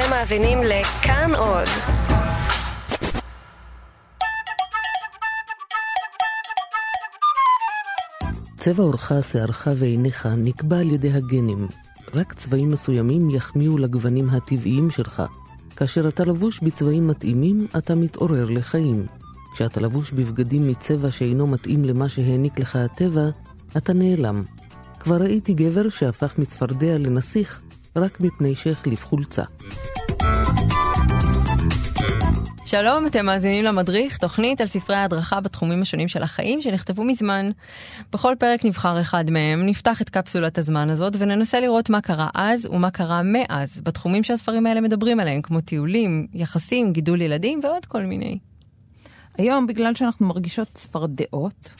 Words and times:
אתם 0.00 0.10
מאזינים 0.10 0.58
לכאן 0.62 1.30
עוד. 1.34 1.68
צבע 8.56 8.82
עורך, 8.82 9.12
שערך 9.22 9.68
ועיניך 9.76 10.28
נקבע 10.36 10.78
על 10.78 10.90
ידי 10.90 11.12
הגנים. 11.12 11.68
רק 12.14 12.32
צבעים 12.32 12.70
מסוימים 12.70 13.30
יחמיאו 13.30 13.78
לגוונים 13.78 14.30
הטבעיים 14.30 14.90
שלך. 14.90 15.22
כאשר 15.76 16.08
אתה 16.08 16.24
לבוש 16.24 16.60
בצבעים 16.60 17.08
מתאימים, 17.08 17.66
אתה 17.78 17.94
מתעורר 17.94 18.46
לחיים. 18.50 19.06
כשאתה 19.52 19.80
לבוש 19.80 20.12
בבגדים 20.12 20.68
מצבע 20.68 21.10
שאינו 21.10 21.46
מתאים 21.46 21.84
למה 21.84 22.08
שהעניק 22.08 22.60
לך 22.60 22.76
הטבע, 22.76 23.30
אתה 23.76 23.92
נעלם. 23.92 24.42
כבר 25.00 25.16
ראיתי 25.16 25.54
גבר 25.54 25.88
שהפך 25.88 26.38
מצפרדע 26.38 26.98
לנסיך 26.98 27.62
רק 27.96 28.20
מפני 28.20 28.54
שהחליף 28.54 29.04
חולצה. 29.06 29.42
שלום, 32.66 33.06
אתם 33.06 33.26
מאזינים 33.26 33.64
למדריך, 33.64 34.18
תוכנית 34.18 34.60
על 34.60 34.66
ספרי 34.66 34.96
ההדרכה 34.96 35.40
בתחומים 35.40 35.82
השונים 35.82 36.08
של 36.08 36.22
החיים 36.22 36.60
שנכתבו 36.60 37.04
מזמן. 37.04 37.50
בכל 38.12 38.34
פרק 38.38 38.64
נבחר 38.64 39.00
אחד 39.00 39.30
מהם, 39.30 39.66
נפתח 39.66 40.02
את 40.02 40.10
קפסולת 40.10 40.58
הזמן 40.58 40.90
הזאת 40.90 41.12
וננסה 41.18 41.60
לראות 41.60 41.90
מה 41.90 42.00
קרה 42.00 42.28
אז 42.34 42.66
ומה 42.66 42.90
קרה 42.90 43.20
מאז, 43.24 43.80
בתחומים 43.82 44.22
שהספרים 44.22 44.66
האלה 44.66 44.80
מדברים 44.80 45.20
עליהם, 45.20 45.42
כמו 45.42 45.60
טיולים, 45.60 46.26
יחסים, 46.32 46.92
גידול 46.92 47.20
ילדים 47.20 47.60
ועוד 47.62 47.86
כל 47.86 48.02
מיני. 48.02 48.38
היום, 49.38 49.66
בגלל 49.66 49.94
שאנחנו 49.94 50.26
מרגישות 50.26 50.68
צפרדעות, 50.74 51.70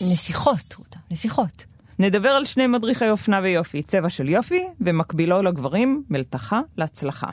נסיכות, 0.00 0.74
רותה, 0.78 0.98
נסיכות. 1.10 1.71
נדבר 2.02 2.28
על 2.28 2.44
שני 2.44 2.66
מדריכי 2.66 3.10
אופנה 3.10 3.40
ויופי, 3.42 3.82
צבע 3.82 4.10
של 4.10 4.28
יופי, 4.28 4.66
ומקבילו 4.80 5.42
לגברים, 5.42 6.02
מלתחה 6.10 6.60
להצלחה. 6.76 7.26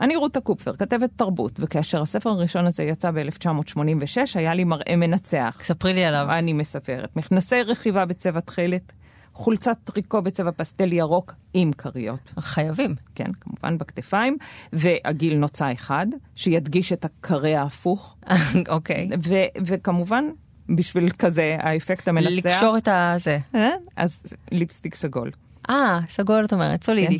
אני 0.00 0.16
רותה 0.16 0.40
קופפר, 0.40 0.76
כתבת 0.76 1.10
תרבות, 1.16 1.52
וכאשר 1.58 2.02
הספר 2.02 2.30
הראשון 2.30 2.66
הזה 2.66 2.82
יצא 2.82 3.10
ב-1986, 3.10 4.16
היה 4.34 4.54
לי 4.54 4.64
מראה 4.64 4.96
מנצח. 4.96 5.58
ספרי 5.62 5.92
לי 5.92 6.04
עליו. 6.04 6.26
אני 6.30 6.52
מספרת. 6.52 7.16
מכנסי 7.16 7.62
רכיבה 7.62 8.04
בצבע 8.04 8.40
תכלת, 8.40 8.92
חולצת 9.32 9.76
טריקו 9.84 10.22
בצבע 10.22 10.50
פסטל 10.50 10.92
ירוק 10.92 11.34
עם 11.54 11.72
כריות. 11.72 12.32
חייבים. 12.38 12.94
כן, 13.14 13.30
כמובן 13.40 13.78
בכתפיים, 13.78 14.36
ועגיל 14.72 15.36
נוצה 15.36 15.72
אחד, 15.72 16.06
שידגיש 16.34 16.92
את 16.92 17.04
הקרה 17.04 17.60
ההפוך. 17.60 18.16
אוקיי. 18.68 19.10
ו- 19.24 19.60
וכמובן, 19.66 20.24
בשביל 20.68 21.08
כזה 21.10 21.56
האפקט 21.60 22.08
המנצח. 22.08 22.30
לקשור 22.30 22.76
את 22.76 22.88
הזה. 22.92 23.38
אה? 23.54 23.70
אז 23.96 24.22
ליפסטיק 24.52 24.94
סגול. 24.94 25.30
אה, 25.70 26.00
סגול 26.10 26.44
את 26.44 26.52
אומרת, 26.52 26.84
סולידי. 26.84 27.18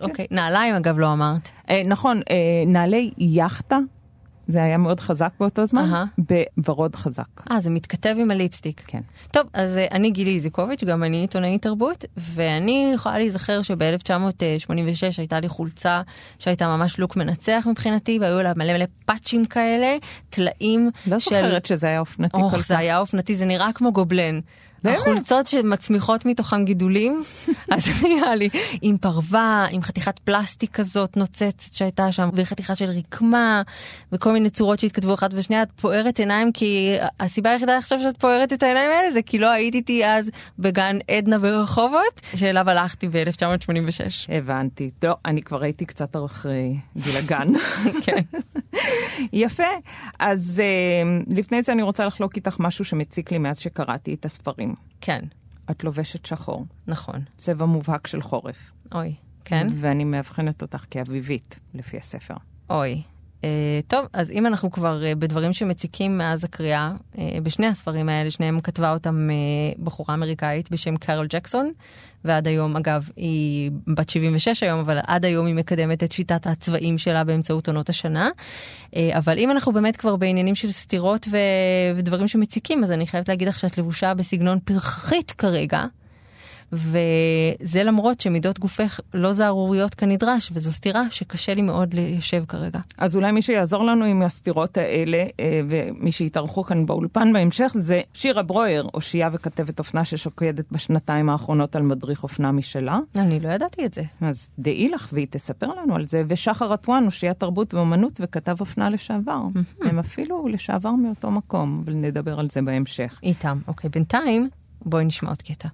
אוקיי, 0.00 0.26
נעליים 0.30 0.74
אגב 0.74 0.98
לא 0.98 1.12
אמרת. 1.12 1.48
אה, 1.70 1.82
נכון, 1.84 2.20
אה, 2.30 2.34
נעלי 2.66 3.10
יאכטה, 3.18 3.78
זה 4.52 4.62
היה 4.62 4.78
מאוד 4.78 5.00
חזק 5.00 5.32
באותו 5.40 5.66
זמן, 5.66 5.82
אהה. 5.92 6.04
בוורוד 6.56 6.96
חזק. 6.96 7.24
אה, 7.50 7.60
זה 7.60 7.70
מתכתב 7.70 8.14
עם 8.18 8.30
הליפסטיק. 8.30 8.82
כן. 8.86 9.00
טוב, 9.30 9.46
אז 9.52 9.76
אה, 9.76 9.86
אני 9.90 10.10
גילי 10.10 10.34
איזיקוביץ', 10.34 10.84
גם 10.84 11.04
אני 11.04 11.16
עיתונאית 11.16 11.62
תרבות, 11.62 12.04
ואני 12.16 12.90
יכולה 12.94 13.18
להיזכר 13.18 13.62
שב-1986 13.62 15.18
הייתה 15.18 15.40
לי 15.40 15.48
חולצה 15.48 16.02
שהייתה 16.38 16.76
ממש 16.76 16.98
לוק 16.98 17.16
מנצח 17.16 17.66
מבחינתי, 17.70 18.18
והיו 18.20 18.42
לה 18.42 18.52
מלא 18.56 18.72
מלא 18.72 18.84
פאצ'ים 19.04 19.44
כאלה, 19.44 19.96
טלאים 20.30 20.90
לא 21.06 21.18
של... 21.18 21.30
זוכרת 21.30 21.66
שזה 21.66 21.86
היה 21.86 22.00
אופנתי 22.00 22.36
כל 22.36 22.42
אוח, 22.42 22.54
כך. 22.54 22.66
זה 22.66 22.78
היה 22.78 22.98
אופנתי, 22.98 23.36
זה 23.36 23.44
נראה 23.44 23.70
כמו 23.74 23.92
גובלן. 23.92 24.40
באמת? 24.84 24.98
החולצות 24.98 25.46
שמצמיחות 25.46 26.26
מתוכן 26.26 26.64
גידולים, 26.64 27.20
אז 27.72 27.88
היה 28.02 28.34
לי 28.34 28.48
עם 28.82 28.98
פרווה, 28.98 29.66
עם 29.70 29.82
חתיכת 29.82 30.18
פלסטיק 30.18 30.70
כזאת 30.70 31.16
נוצצת 31.16 31.60
שהייתה 31.72 32.12
שם, 32.12 32.30
וחתיכה 32.34 32.74
של 32.74 32.90
רקמה, 32.90 33.62
וכל 34.12 34.32
מיני 34.32 34.50
צורות 34.50 34.78
שהתכתבו 34.78 35.14
אחת 35.14 35.34
בשנייה, 35.34 35.62
את 35.62 35.68
פוערת 35.80 36.18
עיניים, 36.18 36.52
כי 36.52 36.96
הסיבה 37.20 37.50
היחידה 37.50 37.76
עכשיו 37.76 38.00
שאת 38.00 38.16
פוערת 38.16 38.52
את 38.52 38.62
העיניים 38.62 38.90
האלה 38.90 39.12
זה 39.12 39.22
כי 39.22 39.38
לא 39.38 39.50
היית 39.50 39.74
איתי 39.74 40.06
אז 40.06 40.30
בגן 40.58 40.98
עדנה 41.10 41.38
ברחובות, 41.38 42.20
שאליו 42.34 42.70
הלכתי 42.70 43.08
ב-1986. 43.08 44.28
הבנתי. 44.28 44.90
לא, 45.02 45.16
אני 45.26 45.42
כבר 45.42 45.62
הייתי 45.62 45.84
קצת 45.84 46.16
אחרי 46.26 46.76
גיל 46.96 47.16
הגן. 47.16 47.48
כן. 48.04 48.22
יפה. 49.32 49.62
אז 50.18 50.62
אה, 50.64 51.34
לפני 51.36 51.62
זה 51.62 51.72
אני 51.72 51.82
רוצה 51.82 52.06
לחלוק 52.06 52.36
איתך 52.36 52.56
משהו 52.60 52.84
שמציק 52.84 53.32
לי 53.32 53.38
מאז 53.38 53.58
שקראתי 53.58 54.14
את 54.14 54.24
הספרים. 54.24 54.71
כן, 55.00 55.24
את 55.70 55.84
לובשת 55.84 56.26
שחור, 56.26 56.66
נכון. 56.86 57.24
צבע 57.36 57.66
מובהק 57.66 58.06
של 58.06 58.22
חורף. 58.22 58.72
אוי, 58.94 59.14
כן? 59.44 59.66
ואני 59.70 60.04
מאבחנת 60.04 60.62
אותך 60.62 60.84
כאביבית, 60.90 61.58
לפי 61.74 61.96
הספר. 61.96 62.34
אוי. 62.70 63.02
Uh, 63.42 63.44
טוב, 63.88 64.06
אז 64.12 64.30
אם 64.30 64.46
אנחנו 64.46 64.70
כבר 64.70 65.00
uh, 65.02 65.14
בדברים 65.18 65.52
שמציקים 65.52 66.18
מאז 66.18 66.44
הקריאה, 66.44 66.92
uh, 67.14 67.18
בשני 67.42 67.66
הספרים 67.66 68.08
האלה, 68.08 68.30
שניהם 68.30 68.60
כתבה 68.60 68.92
אותם 68.92 69.28
בחורה 69.82 70.14
אמריקאית 70.14 70.70
בשם 70.70 70.96
קארול 70.96 71.26
ג'קסון, 71.26 71.70
ועד 72.24 72.48
היום, 72.48 72.76
אגב, 72.76 73.08
היא 73.16 73.70
בת 73.86 74.08
76 74.08 74.62
היום, 74.62 74.78
אבל 74.80 74.98
עד 75.06 75.24
היום 75.24 75.46
היא 75.46 75.54
מקדמת 75.54 76.02
את 76.02 76.12
שיטת 76.12 76.46
הצבעים 76.46 76.98
שלה 76.98 77.24
באמצעות 77.24 77.68
עונות 77.68 77.88
השנה. 77.88 78.30
אבל 78.96 79.38
אם 79.38 79.50
אנחנו 79.50 79.72
באמת 79.72 79.96
כבר 79.96 80.16
בעניינים 80.16 80.54
של 80.54 80.72
סתירות 80.72 81.26
ו- 81.30 81.96
ודברים 81.96 82.28
שמציקים, 82.28 82.84
אז 82.84 82.90
אני 82.90 83.06
חייבת 83.06 83.28
להגיד 83.28 83.48
לך 83.48 83.58
שאת 83.58 83.78
לבושה 83.78 84.14
בסגנון 84.14 84.58
פרחחית 84.64 85.30
כרגע. 85.30 85.84
וזה 86.72 87.84
למרות 87.84 88.20
שמידות 88.20 88.58
גופך 88.58 89.00
לא 89.14 89.32
זערוריות 89.32 89.94
כנדרש, 89.94 90.50
וזו 90.52 90.72
סתירה 90.72 91.02
שקשה 91.10 91.54
לי 91.54 91.62
מאוד 91.62 91.94
ליישב 91.94 92.44
כרגע. 92.48 92.78
אז 92.98 93.16
אולי 93.16 93.32
מי 93.32 93.42
שיעזור 93.42 93.84
לנו 93.84 94.04
עם 94.04 94.22
הסתירות 94.22 94.76
האלה, 94.76 95.24
אה, 95.40 95.60
ומי 95.68 96.12
שיתארחו 96.12 96.62
כאן 96.62 96.86
באולפן 96.86 97.32
בהמשך, 97.32 97.72
זה 97.74 98.00
שירה 98.14 98.42
ברויר, 98.42 98.88
אושייה 98.94 99.28
וכתבת 99.32 99.78
אופנה 99.78 100.04
ששוקדת 100.04 100.72
בשנתיים 100.72 101.28
האחרונות 101.28 101.76
על 101.76 101.82
מדריך 101.82 102.22
אופנה 102.22 102.52
משלה. 102.52 102.98
אני 103.18 103.40
לא 103.40 103.48
ידעתי 103.48 103.86
את 103.86 103.94
זה. 103.94 104.02
אז 104.20 104.50
דעי 104.58 104.88
לך 104.88 105.08
והיא 105.12 105.26
תספר 105.30 105.66
לנו 105.66 105.94
על 105.94 106.06
זה. 106.06 106.22
ושחר 106.28 106.74
אטואן, 106.74 107.06
אושיית 107.06 107.40
תרבות 107.40 107.74
ואומנות 107.74 108.20
וכתב 108.22 108.56
אופנה 108.60 108.90
לשעבר. 108.90 109.40
הם 109.82 109.98
אפילו 109.98 110.48
לשעבר 110.48 110.90
מאותו 110.90 111.30
מקום, 111.30 111.82
אבל 111.84 111.94
נדבר 111.94 112.40
על 112.40 112.50
זה 112.50 112.62
בהמשך. 112.62 113.20
איתם. 113.22 113.58
אוקיי, 113.68 113.90
בינתיים 113.90 114.48
בואי 114.84 115.04
נשמע 115.04 115.28
עוד 115.28 115.42
קטע. 115.42 115.68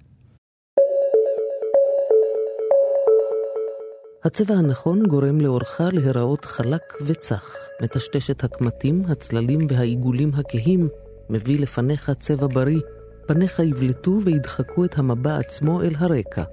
הצבע 4.25 4.53
הנכון 4.55 5.05
גורם 5.05 5.41
לאורך 5.41 5.81
להיראות 5.93 6.45
חלק 6.45 6.93
וצח, 7.01 7.55
מטשטש 7.81 8.31
את 8.31 8.43
הקמטים, 8.43 9.03
הצללים 9.09 9.59
והעיגולים 9.69 10.31
הכהים, 10.37 10.89
מביא 11.29 11.59
לפניך 11.59 12.11
צבע 12.19 12.47
בריא, 12.47 12.79
פניך 13.27 13.59
יבלטו 13.59 14.19
וידחקו 14.23 14.85
את 14.85 14.97
המבע 14.97 15.37
עצמו 15.37 15.81
אל 15.81 15.95
הרקע. 15.97 16.43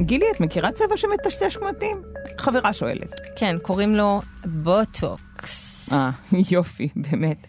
גילי, 0.00 0.26
את 0.34 0.40
מכירה 0.40 0.72
צבע 0.72 0.96
שמטשטש 0.96 1.56
קמטים? 1.56 2.02
חברה 2.38 2.72
שואלת. 2.72 3.20
כן, 3.36 3.56
קוראים 3.62 3.94
לו 3.94 4.20
בוטוקס. 4.44 5.88
אה, 5.92 6.10
יופי, 6.52 6.88
באמת. 6.96 7.46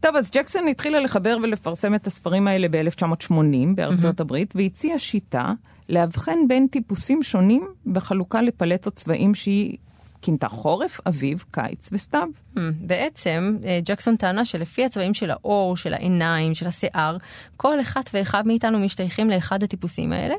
טוב, 0.00 0.16
אז 0.16 0.30
ג'קסון 0.30 0.68
התחילה 0.68 1.00
לחבר 1.00 1.36
ולפרסם 1.42 1.94
את 1.94 2.06
הספרים 2.06 2.48
האלה 2.48 2.68
ב-1980 2.68 3.34
בארצות 3.74 4.20
הברית, 4.20 4.54
והציעה 4.56 4.98
שיטה 4.98 5.52
לאבחן 5.88 6.38
בין 6.48 6.66
טיפוסים 6.66 7.22
שונים 7.22 7.68
בחלוקה 7.86 8.42
לפלטות 8.42 8.94
צבעים 8.94 9.34
שהיא 9.34 9.76
כינתה 10.22 10.48
חורף, 10.48 11.00
אביב, 11.06 11.44
קיץ 11.50 11.88
וסתיו. 11.92 12.28
Hmm, 12.56 12.60
בעצם 12.80 13.56
אה, 13.64 13.80
ג'קסון 13.84 14.16
טענה 14.16 14.44
שלפי 14.44 14.84
הצבעים 14.84 15.14
של 15.14 15.30
העור, 15.30 15.76
של 15.76 15.94
העיניים, 15.94 16.54
של 16.54 16.66
השיער, 16.66 17.16
כל 17.56 17.80
אחד 17.80 18.00
ואחד 18.14 18.46
מאיתנו 18.46 18.78
משתייכים 18.78 19.30
לאחד 19.30 19.62
הטיפוסים 19.62 20.12
האלה. 20.12 20.34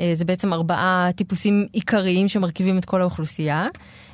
אה, 0.00 0.12
זה 0.14 0.24
בעצם 0.24 0.52
ארבעה 0.52 1.10
טיפוסים 1.16 1.66
עיקריים 1.72 2.28
שמרכיבים 2.28 2.78
את 2.78 2.84
כל 2.84 3.00
האוכלוסייה. 3.00 3.68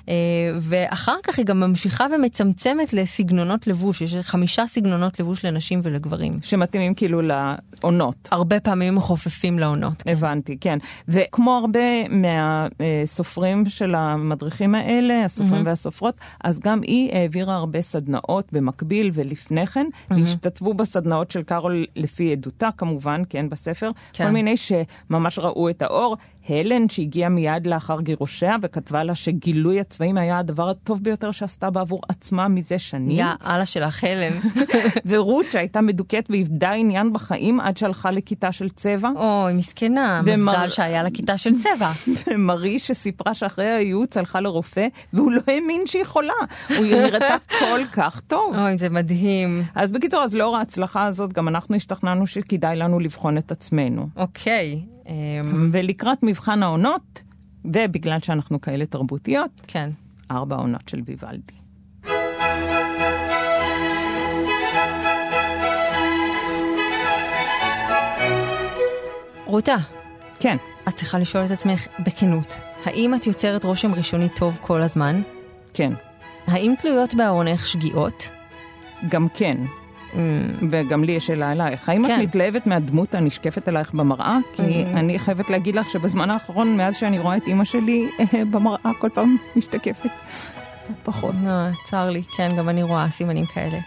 אה, 0.09 0.15
ואחר 0.61 1.17
כך 1.23 1.39
היא 1.39 1.47
גם 1.47 1.61
ממשיכה 1.61 2.07
ומצמצמת 2.15 2.93
לסגנונות 2.93 3.67
לבוש, 3.67 4.01
יש 4.01 4.15
חמישה 4.15 4.67
סגנונות 4.67 5.21
לבוש 5.21 5.45
לנשים 5.45 5.81
ולגברים. 5.83 6.37
שמתאימים 6.43 6.95
כאילו 6.95 7.21
לעונות. 7.23 8.29
הרבה 8.31 8.61
פעמים 8.61 8.95
מחופפים 8.95 9.59
לעונות. 9.59 10.03
הבנתי, 10.07 10.57
כן. 10.61 10.79
וכמו 11.09 11.53
הרבה 11.53 11.81
מהסופרים 12.09 13.65
של 13.69 13.95
המדריכים 13.95 14.75
האלה, 14.75 15.25
הסופרים 15.25 15.67
והסופרות, 15.67 16.21
אז 16.45 16.61
גם 16.61 16.81
היא 16.83 17.13
העבירה 17.13 17.57
הרבה 17.57 17.83
סדנאות 17.83 18.53
במקביל 18.53 19.11
ולפני 19.15 19.67
כן, 19.67 19.87
והשתתפו 20.11 20.75
בסדנאות 20.75 21.31
של 21.31 21.43
קארול 21.43 21.87
לפי 21.97 22.33
עדותה 22.33 22.69
כמובן, 22.77 23.23
כן, 23.29 23.49
בספר, 23.49 23.91
כן. 24.13 24.25
כל 24.25 24.31
מיני 24.31 24.55
שממש 24.57 25.39
ראו 25.39 25.71
את 25.71 25.83
האור. 25.83 26.17
הלן, 26.49 26.89
שהגיעה 26.89 27.29
מיד 27.29 27.67
לאחר 27.67 28.01
גירושיה 28.01 28.57
וכתבה 28.63 29.05
לה 29.05 29.15
שגילוי 29.15 29.81
הצבעים 29.81 30.19
היה 30.19 30.39
הדבר 30.39 30.69
הטוב 30.71 31.03
ביותר 31.03 31.31
שעשתה 31.31 31.71
בעבור 31.71 32.01
עצמה 32.09 32.49
מזה 32.49 32.79
שנים. 32.79 33.19
יא 33.19 33.25
אללה 33.47 33.67
שלך, 33.67 34.05
הלן. 34.05 34.33
ורות 35.07 35.47
שהייתה 35.53 35.81
מדוכאת 35.81 36.31
ואיבדה 36.31 36.71
עניין 36.73 37.13
בחיים 37.13 37.61
עד 37.61 37.77
שהלכה 37.77 38.11
לכיתה 38.11 38.53
של 38.53 38.69
צבע. 38.69 39.09
אוי, 39.17 39.53
מסכנה, 39.53 40.23
ומר- 40.25 40.53
מזל 40.53 40.69
שהיה 40.69 41.03
לה 41.03 41.11
כיתה 41.11 41.39
של 41.39 41.51
צבע. 41.63 41.91
ומרי 42.27 42.79
שסיפרה 42.79 43.35
שאחרי 43.35 43.65
הייעוץ 43.67 44.17
הלכה 44.17 44.41
לרופא, 44.41 44.87
והוא 45.13 45.33
לא 45.33 45.41
האמין 45.47 45.83
שהיא 45.87 46.05
חולה. 46.05 46.33
הוא 46.77 46.87
נראתה 46.87 47.37
כל 47.61 47.81
כך 47.93 48.21
טוב. 48.21 48.57
אוי, 48.59 48.79
זה 48.79 48.89
מדהים. 48.89 49.63
אז 49.75 49.93
בקיצור, 49.93 50.23
אז 50.23 50.35
לאור 50.35 50.57
ההצלחה 50.57 51.07
הזאת, 51.07 51.33
גם 51.33 51.49
אנחנו 51.49 51.77
השתכנענו 51.77 52.27
שכדאי 52.27 52.77
לנו 52.77 53.01
לבחון 53.01 53.39
את 53.39 53.51
עצמנו. 53.51 54.07
אוקיי. 54.17 54.81
אמ, 55.02 55.02
ולקראת 55.73 56.19
מבחן 56.23 56.63
העונות, 56.63 57.23
ובגלל 57.65 58.19
שאנחנו 58.21 58.61
כאלה 58.61 58.87
תרבותיות, 58.87 59.61
כן. 59.67 59.91
ארבע 60.31 60.57
עונות 60.57 60.89
של 60.89 61.01
ויוולדי. 61.05 61.53
רותה, 69.47 69.77
כן, 70.41 70.57
את 70.89 70.95
צריכה 70.95 71.19
לשאול 71.19 71.45
את 71.45 71.51
עצמך 71.51 71.87
בכנות, 72.07 72.55
האם 72.85 73.15
את 73.15 73.27
יוצרת 73.27 73.65
רושם 73.65 73.95
ראשוני 73.95 74.29
טוב 74.29 74.59
כל 74.61 74.83
הזמן? 74.83 75.23
כן, 75.75 75.93
האם 76.47 76.75
תלויות 76.79 77.15
בארונך 77.15 77.67
שגיאות? 77.67 78.31
גם 79.09 79.29
כן. 79.35 79.57
וגם 80.71 81.05
לי 81.05 81.13
יש 81.13 81.27
שאלה 81.27 81.53
אלייך. 81.53 81.89
האם 81.89 82.07
כן. 82.07 82.15
את 82.17 82.23
מתלהבת 82.23 82.67
מהדמות 82.67 83.15
הנשקפת 83.15 83.69
עלייך 83.69 83.95
במראה? 83.95 84.39
כי 84.53 84.85
אני 84.85 85.19
חייבת 85.19 85.51
להגיד 85.51 85.75
לך 85.75 85.91
שבזמן 85.91 86.31
האחרון, 86.31 86.77
מאז 86.77 86.97
שאני 86.97 87.19
רואה 87.19 87.37
את 87.37 87.47
אימא 87.47 87.65
שלי 87.65 88.09
אה, 88.21 88.45
במראה, 88.45 88.91
כל 88.99 89.09
פעם 89.15 89.37
משתקפת 89.57 90.11
קצת 90.83 90.95
פחות. 91.03 91.35
לא, 91.45 91.51
צר 91.85 92.11
לי, 92.11 92.23
כן, 92.37 92.49
גם 92.57 92.69
אני 92.69 92.83
רואה 92.83 93.11
סימנים 93.11 93.47
כאלה. 93.47 93.79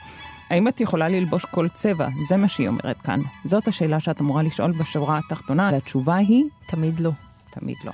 האם 0.49 0.67
את 0.67 0.81
יכולה 0.81 1.07
ללבוש 1.07 1.45
כל 1.45 1.67
צבע? 1.69 2.07
זה 2.27 2.37
מה 2.37 2.47
שהיא 2.47 2.67
אומרת 2.67 3.01
כאן. 3.03 3.19
זאת 3.45 3.67
השאלה 3.67 3.99
שאת 3.99 4.21
אמורה 4.21 4.43
לשאול 4.43 4.71
בשורה 4.71 5.17
התחתונה, 5.17 5.69
והתשובה 5.73 6.15
היא, 6.15 6.43
תמיד 6.67 6.99
לא. 6.99 7.11
תמיד 7.49 7.77
לא. 7.85 7.91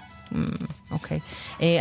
אוקיי. 0.92 1.20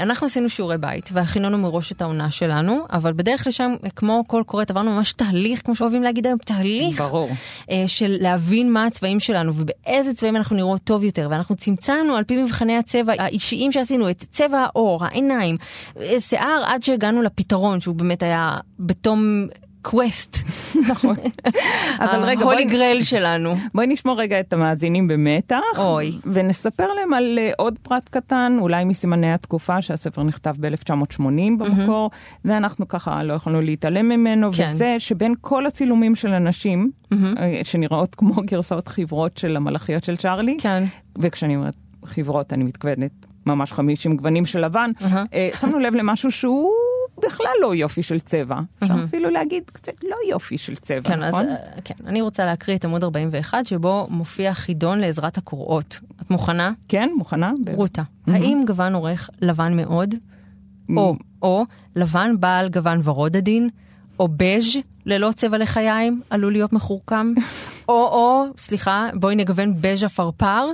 אנחנו 0.02 0.26
עשינו 0.26 0.48
שיעורי 0.48 0.78
בית 0.78 1.10
והכינונו 1.12 1.58
מראש 1.58 1.92
את 1.92 2.02
העונה 2.02 2.30
שלנו, 2.30 2.86
אבל 2.92 3.12
בדרך 3.12 3.46
לשם, 3.46 3.72
כמו 3.96 4.24
כל 4.26 4.42
קוראת, 4.46 4.70
עברנו 4.70 4.90
ממש 4.90 5.12
תהליך, 5.12 5.62
כמו 5.64 5.76
שאוהבים 5.76 6.02
להגיד 6.02 6.26
היום, 6.26 6.38
תהליך 6.38 7.00
ברור. 7.00 7.30
אה, 7.70 7.84
של 7.86 8.16
להבין 8.20 8.72
מה 8.72 8.86
הצבעים 8.86 9.20
שלנו 9.20 9.52
ובאיזה 9.54 10.14
צבעים 10.14 10.36
אנחנו 10.36 10.56
נראות 10.56 10.80
טוב 10.84 11.04
יותר, 11.04 11.28
ואנחנו 11.30 11.56
צמצמנו 11.56 12.14
על 12.14 12.24
פי 12.24 12.42
מבחני 12.42 12.76
הצבע 12.76 13.12
האישיים 13.18 13.72
שעשינו, 13.72 14.10
את 14.10 14.24
צבע 14.30 14.58
העור, 14.58 15.04
העיניים, 15.04 15.56
אה, 16.00 16.20
שיער, 16.20 16.62
עד 16.66 16.82
שהגענו 16.82 17.22
לפתרון, 17.22 17.80
שהוא 17.80 17.94
באמת 17.94 18.22
היה 18.22 18.56
בתום 18.78 19.46
קווסט, 19.82 20.36
נכון. 20.90 21.16
אבל 21.98 22.22
רגע, 22.24 22.40
ההולי 22.40 22.64
בואי, 22.64 22.64
גרייל 22.64 23.02
שלנו. 23.02 23.56
בואי 23.74 23.86
נשמור 23.86 24.20
רגע 24.20 24.40
את 24.40 24.52
המאזינים 24.52 25.08
במתח. 25.08 25.56
אוי. 25.78 26.18
ונספר 26.24 26.86
להם 26.86 27.14
על 27.14 27.38
uh, 27.38 27.54
עוד 27.58 27.78
פרט 27.82 28.08
קטן, 28.08 28.56
אולי 28.60 28.84
מסימני 28.84 29.32
התקופה, 29.32 29.82
שהספר 29.82 30.22
נכתב 30.22 30.54
ב-1980 30.60 31.22
במקור, 31.58 32.10
ואנחנו 32.44 32.88
ככה 32.88 33.22
לא 33.22 33.32
יכולנו 33.32 33.60
להתעלם 33.60 34.08
ממנו, 34.08 34.52
כן. 34.52 34.70
וזה 34.72 34.96
שבין 34.98 35.34
כל 35.40 35.66
הצילומים 35.66 36.14
של 36.14 36.32
הנשים, 36.32 36.90
uh, 37.12 37.16
שנראות 37.62 38.14
כמו 38.14 38.34
גרסאות 38.50 38.88
חברות 38.88 39.36
של 39.36 39.56
המלאכיות 39.56 40.04
של 40.04 40.16
צ'ארלי, 40.16 40.56
כן. 40.60 40.84
וכשאני 41.18 41.56
אומרת 41.56 41.74
חברות, 42.04 42.52
אני 42.52 42.64
מתכוונת 42.64 43.26
ממש 43.46 43.72
50 43.72 44.16
גוונים 44.16 44.46
של 44.46 44.64
לבן, 44.64 44.90
אהה. 45.02 45.24
אה, 45.34 45.50
שמנו 45.60 45.78
לב 45.78 45.94
למשהו 45.94 46.30
שהוא 46.30 46.70
בכלל 47.26 47.52
לא 47.62 47.74
יופי 47.74 48.02
של 48.02 48.20
צבע. 48.20 48.60
אפשר 48.82 48.94
אפילו 49.04 49.30
להגיד 49.30 49.62
קצת 49.72 49.92
לא 50.02 50.16
יופי 50.28 50.58
של 50.58 50.76
צבע, 50.76 51.08
כן, 51.08 51.22
אז 51.22 51.28
נכון? 51.28 51.48
אה, 51.48 51.56
כן, 51.84 51.94
אני 52.06 52.20
רוצה 52.20 52.46
להקריא 52.46 52.76
את 52.76 52.84
עמוד 52.84 53.04
41, 53.04 53.66
שבו 53.66 54.06
מופיע 54.10 54.54
חידון 54.54 54.98
לעזרת 54.98 55.38
הקורות. 55.38 56.00
את 56.22 56.30
מוכנה? 56.30 56.72
כן, 56.88 57.08
מוכנה? 57.16 57.52
רותה, 57.74 58.02
האם 58.26 58.64
גוון 58.66 58.94
עורך 58.94 59.30
לבן 59.42 59.76
מאוד? 59.76 60.14
או, 60.96 61.16
או 61.42 61.64
לבן 61.96 62.34
בעל 62.40 62.68
גוון 62.68 63.00
ורוד 63.04 63.36
עדין? 63.36 63.68
או 64.18 64.28
בז' 64.28 64.76
ללא 65.06 65.30
צבע 65.36 65.58
לחיים 65.58 66.20
עלול 66.30 66.52
להיות 66.52 66.72
מחורקם? 66.72 67.34
או, 67.88 67.94
או, 67.94 68.44
סליחה, 68.58 69.08
בואי 69.14 69.36
נגוון 69.36 69.74
בז' 69.80 70.04
עפרפר? 70.04 70.66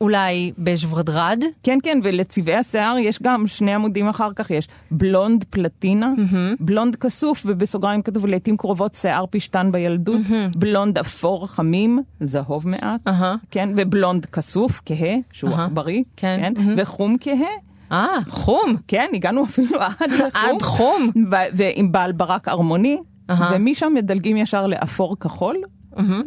אולי 0.00 0.52
בז' 0.58 0.84
ורדרד? 0.90 1.42
כן, 1.62 1.78
כן, 1.82 1.98
ולצבעי 2.02 2.54
השיער 2.56 2.98
יש 2.98 3.18
גם 3.22 3.46
שני 3.46 3.74
עמודים 3.74 4.08
אחר 4.08 4.32
כך, 4.36 4.50
יש 4.50 4.68
בלונד 4.90 5.44
פלטינה, 5.50 6.12
בלונד 6.60 6.96
כסוף, 6.96 7.42
ובסוגריים 7.46 8.02
כתוב 8.02 8.26
לעיתים 8.26 8.56
קרובות 8.56 8.94
שיער 8.94 9.24
פשטן 9.30 9.72
בילדות, 9.72 10.20
בלונד 10.56 10.98
אפור 10.98 11.46
חמים, 11.46 12.02
זהוב 12.20 12.68
מעט, 12.68 13.00
אהה. 13.08 13.36
כן, 13.50 13.68
ובלונד 13.76 14.26
כסוף, 14.26 14.82
כהה, 14.86 15.16
שהוא. 15.32 15.50
עכברי, 15.54 16.02
כן, 16.16 16.38
כן, 16.42 16.52
מהמם. 16.62 16.74
וחום 16.78 17.16
כהה, 17.20 17.48
אה, 17.92 18.06
חום. 18.28 18.76
כן, 18.88 19.06
הגענו 19.12 19.44
אפילו 19.44 19.80
עד 19.80 20.10
לחום. 20.20 20.30
עד 20.34 20.62
חום. 20.62 21.10
ועם 21.56 21.92
בעל 21.92 22.12
ברק 22.12 22.48
ארמוני, 22.48 22.98
אהה. 23.30 23.50
ומשם 23.54 23.92
מדלגים 23.94 24.36
ישר 24.36 24.66
לאפור 24.66 25.16
כחול 25.20 25.56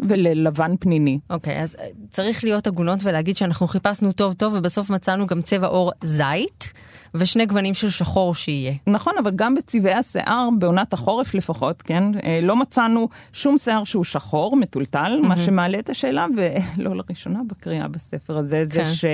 וללבן 0.10 0.72
פניני. 0.80 1.20
אוקיי, 1.30 1.62
אז 1.62 1.76
אה, 1.80 1.86
צריך 2.10 2.44
להיות 2.44 2.68
הגונות 2.68 3.00
ולהגיד 3.04 3.36
שאנחנו 3.36 3.68
חיפשנו 3.68 4.12
טוב 4.12 4.34
טוב 4.34 4.54
ובסוף 4.54 4.90
מצאנו 4.90 5.28
גם 5.28 5.42
צבע 5.42 5.68
עור 5.68 5.92
זית 6.04 6.74
ושני 7.14 7.46
גוונים 7.46 7.74
של 7.74 7.90
שחור 7.90 8.36
שיהיה. 8.36 8.74
נכון, 8.88 9.14
אבל 9.24 9.32
גם 9.36 9.56
בצבעי 9.56 9.94
השיער, 9.94 10.50
בעונת 10.60 10.94
החורף 10.94 11.34
לפחות, 11.34 11.82
כן, 11.82 12.04
אה, 12.24 12.40
לא 12.44 12.56
מצאנו 12.56 13.10
שום 13.34 13.58
שיער 13.58 13.84
שהוא 13.84 14.04
שחור, 14.04 14.56
מטולטל, 14.56 15.20
מה 15.24 15.38
שמעלה 15.38 15.80
את 15.80 15.90
השאלה, 15.90 16.26
ולא 16.38 16.96
לראשונה 16.96 17.40
בקריאה 17.48 17.88
בספר 17.88 18.38
הזה, 18.38 18.66
זה 18.66 18.74
כן. 18.74 18.94
ש... 18.94 19.06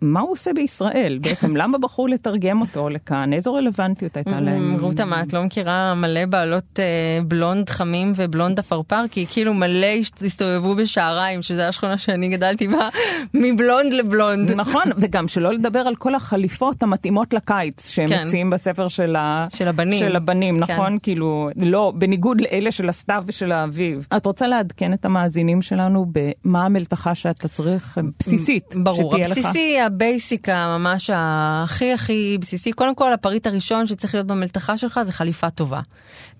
מה 0.00 0.20
הוא 0.20 0.32
עושה 0.32 0.52
בישראל 0.52 1.18
בעצם? 1.22 1.56
למה 1.56 1.78
בחרו 1.78 2.06
לתרגם 2.06 2.60
אותו 2.60 2.88
לכאן? 2.88 3.32
איזו 3.32 3.54
רלוונטיות 3.54 4.16
הייתה 4.16 4.40
להם? 4.40 4.76
רותה, 4.80 5.04
מה, 5.04 5.22
את 5.22 5.32
לא 5.32 5.42
מכירה 5.42 5.94
מלא 5.94 6.26
בעלות 6.26 6.80
אה, 6.80 6.84
בלונד 7.24 7.68
חמים 7.68 8.12
ובלונד 8.16 8.58
אפרפר? 8.58 9.02
כי 9.10 9.26
כאילו 9.26 9.54
מלא 9.54 9.86
הסתובבו 10.26 10.76
בשעריים, 10.76 11.42
שזו 11.42 11.62
השכונה 11.62 11.98
שאני 11.98 12.28
גדלתי 12.28 12.68
בה, 12.68 12.88
מבלונד 13.34 13.92
לבלונד. 13.92 14.52
נכון, 14.52 14.82
וגם 14.96 15.28
שלא 15.28 15.52
לדבר 15.52 15.78
על 15.78 15.96
כל 15.96 16.14
החליפות 16.14 16.82
המתאימות 16.82 17.34
לקיץ 17.34 17.90
שהם 17.90 18.08
כן. 18.08 18.22
מציעים 18.22 18.50
בספר 18.50 18.88
של, 18.88 19.16
ה... 19.16 19.46
של 19.54 19.68
הבנים. 19.68 19.98
של 19.98 20.16
הבנים, 20.16 20.64
כן. 20.64 20.72
נכון? 20.72 20.98
כאילו, 21.02 21.50
לא, 21.56 21.92
בניגוד 21.96 22.40
לאלה 22.40 22.72
של 22.72 22.88
הסתיו 22.88 23.24
ושל 23.26 23.52
האביב. 23.52 24.06
את 24.16 24.26
רוצה 24.26 24.46
לעדכן 24.46 24.92
את 24.92 25.04
המאזינים 25.04 25.62
שלנו 25.62 26.06
במה 26.12 26.64
המלתחה 26.64 27.14
שאתה 27.14 27.48
צריך, 27.48 27.98
בסיסית, 28.18 28.74
ברור, 28.76 29.10
שתהיה 29.12 29.28
לך? 29.28 29.38
הבסיסי, 29.38 29.76
ה 29.90 30.00
basic 30.00 30.48
הממש 30.48 31.10
הכי 31.14 31.92
הכי 31.92 32.38
בסיסי, 32.40 32.72
קודם 32.72 32.94
כל 32.94 33.12
הפריט 33.12 33.46
הראשון 33.46 33.86
שצריך 33.86 34.14
להיות 34.14 34.26
במלתחה 34.26 34.78
שלך 34.78 35.00
זה 35.02 35.12
חליפה 35.12 35.50
טובה. 35.50 35.80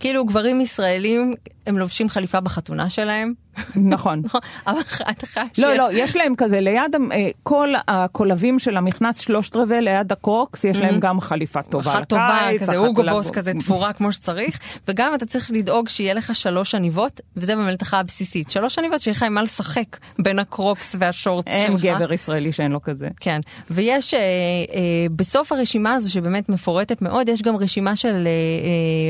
כאילו 0.01 0.25
גברים 0.25 0.61
ישראלים 0.61 1.35
הם 1.67 1.79
לובשים 1.79 2.09
חליפה 2.09 2.41
בחתונה 2.41 2.91
שלהם, 2.91 3.33
נכון. 3.77 4.23
אבל 4.67 4.81
אתה 5.11 5.27
חייב 5.27 5.49
לא, 5.59 5.75
לא, 5.75 5.89
יש 5.93 6.17
להם 6.17 6.35
כזה, 6.37 6.61
ליד 6.61 6.95
אה, 7.13 7.29
כל 7.43 7.73
הקולבים 7.89 8.59
של 8.59 8.77
המכנס 8.77 9.19
שלושת 9.19 9.57
רבעי 9.57 9.81
ליד 9.81 10.13
הקרוקס, 10.13 10.65
יש 10.65 10.79
להם 10.79 11.01
גם 11.01 11.21
חליפה 11.21 11.63
טובה 11.63 11.93
אחת 11.93 12.09
טובה, 12.09 12.47
לקיץ, 12.47 12.63
כזה 12.63 12.77
אוגו 12.77 13.03
לבוא. 13.03 13.23
בוס 13.23 13.31
כזה 13.31 13.53
תפורה 13.55 13.93
כמו 13.97 14.13
שצריך, 14.13 14.59
וגם 14.89 15.15
אתה 15.15 15.27
צריך 15.27 15.51
לדאוג 15.51 15.89
שיהיה 15.89 16.15
לך 16.15 16.37
שלוש 16.37 16.75
עניבות, 16.75 17.21
וזה 17.37 17.57
במלתחה 17.57 18.01
הבסיסית. 18.01 18.51
שלוש 18.51 18.79
עניבות 18.79 19.01
שיהיה 19.01 19.15
לך 19.17 19.23
עם 19.23 19.35
מה 19.35 19.43
לשחק 19.43 19.97
בין 20.19 20.39
הקרוקס 20.39 20.97
והשורטס 20.99 21.53
שלך. 21.53 21.85
אין 21.85 21.97
גבר 21.97 22.13
ישראלי 22.13 22.53
שאין 22.53 22.73
לו 22.73 22.83
כזה. 22.83 23.09
כן, 23.21 23.41
ויש 23.71 24.15
אה, 24.15 24.19
אה, 24.21 25.07
בסוף 25.17 25.53
הרשימה 25.53 25.95
הזו 25.95 26.13
שבאמת 26.13 26.49
מפורטת 26.49 27.03
מאוד, 27.03 27.29
יש 27.29 27.43
גם 27.43 27.57
רשימה 27.57 27.97
של 27.97 28.29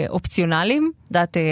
אופציונלים, 0.08 0.92
יודעת, 1.10 1.36
אה, 1.36 1.42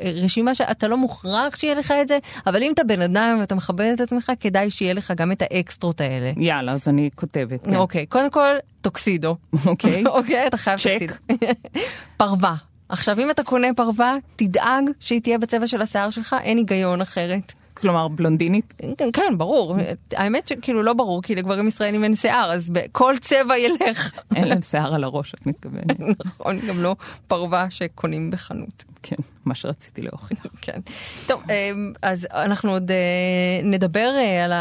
אה, 0.00 0.10
רשימה 0.24 0.54
שאתה 0.54 0.88
לא 0.88 0.96
מוכרח 0.96 1.56
שיהיה 1.56 1.74
לך 1.74 1.94
את 2.02 2.08
זה, 2.08 2.18
אבל 2.46 2.62
אם 2.62 2.72
אתה 2.72 2.84
בן 2.84 3.02
אדם 3.02 3.36
ואתה 3.40 3.54
מכבד 3.54 3.92
את 3.94 4.00
עצמך, 4.00 4.32
כדאי 4.40 4.70
שיהיה 4.70 4.94
לך 4.94 5.12
גם 5.16 5.32
את 5.32 5.42
האקסטרות 5.42 6.00
האלה. 6.00 6.32
יאללה, 6.36 6.72
אז 6.72 6.88
אני 6.88 7.10
כותבת. 7.14 7.64
כן. 7.64 7.76
אוקיי, 7.76 8.06
קודם 8.06 8.30
כל, 8.30 8.54
טוקסידו. 8.80 9.36
אוקיי. 9.66 10.04
אוקיי, 10.16 10.46
אתה 10.46 10.56
חייב. 10.56 10.78
טוקסידו. 10.78 11.14
פרווה. 12.16 12.54
עכשיו, 12.88 13.20
אם 13.20 13.30
אתה 13.30 13.44
קונה 13.44 13.68
פרווה, 13.76 14.16
תדאג 14.36 14.84
שהיא 15.00 15.20
תהיה 15.20 15.38
בצבע 15.38 15.66
של 15.66 15.82
השיער 15.82 16.10
שלך, 16.10 16.36
אין 16.42 16.58
היגיון 16.58 17.00
אחרת. 17.00 17.52
כלומר 17.74 18.08
בלונדינית? 18.08 18.74
כן, 18.98 19.08
כן, 19.12 19.38
ברור. 19.38 19.76
האמת 20.12 20.48
שכאילו 20.48 20.82
לא 20.82 20.92
ברור, 20.92 21.22
כי 21.22 21.34
לגברים 21.34 21.68
ישראלים 21.68 22.04
אין 22.04 22.14
שיער, 22.14 22.52
אז 22.52 22.70
כל 22.92 23.14
צבע 23.20 23.58
ילך. 23.58 24.12
אין 24.36 24.48
להם 24.48 24.62
שיער 24.62 24.94
על 24.94 25.04
הראש, 25.04 25.34
את 25.34 25.46
מתכוונת. 25.46 26.00
נכון, 26.26 26.58
גם 26.68 26.82
לא 26.82 26.96
פרווה 27.28 27.70
שקונים 27.70 28.30
בחנות. 28.30 28.84
כן, 29.02 29.16
מה 29.44 29.54
שרציתי 29.54 30.02
להוכיח. 30.02 30.46
כן. 30.62 30.80
טוב, 31.26 31.42
אמ, 31.50 31.92
אז 32.02 32.26
אנחנו 32.32 32.70
עוד 32.70 32.90
אה, 32.90 32.96
נדבר 33.62 34.12
אה, 34.16 34.44
על 34.44 34.52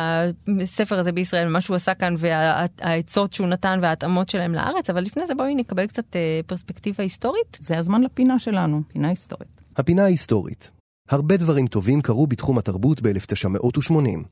הספר 0.61 0.99
הזה 0.99 1.11
בישראל, 1.11 1.47
מה 1.47 1.61
שהוא 1.61 1.75
עשה 1.75 1.93
כאן 1.93 2.15
והעצות 2.17 3.33
שהוא 3.33 3.47
נתן 3.47 3.79
וההתאמות 3.81 4.29
שלהם 4.29 4.53
לארץ, 4.53 4.89
אבל 4.89 5.03
לפני 5.03 5.27
זה 5.27 5.35
בואי 5.35 5.55
נקבל 5.55 5.87
קצת 5.87 6.15
אה, 6.15 6.39
פרספקטיבה 6.47 7.03
היסטורית. 7.03 7.57
זה 7.59 7.77
הזמן 7.77 8.01
לפינה 8.01 8.39
שלנו, 8.39 8.81
פינה 8.93 9.09
היסטורית. 9.09 9.61
הפינה 9.77 10.03
ההיסטורית. 10.03 10.71
הרבה 11.09 11.37
דברים 11.37 11.67
טובים 11.67 12.01
קרו 12.01 12.27
בתחום 12.27 12.57
התרבות 12.57 13.01
ב-1980. 13.01 14.27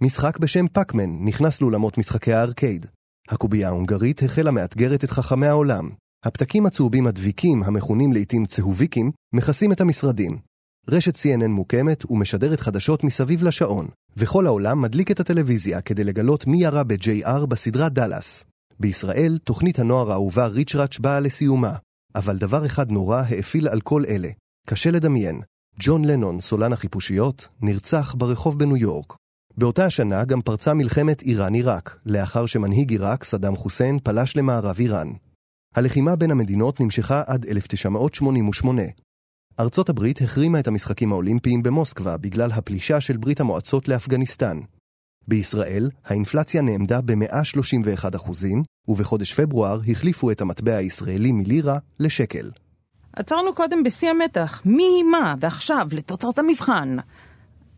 משחק 0.00 0.38
בשם 0.38 0.68
פאקמן 0.68 1.24
נכנס 1.24 1.60
לאולמות 1.60 1.98
משחקי 1.98 2.32
הארקייד. 2.32 2.86
הקובייה 3.28 3.68
ההונגרית 3.68 4.22
החלה 4.22 4.50
מאתגרת 4.50 5.04
את 5.04 5.10
חכמי 5.10 5.46
העולם. 5.46 5.90
הפתקים 6.24 6.66
הצהובים 6.66 7.06
הדביקים, 7.06 7.62
המכונים 7.62 8.12
לעיתים 8.12 8.46
צהוביקים, 8.46 9.10
מכסים 9.34 9.72
את 9.72 9.80
המשרדים. 9.80 10.38
רשת 10.88 11.16
CNN 11.16 11.48
מוקמת 11.48 12.10
ומשדרת 12.10 12.60
חדשות 12.60 13.04
מסביב 13.04 13.42
לשעון, 13.42 13.88
וכל 14.16 14.46
העולם 14.46 14.80
מדליק 14.80 15.10
את 15.10 15.20
הטלוויזיה 15.20 15.80
כדי 15.80 16.04
לגלות 16.04 16.46
מי 16.46 16.62
ירה 16.62 16.84
ב-JR 16.84 17.46
בסדרה 17.46 17.88
דאלאס. 17.88 18.44
בישראל, 18.80 19.38
תוכנית 19.44 19.78
הנוער 19.78 20.10
האהובה 20.10 20.46
ריצ'ראץ' 20.46 20.98
באה 20.98 21.20
לסיומה, 21.20 21.72
אבל 22.14 22.38
דבר 22.38 22.66
אחד 22.66 22.90
נורא 22.90 23.22
האפיל 23.28 23.68
על 23.68 23.80
כל 23.80 24.04
אלה. 24.08 24.28
קשה 24.68 24.90
לדמיין, 24.90 25.40
ג'ון 25.80 26.04
לנון, 26.04 26.40
סולן 26.40 26.72
החיפושיות, 26.72 27.48
נרצח 27.62 28.14
ברחוב 28.18 28.58
בניו 28.58 28.76
יורק. 28.76 29.16
באותה 29.56 29.86
השנה 29.86 30.24
גם 30.24 30.42
פרצה 30.42 30.74
מלחמת 30.74 31.22
איראן-עיראק, 31.22 31.98
לאחר 32.06 32.46
שמנהיג 32.46 32.90
עיראק, 32.90 33.24
סדאם 33.24 33.56
חוסיין, 33.56 33.98
פלש 34.02 34.36
למערב 34.36 34.76
איראן. 34.78 35.12
הלחימה 35.74 36.16
בין 36.16 36.30
המדינות 36.30 36.80
נמשכה 36.80 37.22
עד 37.26 37.46
1988. 37.46 38.82
ארצות 39.60 39.88
הברית 39.88 40.20
החרימה 40.22 40.60
את 40.60 40.68
המשחקים 40.68 41.12
האולימפיים 41.12 41.62
במוסקבה 41.62 42.16
בגלל 42.16 42.52
הפלישה 42.52 43.00
של 43.00 43.16
ברית 43.16 43.40
המועצות 43.40 43.88
לאפגניסטן. 43.88 44.60
בישראל, 45.28 45.90
האינפלציה 46.04 46.62
נעמדה 46.62 47.00
ב-131%, 47.00 48.30
ובחודש 48.88 49.34
פברואר 49.34 49.80
החליפו 49.88 50.30
את 50.30 50.40
המטבע 50.40 50.76
הישראלי 50.76 51.32
מלירה 51.32 51.78
לשקל. 52.00 52.50
עצרנו 53.16 53.54
קודם 53.54 53.82
בשיא 53.82 54.10
המתח, 54.10 54.62
מי 54.64 55.02
מה, 55.02 55.34
ועכשיו 55.40 55.88
לתוצאות 55.92 56.38
המבחן. 56.38 56.96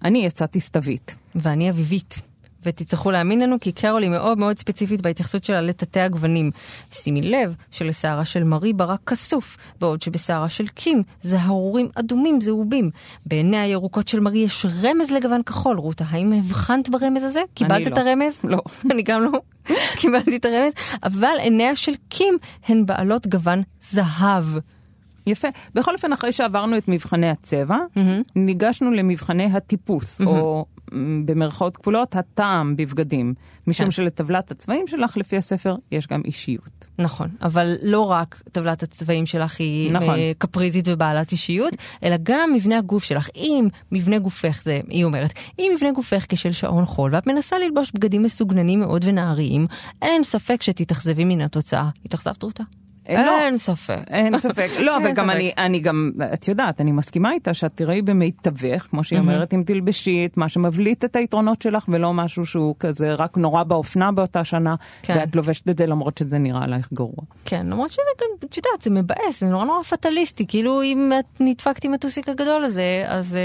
אני 0.05 0.27
יצאתי 0.27 0.61
סתווית. 0.61 1.15
ואני 1.35 1.71
אביבית. 1.71 2.19
ותצטרכו 2.63 3.11
להאמין 3.11 3.41
לנו 3.41 3.57
כי 3.61 3.73
קרול 3.73 4.03
היא 4.03 4.11
מאוד 4.11 4.39
מאוד 4.39 4.59
ספציפית 4.59 5.01
בהתייחסות 5.01 5.45
שלה 5.45 5.61
לתתי 5.61 6.01
הגוונים. 6.01 6.51
שימי 6.91 7.23
לב 7.23 7.55
שלשערה 7.71 8.25
של 8.25 8.45
מרי 8.45 8.73
ברק 8.73 9.01
כסוף, 9.07 9.57
בעוד 9.81 10.03
שבשערה 10.03 10.49
של 10.49 10.69
קים 10.69 11.03
זה 11.23 11.41
הרורים 11.41 11.89
אדומים 11.95 12.41
זהובים. 12.41 12.91
בעיני 13.27 13.59
הירוקות 13.59 14.09
של 14.09 14.21
מרי 14.21 14.39
יש 14.39 14.67
רמז 14.83 15.11
לגוון 15.11 15.43
כחול. 15.43 15.77
רותה, 15.77 16.05
האם 16.09 16.33
הבחנת 16.33 16.89
ברמז 16.89 17.23
הזה? 17.23 17.41
קיבלת 17.55 17.87
לא. 17.87 17.93
את 17.93 17.99
הרמז? 17.99 18.41
לא. 18.45 18.59
אני 18.93 19.03
גם 19.03 19.23
לא 19.23 19.31
קיבלתי 19.97 20.37
את 20.37 20.45
הרמז, 20.45 20.73
אבל 21.03 21.35
עיניה 21.39 21.77
של 21.77 21.93
קים 22.09 22.39
הן 22.69 22.87
בעלות 22.87 23.27
גוון 23.27 23.63
זהב. 23.91 24.45
יפה. 25.29 25.49
בכל 25.75 25.95
אופן, 25.95 26.13
אחרי 26.13 26.33
שעברנו 26.33 26.79
את 26.79 26.89
מבחני 26.89 27.31
הצבע, 27.31 27.77
mm-hmm. 27.77 28.01
ניגשנו 28.37 28.91
למבחני 28.91 29.45
הטיפוס, 29.45 30.21
mm-hmm. 30.21 30.27
או 30.27 30.67
במרכאות 31.25 31.77
כפולות, 31.77 32.17
הטעם 32.17 32.77
בבגדים. 32.77 33.35
משום 33.67 33.85
כן. 33.85 33.91
שלטבלת 33.91 34.51
הצבעים 34.51 34.87
שלך, 34.87 35.17
לפי 35.17 35.37
הספר, 35.37 35.77
יש 35.93 36.07
גם 36.07 36.23
אישיות. 36.25 36.87
נכון, 36.99 37.29
אבל 37.43 37.75
לא 37.83 38.01
רק 38.01 38.43
טבלת 38.53 38.83
הצבעים 38.83 39.27
שלך 39.27 39.61
היא 39.61 39.93
נכון. 39.93 40.15
קפריזית 40.39 40.89
ובעלת 40.89 41.33
אישיות, 41.33 41.75
אלא 42.03 42.17
גם 42.23 42.51
מבנה 42.55 42.79
הגוף 42.79 43.05
שלך. 43.05 43.29
אם 43.37 43.69
מבנה 43.93 44.19
גופך 44.19 44.61
זה, 44.65 44.81
היא 44.89 45.05
אומרת, 45.05 45.33
אם 45.59 45.73
מבנה 45.77 45.93
גופך 45.93 46.27
כשל 46.29 46.53
שעון 46.53 46.85
חול, 46.85 47.15
ואת 47.15 47.27
מנסה 47.27 47.59
ללבוש 47.59 47.93
בגדים 47.95 48.23
מסוגננים 48.23 48.81
מאוד 48.81 49.05
ונעריים, 49.05 49.67
אין 50.03 50.25
ספק 50.25 50.63
שתתאכזבי 50.63 51.25
מן 51.25 51.41
התוצאה. 51.41 51.89
התאכזבת 52.05 52.45
רותה? 53.09 53.23
לא, 53.27 53.41
אין 53.41 53.59
ספק. 53.59 54.01
אין 54.09 54.39
ספק. 54.39 54.69
לא, 54.81 54.97
וגם 55.05 55.27
ספק. 55.27 55.37
אני, 55.37 55.53
אני 55.59 55.81
גם, 55.81 56.11
את 56.35 56.49
יודעת, 56.49 56.81
אני 56.81 56.93
מסכימה 56.93 57.33
איתה 57.33 57.55
שאת 57.55 57.73
תראי 57.75 58.03
במיטבך, 58.03 58.87
כמו 58.91 59.05
שהיא 59.05 59.19
אומרת, 59.19 59.55
אם 59.55 59.63
תלבשי 59.67 60.27
את 60.27 60.37
מה 60.37 60.49
שמבליט 60.49 61.05
את 61.05 61.17
היתרונות 61.17 61.63
שלך, 61.63 61.85
ולא 61.89 62.13
משהו 62.13 62.47
שהוא 62.47 62.75
כזה 62.81 63.15
רק 63.15 63.37
נורא 63.37 63.63
באופנה 63.63 64.13
באותה 64.13 64.45
שנה, 64.45 64.75
כן. 65.03 65.15
ואת 65.17 65.37
לובשת 65.37 65.69
את 65.71 65.79
זה 65.79 65.87
למרות 65.87 66.19
שזה 66.19 66.39
נראה 66.39 66.65
עלייך 66.65 66.89
גרוע. 66.93 67.25
כן, 67.45 67.67
למרות 67.67 67.91
שזה 67.91 68.03
גם, 68.21 68.49
את 68.49 68.57
יודעת, 68.57 68.83
זה 68.83 68.91
מבאס, 68.91 69.41
זה 69.41 69.47
נורא 69.47 69.65
נורא 69.65 69.83
פטליסטי, 69.83 70.47
כאילו 70.49 70.83
אם 70.83 71.13
את 71.19 71.41
נדפקת 71.41 71.85
עם 71.85 71.95
הטוסיק 71.95 72.29
הגדול 72.29 72.65
הזה, 72.65 73.05
אז 73.07 73.37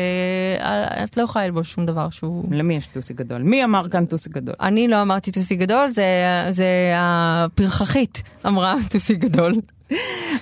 אה, 0.60 1.03
את 1.03 1.17
לא 1.17 1.24
יכולה 1.24 1.46
ללבוש 1.46 1.74
שום 1.74 1.86
דבר 1.86 2.10
שהוא... 2.10 2.46
למי 2.51 2.75
יש 2.75 2.88
טוסי 2.88 3.13
גדול? 3.13 3.41
מי 3.41 3.63
אמר 3.63 3.89
כאן 3.89 4.05
טוסי 4.05 4.29
גדול? 4.29 4.55
אני 4.62 4.88
לא 4.88 5.01
אמרתי 5.01 5.32
טוסיק 5.32 5.60
גדול, 5.60 5.88
זה, 5.91 6.03
זה 6.50 6.65
הפרחחית 6.96 8.24
אמרה 8.46 8.75
טוסיק 8.89 9.20
גדול. 9.20 9.52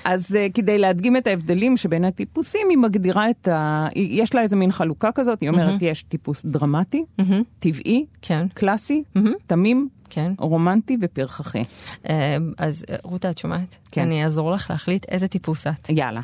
אז 0.04 0.32
uh, 0.32 0.54
כדי 0.54 0.78
להדגים 0.78 1.18
את 1.18 1.28
ההבדלים 1.28 1.78
שבין 1.78 2.06
הטיפוסים, 2.06 2.68
היא 2.70 2.78
מגדירה 2.78 3.30
את 3.30 3.48
ה... 3.48 3.88
יש 3.96 4.36
לה 4.36 4.42
איזה 4.42 4.56
מין 4.56 4.72
חלוקה 4.72 5.12
כזאת, 5.12 5.42
היא 5.42 5.50
אומרת, 5.50 5.82
יש 5.82 6.04
טיפוס 6.04 6.46
דרמטי, 6.46 7.06
טבעי, 7.60 8.06
כן, 8.22 8.48
קלאסי, 8.54 9.04
תמים, 9.48 9.90
כן. 10.10 10.34
רומנטי 10.40 10.98
ופרחחי. 11.02 11.64
אה, 12.10 12.38
אז 12.58 12.86
אה, 12.90 12.96
רותה, 13.04 13.30
את 13.30 13.38
שומעת? 13.38 13.76
כן. 13.92 14.02
אני 14.02 14.24
אעזור 14.24 14.52
לך 14.52 14.68
להחליט 14.70 15.06
איזה 15.10 15.28
טיפוס 15.28 15.68
את. 15.68 15.90
יאללה, 15.90 16.22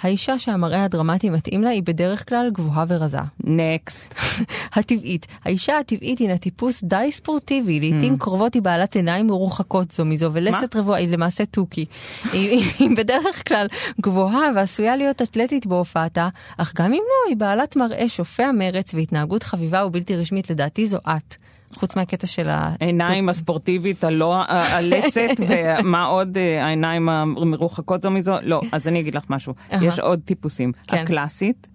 האישה 0.00 0.38
שהמראה 0.38 0.84
הדרמטי 0.84 1.30
מתאים 1.30 1.62
לה 1.62 1.70
היא 1.70 1.82
בדרך 1.82 2.28
כלל 2.28 2.50
גבוהה 2.52 2.84
ורזה. 2.88 3.18
נקסט. 3.44 4.14
הטבעית. 4.76 5.26
האישה 5.44 5.78
הטבעית 5.78 6.18
הינה 6.18 6.38
טיפוס 6.38 6.84
די 6.84 7.10
ספורטיבי, 7.12 7.80
לעיתים 7.80 8.18
קרובות 8.18 8.54
היא 8.54 8.62
בעלת 8.62 8.96
עיניים 8.96 9.26
מרוחקות 9.26 9.90
זו 9.90 10.04
מזו, 10.04 10.30
ולסת 10.32 10.76
רבועה 10.76 10.98
היא 10.98 11.12
למעשה 11.12 11.46
תוכי. 11.46 11.84
היא, 12.32 12.64
היא 12.78 12.96
בדרך 12.96 13.48
כלל 13.48 13.66
גבוהה 14.00 14.50
ועשויה 14.54 14.96
להיות 14.96 15.22
אתלטית 15.22 15.66
בהופעתה, 15.66 16.28
אך 16.56 16.72
גם 16.76 16.92
אם 16.92 17.02
לא, 17.08 17.28
היא 17.28 17.36
בעלת 17.36 17.76
מראה 17.76 18.08
שופע 18.08 18.52
מרץ 18.52 18.94
והתנהגות 18.94 19.42
חביבה 19.42 19.86
ובלתי 19.86 20.16
רשמית, 20.16 20.50
לדעתי 20.50 20.86
זו 20.86 20.98
את. 20.98 21.36
חוץ 21.74 21.96
מהקטע 21.96 22.26
של 22.26 22.48
ה... 22.48 22.74
העיניים 22.80 23.28
הספורטיבית, 23.28 24.04
הלא 24.04 24.42
הלסת, 24.48 25.40
ומה 25.48 26.04
עוד, 26.04 26.38
אה, 26.38 26.64
העיניים 26.66 27.08
המרוחקות 27.08 28.02
זו 28.02 28.10
מזו? 28.10 28.34
לא, 28.42 28.60
אז 28.72 28.88
אני 28.88 29.00
אגיד 29.00 29.14
לך 29.14 29.24
משהו. 29.30 29.54
יש 29.82 29.98
עוד 30.00 30.20
טיפוסים. 30.24 30.72
כן. 30.86 30.96
הקלאסית. 30.96 31.68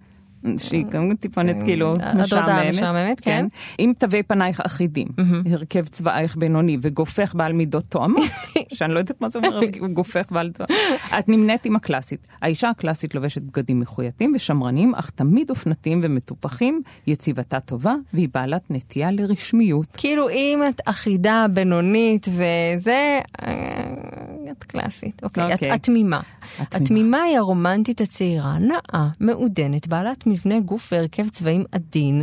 שהיא 0.58 0.84
גם 0.84 1.14
טיפונת 1.20 1.56
כאילו 1.64 1.94
הדודה 2.00 2.22
משעממת, 2.22 2.66
המשעממת, 2.66 3.20
כן. 3.20 3.46
עם 3.78 3.92
תווי 3.98 4.22
פנייך 4.22 4.60
אחידים, 4.60 5.08
הרכב 5.50 5.84
צבעייך 5.84 6.36
בינוני 6.36 6.76
וגופך 6.80 7.34
בעל 7.34 7.52
מידות 7.52 7.84
תואמות, 7.88 8.30
שאני 8.74 8.94
לא 8.94 8.98
יודעת 8.98 9.20
מה 9.20 9.30
זה 9.30 9.38
אומר, 9.38 9.60
גופך 9.92 10.32
בעל 10.32 10.52
תואמות, 10.52 10.82
את 11.18 11.28
נמנית 11.28 11.64
עם 11.64 11.76
הקלאסית. 11.76 12.28
האישה 12.42 12.68
הקלאסית 12.68 13.14
לובשת 13.14 13.42
בגדים 13.42 13.80
מחויטים 13.80 14.32
ושמרנים, 14.36 14.94
אך 14.94 15.10
תמיד 15.10 15.50
אופנתיים 15.50 16.00
ומטופחים, 16.02 16.82
יציבתה 17.06 17.60
טובה, 17.60 17.94
והיא 18.14 18.28
בעלת 18.34 18.62
נטייה 18.70 19.10
לרשמיות. 19.10 19.86
כאילו 19.96 20.28
אם 20.30 20.62
את 20.68 20.80
אחידה, 20.84 21.46
בינונית 21.52 22.28
וזה, 22.28 23.20
אה, 23.42 24.23
את 24.58 24.64
קלאסית. 24.64 25.22
אוקיי, 25.24 25.46
את 25.46 25.52
אוקיי. 25.52 25.74
את 25.74 25.82
תמימה. 25.82 26.20
התמימה. 26.58 26.84
התמימה 26.84 27.22
היא 27.22 27.38
הרומנטית 27.38 28.00
הצעירה, 28.00 28.58
נאה, 28.58 29.08
מעודנת, 29.20 29.86
בעלת 29.86 30.26
מבנה 30.26 30.60
גוף 30.60 30.88
והרכב 30.92 31.28
צבעים 31.28 31.64
עדין. 31.72 32.22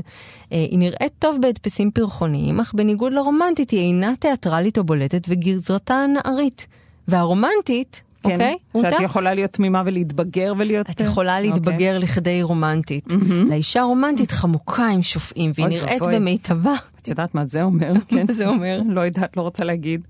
אה, 0.52 0.58
היא 0.72 0.80
נראית 0.80 1.14
טוב 1.20 1.38
בהדפסים 1.42 1.92
פרחוניים, 1.92 2.60
אך 2.60 2.74
בניגוד 2.74 3.14
לרומנטית 3.14 3.70
היא 3.70 3.80
אינה 3.80 4.14
תיאטרלית 4.20 4.78
או 4.78 4.84
בולטת 4.84 5.24
וגזרתה 5.30 6.06
נערית. 6.14 6.68
והרומנטית, 7.08 8.02
כן, 8.24 8.32
אוקיי? 8.32 8.56
שאת 8.74 8.92
רותה? 8.92 9.04
יכולה 9.04 9.34
להיות 9.34 9.52
תמימה 9.52 9.84
ולהתבגר 9.86 10.54
ולהיות... 10.58 10.90
את 10.90 11.00
יכולה 11.00 11.42
להתבגר 11.42 11.72
אוקיי. 11.72 12.00
לכדי 12.00 12.44
רומנטית. 12.44 13.14
לאישה 13.50 13.82
רומנטית 13.82 14.32
חמוקה 14.32 14.88
עם 14.88 15.02
שופעים, 15.02 15.52
והיא 15.56 15.68
נראית 15.68 16.02
ואבוי. 16.02 16.20
במיטבה. 16.20 16.74
את 17.02 17.08
יודעת 17.08 17.36
מה 17.36 17.46
זה 17.46 17.64
אומר? 17.64 17.94
כן. 18.08 18.26
זה 18.28 18.48
אומר? 18.48 18.82
לא 18.96 19.02
יודעת, 19.02 19.38
לא 19.38 19.42
רוצה 19.42 19.64
להגיד. 19.64 20.02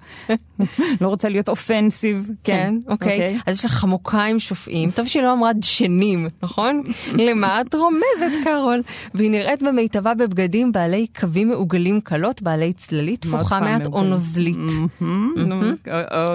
לא 1.01 1.07
רוצה 1.07 1.29
להיות 1.29 1.49
אופנסיב. 1.49 2.29
כן, 2.43 2.75
אוקיי. 2.87 3.39
אז 3.45 3.57
יש 3.59 3.65
לך 3.65 3.71
חמוקיים 3.71 4.39
שופעים. 4.39 4.91
טוב 4.91 5.07
שהיא 5.07 5.23
לא 5.23 5.33
אמרה 5.33 5.53
דשנים, 5.53 6.27
נכון? 6.43 6.83
למה 7.27 7.61
את 7.61 7.75
רומזת, 7.75 8.43
קארול? 8.43 8.81
והיא 9.13 9.31
נראית 9.31 9.63
במיטבה 9.63 10.13
בבגדים 10.13 10.71
בעלי 10.71 11.07
קווים 11.19 11.49
מעוגלים 11.49 12.01
קלות, 12.01 12.41
בעלי 12.41 12.73
צללית, 12.73 13.21
תפוחה 13.21 13.59
מעט 13.59 13.85
או 13.85 14.03
נוזלית. 14.03 14.57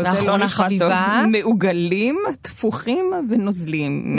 ואחרונה 0.02 0.48
חביבה. 0.48 1.24
מעוגלים, 1.32 2.16
תפוחים 2.42 3.04
ונוזלים. 3.30 4.16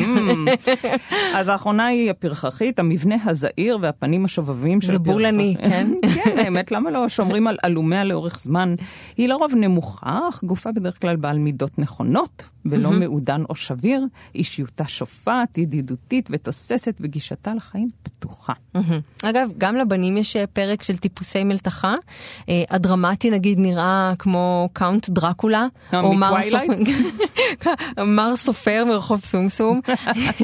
אז 1.33 1.47
האחרונה 1.47 1.85
היא 1.85 2.09
הפרחחית, 2.09 2.79
המבנה 2.79 3.15
הזעיר 3.25 3.77
והפנים 3.81 4.25
השובבים 4.25 4.81
של 4.81 4.95
הפרחחית. 4.95 5.05
זה 5.05 5.11
בולני, 5.13 5.55
כן? 5.61 5.87
כן, 6.13 6.26
האמת, 6.37 6.71
למה 6.71 6.91
לא 6.91 7.09
שומרים 7.09 7.47
על 7.47 7.57
עלומיה 7.63 8.03
לאורך 8.03 8.39
זמן? 8.39 8.75
היא 9.17 9.27
לרוב 9.27 9.53
נמוכה, 9.55 10.19
אך 10.29 10.43
גופה 10.43 10.71
בדרך 10.71 11.01
כלל 11.01 11.15
בעל 11.15 11.37
מידות 11.37 11.79
נכונות, 11.79 12.43
ולא 12.65 12.91
מעודן 12.91 13.43
או 13.49 13.55
שביר. 13.55 14.05
אישיותה 14.35 14.87
שופעת, 14.87 15.57
ידידותית 15.57 16.29
ותוססת, 16.31 16.97
וגישתה 17.01 17.53
לחיים 17.53 17.89
פתוחה. 18.03 18.53
אגב, 19.23 19.49
גם 19.57 19.75
לבנים 19.75 20.17
יש 20.17 20.35
אה, 20.35 20.47
פרק 20.47 20.83
של 20.83 20.97
טיפוסי 20.97 21.43
מלתחה. 21.43 21.95
אה, 22.49 22.63
הדרמטי 22.69 23.29
נגיד 23.29 23.59
נראה 23.59 24.13
כמו 24.19 24.69
Count 24.73 25.09
דרקולה. 25.09 25.67
אה, 25.93 25.99
או 25.99 26.13
מר 28.05 28.35
סופר 28.45 28.83
מרחוב 28.87 29.25
סומסום. 29.25 29.81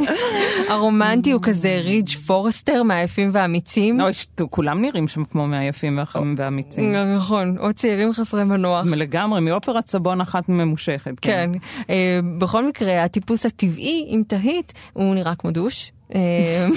הרומנטי 0.70 1.32
הוא 1.32 1.42
כזה 1.44 1.82
רידג' 1.84 2.10
פורסטר 2.10 2.84
מהיפים 2.84 3.30
והאמיצים. 3.34 3.98
כולם 4.50 4.82
נראים 4.82 5.08
שם 5.08 5.24
כמו 5.24 5.48
מהיפים 5.48 5.73
והאמיצים. 6.38 6.92
נכון, 7.18 7.58
או 7.60 7.74
צעירים 7.74 8.14
חסרי 8.14 8.44
מנוח. 8.44 8.86
לגמרי, 8.86 9.42
מאופרת 9.42 9.88
סבון 9.88 10.22
אחת 10.22 10.50
ממושכת. 10.50 11.20
כן. 11.22 11.52
בכל 12.38 12.68
מקרה, 12.68 13.04
הטיפוס 13.04 13.46
הטבעי, 13.46 14.06
אם 14.10 14.24
תהית, 14.28 14.74
הוא 14.94 15.16
נראה 15.16 15.36
כמו 15.36 15.52
דוש. 15.52 15.92
אה, 16.16 16.68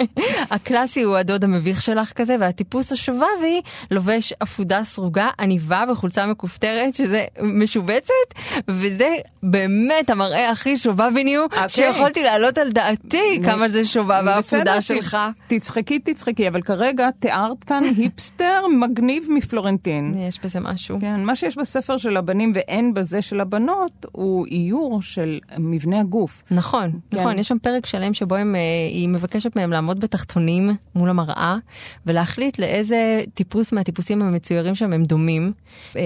הקלאסי 0.54 1.02
הוא 1.02 1.16
הדוד 1.16 1.44
המביך 1.44 1.82
שלך 1.82 2.12
כזה, 2.12 2.36
והטיפוס 2.40 2.92
השובבי 2.92 3.60
לובש 3.90 4.32
עפודה 4.40 4.84
סרוגה, 4.84 5.28
עניבה 5.40 5.84
וחולצה 5.92 6.26
מכופתרת, 6.26 6.94
שזה 6.94 7.24
משובצת, 7.42 8.12
וזה 8.68 9.08
באמת 9.42 10.10
המראה 10.10 10.50
הכי 10.50 10.76
שובביניו 10.76 11.44
okay. 11.44 11.54
אוקיי. 11.54 11.68
שיכולתי 11.68 12.22
להעלות 12.22 12.58
על 12.58 12.72
דעתי 12.72 13.40
כמה 13.44 13.68
זה 13.68 13.84
שובב 13.84 14.10
העפודה 14.26 14.82
שלך. 14.82 15.16
תצחקי, 15.46 15.98
תצחקי, 15.98 16.48
אבל 16.48 16.62
כרגע 16.62 17.10
תיארת 17.20 17.64
כאן 17.64 17.82
היפסטר 17.98 18.66
מגניב 18.80 19.26
מפלורנטין. 19.30 20.14
יש 20.18 20.40
בזה 20.44 20.60
משהו. 20.60 20.98
כן, 21.00 21.24
מה 21.24 21.36
שיש 21.36 21.58
בספר 21.58 21.96
של 21.96 22.16
הבנים 22.16 22.52
ואין 22.54 22.94
בזה 22.94 23.22
של 23.22 23.40
הבנות, 23.40 24.06
הוא 24.12 24.46
איור 24.46 25.02
של 25.02 25.38
מבנה 25.58 26.00
הגוף. 26.00 26.42
נכון, 26.50 26.90
כן. 27.10 27.18
נכון, 27.20 27.38
יש 27.38 27.48
שם 27.48 27.58
פרק 27.58 27.86
שלם 27.86 28.14
שבו 28.14 28.34
הם... 28.34 28.54
אה, 28.70 28.88
היא 28.90 29.08
מבקשת 29.08 29.56
מהם 29.56 29.70
לעמוד 29.70 30.00
בתחתונים 30.00 30.70
מול 30.94 31.10
המראה 31.10 31.56
ולהחליט 32.06 32.58
לאיזה 32.58 33.20
טיפוס 33.34 33.72
מהטיפוסים 33.72 34.22
המצוירים 34.22 34.74
שם 34.74 34.92
הם 34.92 35.04
דומים. 35.04 35.52
אה, 35.96 36.02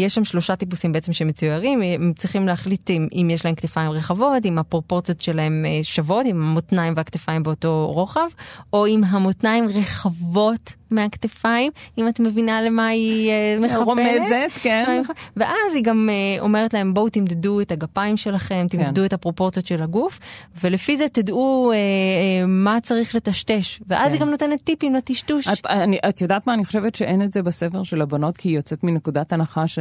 יש 0.00 0.14
שם 0.14 0.24
שלושה 0.24 0.56
טיפוסים 0.56 0.92
בעצם 0.92 1.12
שמצוירים, 1.12 1.82
הם 1.82 2.12
צריכים 2.16 2.46
להחליט 2.46 2.90
אם, 2.90 3.08
אם 3.12 3.28
יש 3.30 3.44
להם 3.44 3.54
כתפיים 3.54 3.90
רחבות, 3.90 4.46
אם 4.46 4.58
הפרופורציות 4.58 5.20
שלהם 5.20 5.64
אה, 5.66 5.80
שוות, 5.82 6.26
אם 6.26 6.42
המותניים 6.42 6.94
והכתפיים 6.96 7.42
באותו 7.42 7.90
רוחב, 7.94 8.28
או 8.72 8.86
אם 8.86 9.04
המותניים 9.04 9.66
רחבות 9.68 10.72
מהכתפיים, 10.92 11.72
אם 11.98 12.08
את 12.08 12.20
מבינה 12.20 12.62
למה 12.62 12.86
היא 12.86 13.30
uh, 13.30 13.64
מכוונת. 13.64 13.86
רומזת, 13.86 14.50
כן. 14.62 15.02
ואז 15.36 15.74
היא 15.74 15.84
גם 15.84 16.08
uh, 16.08 16.40
אומרת 16.40 16.74
להם, 16.74 16.94
בואו 16.94 17.08
תמדדו 17.08 17.60
את 17.60 17.72
הגפיים 17.72 18.16
שלכם, 18.16 18.66
כן. 18.70 18.78
תמדדו 18.78 19.00
כן. 19.00 19.04
את 19.04 19.12
הפרופורציות 19.12 19.66
של 19.66 19.82
הגוף, 19.82 20.18
ולפי 20.64 20.96
זה 20.96 21.08
תדעו 21.08 21.72
uh, 21.72 21.74
uh, 21.74 22.46
מה 22.46 22.78
צריך 22.82 23.14
לטשטש. 23.14 23.80
ואז 23.86 24.06
כן. 24.06 24.12
היא 24.12 24.20
גם 24.20 24.30
נותנת 24.30 24.64
טיפים 24.64 24.94
לטשטוש. 24.94 25.48
את, 25.48 25.66
אני, 25.66 25.98
את 26.08 26.20
יודעת 26.20 26.46
מה, 26.46 26.54
אני 26.54 26.64
חושבת 26.64 26.94
שאין 26.94 27.22
את 27.22 27.32
זה 27.32 27.42
בספר 27.42 27.82
של 27.82 28.02
הבנות, 28.02 28.36
כי 28.36 28.48
היא 28.48 28.56
יוצאת 28.56 28.84
מנקודת 28.84 29.32
הנחה 29.32 29.68
ש... 29.68 29.78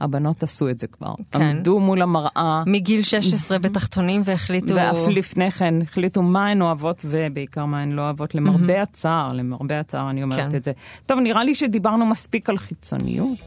הבנות 0.00 0.42
עשו 0.42 0.68
את 0.68 0.78
זה 0.78 0.86
כבר. 0.86 1.14
כן. 1.32 1.42
עמדו 1.42 1.80
מול 1.80 2.02
המראה. 2.02 2.62
מגיל 2.66 3.02
16 3.02 3.58
בתחתונים 3.58 4.22
והחליטו... 4.24 4.74
ואף 4.74 4.96
לפני 5.08 5.50
כן 5.50 5.82
החליטו 5.82 6.22
מה 6.22 6.46
הן 6.46 6.62
אוהבות 6.62 7.04
ובעיקר 7.04 7.64
מה 7.64 7.82
הן 7.82 7.92
לא 7.92 8.02
אוהבות, 8.02 8.34
למרבה 8.34 8.82
הצער, 8.82 9.28
למרבה 9.28 9.80
הצער 9.80 10.10
אני 10.10 10.22
אומרת 10.22 10.50
כן. 10.50 10.56
את 10.56 10.64
זה. 10.64 10.72
טוב, 11.06 11.18
נראה 11.18 11.44
לי 11.44 11.54
שדיברנו 11.54 12.06
מספיק 12.06 12.50
על 12.50 12.58
חיצוניות, 12.58 13.38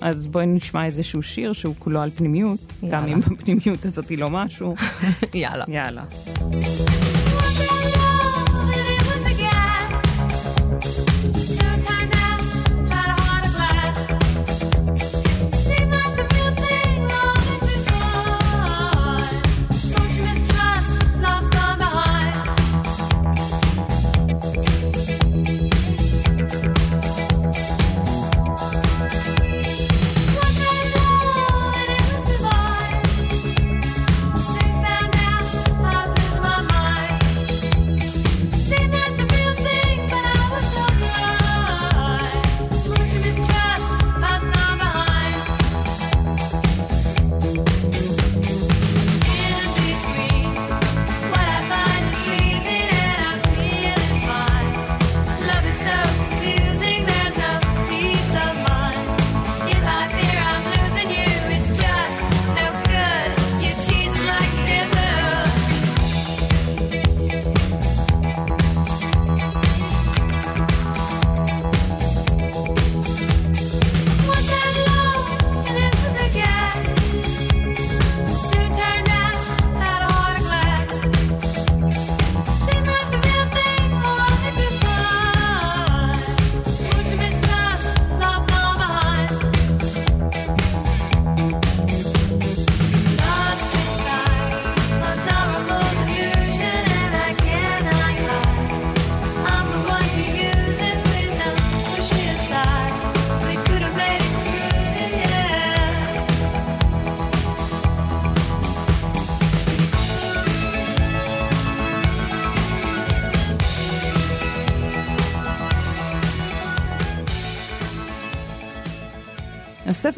אז 0.00 0.28
בואי 0.28 0.46
נשמע 0.46 0.84
איזשהו 0.84 1.22
שיר 1.22 1.52
שהוא 1.52 1.74
כולו 1.78 2.00
על 2.00 2.10
פנימיות, 2.10 2.72
יאללה. 2.82 2.96
גם 2.96 3.06
אם 3.06 3.20
הפנימיות 3.26 3.84
הזאת 3.84 4.08
היא 4.08 4.18
לא 4.18 4.30
משהו. 4.30 4.74
יאללה. 5.34 5.64
יאללה. 5.68 6.02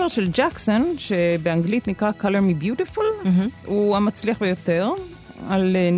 הספר 0.08 0.22
של 0.22 0.30
ג'קסון, 0.32 0.94
שבאנגלית 0.98 1.88
נקרא 1.88 2.10
Color 2.20 2.22
Me 2.22 2.64
Beautiful, 2.64 3.24
mm-hmm. 3.24 3.66
הוא 3.66 3.96
המצליח 3.96 4.40
ביותר. 4.40 4.90
על 5.48 5.76
אה, 5.76 5.90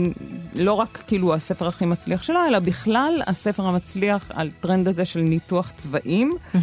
לא 0.55 0.73
רק 0.73 1.03
כאילו 1.07 1.35
הספר 1.35 1.69
הכי 1.69 1.87
מצליח 1.87 2.23
שלה, 2.23 2.49
אלא 2.49 2.59
בכלל 2.59 3.23
הספר 3.27 3.67
המצליח 3.67 4.31
על 4.35 4.51
טרנד 4.51 4.89
הזה 4.89 5.05
של 5.05 5.21
ניתוח 5.21 5.73
צבעים, 5.77 6.33
mm-hmm. 6.33 6.59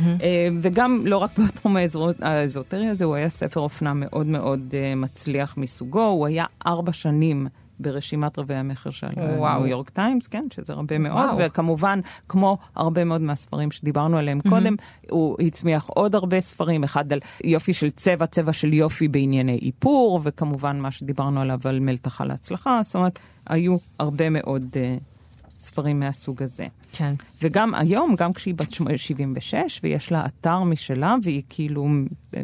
וגם 0.61 1.01
לא 1.05 1.17
רק 1.17 1.39
בתחום 1.39 1.77
האזוטרי 2.21 2.87
הזה, 2.87 3.05
הוא 3.05 3.15
היה 3.15 3.29
ספר 3.29 3.59
אופנה 3.59 3.93
מאוד 3.93 4.25
מאוד 4.25 4.73
אה, 4.73 4.95
מצליח 4.95 5.57
מסוגו, 5.57 6.05
הוא 6.05 6.27
היה 6.27 6.45
ארבע 6.65 6.93
שנים 6.93 7.47
ברשימת 7.79 8.39
רבי 8.39 8.55
המכר 8.55 8.89
של 8.89 9.07
וואו. 9.17 9.59
ניו 9.59 9.67
יורק 9.67 9.89
טיימס, 9.89 10.27
כן, 10.27 10.45
שזה 10.53 10.73
הרבה 10.73 10.97
מאוד, 10.97 11.25
וואו. 11.25 11.37
וכמובן, 11.39 11.99
כמו 12.29 12.57
הרבה 12.75 13.03
מאוד 13.03 13.21
מהספרים 13.21 13.71
שדיברנו 13.71 14.17
עליהם 14.17 14.39
קודם, 14.49 14.75
הוא 15.09 15.37
הצמיח 15.39 15.85
עוד 15.87 16.15
הרבה 16.15 16.39
ספרים, 16.39 16.83
אחד 16.83 17.13
על 17.13 17.19
יופי 17.43 17.73
של 17.73 17.89
צבע, 17.89 18.25
צבע 18.25 18.53
של 18.53 18.73
יופי 18.73 19.07
בענייני 19.07 19.59
איפור, 19.61 20.19
וכמובן 20.23 20.79
מה 20.79 20.91
שדיברנו 20.91 21.41
עליו 21.41 21.59
על 21.65 21.79
מלתחה 21.79 22.25
להצלחה, 22.25 22.81
זאת 22.83 22.95
אומרת, 22.95 23.19
היו 23.47 23.77
הרבה 23.99 24.29
מאוד 24.29 24.63
uh, 24.73 25.16
ספרים 25.57 25.99
מהסוג 25.99 26.43
הזה. 26.43 26.65
כן. 26.91 27.13
וגם 27.43 27.75
היום, 27.75 28.15
גם 28.17 28.33
כשהיא 28.33 28.55
בת 28.55 28.71
שמ- 28.71 28.97
76, 28.97 29.79
ויש 29.83 30.11
לה 30.11 30.25
אתר 30.25 30.59
משלה, 30.59 31.15
והיא 31.23 31.41
כאילו 31.49 31.87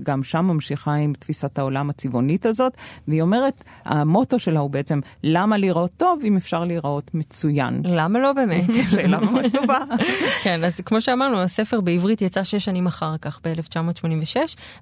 גם 0.03 0.23
שם 0.23 0.45
ממשיכה 0.45 0.93
עם 0.93 1.13
תפיסת 1.19 1.59
העולם 1.59 1.89
הצבעונית 1.89 2.45
הזאת, 2.45 2.77
והיא 3.07 3.21
אומרת, 3.21 3.63
המוטו 3.85 4.39
שלה 4.39 4.59
הוא 4.59 4.69
בעצם, 4.69 4.99
למה 5.23 5.57
להיראות 5.57 5.91
טוב 5.97 6.19
אם 6.23 6.37
אפשר 6.37 6.63
להיראות 6.65 7.11
מצוין? 7.13 7.81
למה 7.85 8.19
לא 8.19 8.33
באמת? 8.33 8.63
שאלה 8.91 9.19
ממש 9.19 9.45
טובה. 9.53 9.77
כן, 10.43 10.63
אז 10.63 10.79
כמו 10.85 11.01
שאמרנו, 11.01 11.37
הספר 11.37 11.81
בעברית 11.81 12.21
יצא 12.21 12.43
שש 12.43 12.65
שנים 12.65 12.87
אחר 12.87 13.17
כך, 13.21 13.39
ב-1986, 13.43 14.35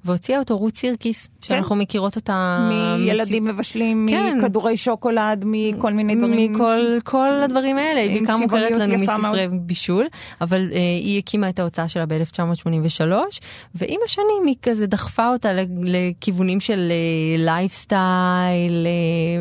והוציאה 0.05 0.39
אותו 0.39 0.57
רות 0.57 0.75
סירקיס, 0.75 1.29
שאנחנו 1.41 1.75
מכירות 1.75 2.15
אותה... 2.15 2.67
מילדים 2.99 3.45
מבשלים, 3.45 4.07
כן. 4.09 4.37
מכדורי 4.37 4.77
שוקולד, 4.77 5.43
מכל 5.47 5.93
מיני 5.93 6.15
דברים. 6.15 6.53
מכל 6.53 6.79
כל 7.03 7.31
הדברים 7.43 7.77
האלה, 7.77 8.20
בעיקר 8.25 8.37
מוכרת 8.37 8.71
לנו 8.71 8.97
מספרי 8.97 9.47
בישול, 9.51 10.07
אבל 10.41 10.69
אה, 10.71 10.75
היא 10.75 11.19
הקימה 11.19 11.49
את 11.49 11.59
ההוצאה 11.59 11.87
שלה 11.87 12.05
ב-1983, 12.05 13.01
ועם 13.75 13.99
השנים 14.05 14.45
היא 14.45 14.55
כזה 14.61 14.87
דחפה 14.87 15.29
אותה 15.29 15.53
ל- 15.53 15.65
לכיוונים 15.83 16.59
של 16.59 16.91
לייפסטייל, 17.37 18.87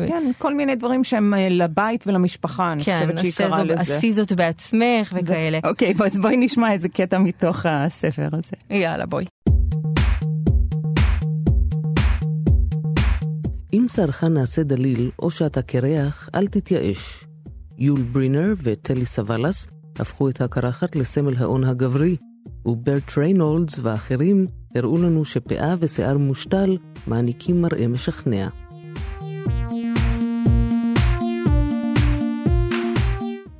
כן, 0.07 0.31
כל 0.37 0.53
מיני 0.53 0.75
דברים 0.75 1.03
שהם 1.03 1.33
אה, 1.33 1.49
לבית 1.49 2.07
ולמשפחה, 2.07 2.71
אני 2.71 2.83
כן, 2.83 2.99
חושבת 2.99 3.19
שהיא 3.19 3.33
קראה 3.33 3.63
לזה. 3.63 3.97
עשי 3.97 4.11
זאת 4.11 4.31
בעצמך 4.31 5.13
וכאלה. 5.21 5.59
אוקיי, 5.69 5.93
אז 6.05 6.17
בואי 6.17 6.37
נשמע 6.37 6.71
איזה 6.71 6.89
קטע 6.89 7.17
מתוך 7.17 7.65
הספר 7.65 8.29
הזה. 8.31 8.55
יאללה, 8.69 9.05
בואי. 9.05 9.25
אם 13.73 13.85
שערך 13.95 14.23
נעשה 14.23 14.63
דליל, 14.63 15.11
או 15.19 15.31
שאתה 15.31 15.61
קרח, 15.61 16.29
אל 16.35 16.47
תתייאש. 16.47 17.23
יול 17.83 18.01
ברינר 18.01 18.53
וטלי 18.63 19.05
סוואלס 19.05 19.67
הפכו 19.99 20.29
את 20.29 20.41
הקרחת 20.41 20.95
לסמל 20.95 21.37
ההון 21.37 21.63
הגברי, 21.63 22.17
וברט 22.65 23.17
ריינולדס 23.17 23.79
ואחרים 23.81 24.47
הראו 24.75 24.97
לנו 24.97 25.25
שפאה 25.25 25.75
ושיער 25.79 26.17
מושתל 26.17 26.77
מעניקים 27.07 27.61
מראה 27.61 27.87
משכנע. 27.87 28.47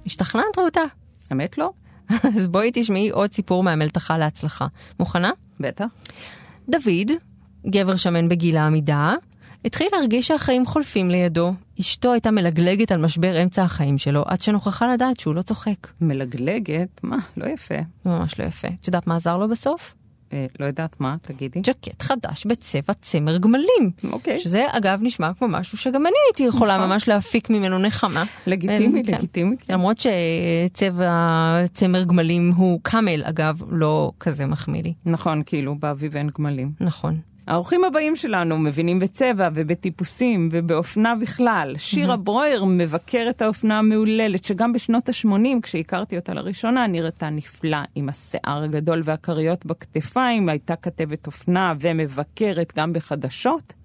השתכנעת 0.05 0.57
רותה? 0.57 0.81
האמת 1.29 1.57
לא? 1.57 1.71
אז 2.37 2.47
בואי 2.47 2.71
תשמעי 2.73 3.09
עוד 3.09 3.33
סיפור 3.33 3.63
מהמלתחה 3.63 4.17
להצלחה. 4.17 4.67
מוכנה? 4.99 5.31
בטח. 5.59 5.85
דוד, 6.69 7.11
גבר 7.69 7.95
שמן 7.95 8.29
בגיל 8.29 8.57
העמידה, 8.57 9.13
התחיל 9.65 9.87
להרגיש 9.91 10.27
שהחיים 10.27 10.65
חולפים 10.65 11.09
לידו. 11.09 11.53
אשתו 11.81 12.11
הייתה 12.11 12.31
מלגלגת 12.31 12.91
על 12.91 13.01
משבר 13.01 13.43
אמצע 13.43 13.63
החיים 13.63 13.97
שלו, 13.97 14.23
עד 14.25 14.41
שנוכחה 14.41 14.93
לדעת 14.93 15.19
שהוא 15.19 15.35
לא 15.35 15.41
צוחק. 15.41 15.87
מלגלגת? 16.01 16.99
מה? 17.03 17.17
לא 17.37 17.49
יפה. 17.49 17.75
ממש 18.05 18.39
לא 18.39 18.45
יפה. 18.45 18.67
את 18.81 18.87
יודעת 18.87 19.07
מה 19.07 19.15
עזר 19.15 19.37
לו 19.37 19.49
בסוף? 19.49 19.95
אה, 20.33 20.45
לא 20.59 20.65
יודעת 20.65 21.01
מה, 21.01 21.15
תגידי. 21.21 21.61
ג'קט 21.61 22.01
חדש 22.01 22.45
בצבע 22.45 22.93
צמר 23.01 23.37
גמלים. 23.37 23.91
אוקיי. 24.11 24.39
שזה 24.39 24.65
אגב 24.71 24.99
נשמע 25.01 25.33
כמו 25.33 25.47
משהו 25.47 25.77
שגם 25.77 26.05
אני 26.05 26.15
הייתי 26.27 26.43
יכולה 26.43 26.77
נכון. 26.77 26.89
ממש 26.89 27.07
להפיק 27.07 27.49
ממנו 27.49 27.77
נחמה. 27.79 28.23
לגיטימי, 28.47 29.03
כן. 29.03 29.13
לגיטימי. 29.13 29.55
כן. 29.57 29.73
למרות 29.73 29.97
שצבע 29.97 31.63
צמר 31.73 32.03
גמלים 32.03 32.51
הוא 32.55 32.79
קאמל, 32.83 33.21
אגב, 33.23 33.61
לא 33.69 34.11
כזה 34.19 34.45
מחמיא 34.45 34.83
לי. 34.83 34.93
נכון, 35.05 35.43
כאילו, 35.45 35.75
באביב 35.79 36.17
אין 36.17 36.29
גמלים. 36.37 36.71
נכון. 36.81 37.19
האורחים 37.51 37.83
הבאים 37.83 38.15
שלנו 38.15 38.57
מבינים 38.57 38.99
בצבע 38.99 39.49
ובטיפוסים 39.53 40.49
ובאופנה 40.51 41.15
בכלל. 41.15 41.73
שירה 41.77 42.17
ברויר 42.17 42.65
מבקרת 42.65 43.41
האופנה 43.41 43.79
המהוללת, 43.79 44.43
שגם 44.45 44.73
בשנות 44.73 45.09
ה-80, 45.09 45.61
כשהכרתי 45.61 46.15
אותה 46.15 46.33
לראשונה, 46.33 46.87
נראתה 46.87 47.29
נפלא, 47.29 47.77
עם 47.95 48.09
השיער 48.09 48.63
הגדול 48.63 49.01
והכריות 49.05 49.65
בכתפיים, 49.65 50.49
הייתה 50.49 50.75
כתבת 50.75 51.27
אופנה 51.27 51.73
ומבקרת 51.79 52.73
גם 52.77 52.93
בחדשות. 52.93 53.80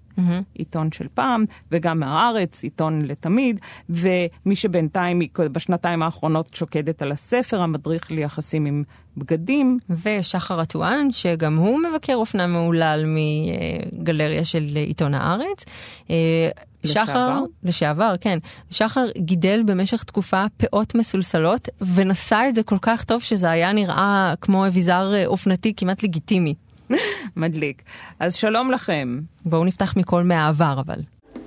עיתון 0.53 0.91
של 0.91 1.07
פעם, 1.13 1.45
וגם 1.71 1.99
מהארץ, 1.99 2.63
עיתון 2.63 3.01
לתמיד, 3.01 3.59
ומי 3.89 4.55
שבינתיים, 4.55 5.21
בשנתיים 5.37 6.03
האחרונות 6.03 6.53
שוקדת 6.53 7.01
על 7.01 7.11
הספר, 7.11 7.61
המדריך 7.61 8.11
ליחסים 8.11 8.65
עם 8.65 8.83
בגדים. 9.17 9.79
ושחר 9.89 10.61
אטואן, 10.61 11.07
שגם 11.11 11.57
הוא 11.57 11.79
מבקר 11.79 12.15
אופנה 12.15 12.47
מהולל 12.47 13.05
מגלריה 13.07 14.45
של 14.45 14.63
עיתון 14.75 15.13
הארץ. 15.13 15.65
אה, 16.09 16.49
לשעבר? 16.83 17.05
שחר, 17.05 17.43
לשעבר, 17.63 18.15
כן. 18.21 18.39
שחר 18.69 19.05
גידל 19.17 19.63
במשך 19.65 20.03
תקופה 20.03 20.45
פאות 20.57 20.95
מסולסלות, 20.95 21.67
ונשא 21.95 22.39
את 22.49 22.55
זה 22.55 22.63
כל 22.63 22.77
כך 22.81 23.03
טוב 23.03 23.21
שזה 23.21 23.49
היה 23.49 23.71
נראה 23.71 24.33
כמו 24.41 24.67
אביזר 24.67 25.13
אה, 25.13 25.25
אופנתי 25.25 25.73
כמעט 25.77 26.03
לגיטימי. 26.03 26.53
מדליק. 27.35 27.81
אז 28.19 28.35
שלום 28.35 28.71
לכם. 28.71 29.19
בואו 29.45 29.65
נפתח 29.65 29.97
מכל 29.97 30.23
מהעבר 30.23 30.75
אבל. 30.85 31.01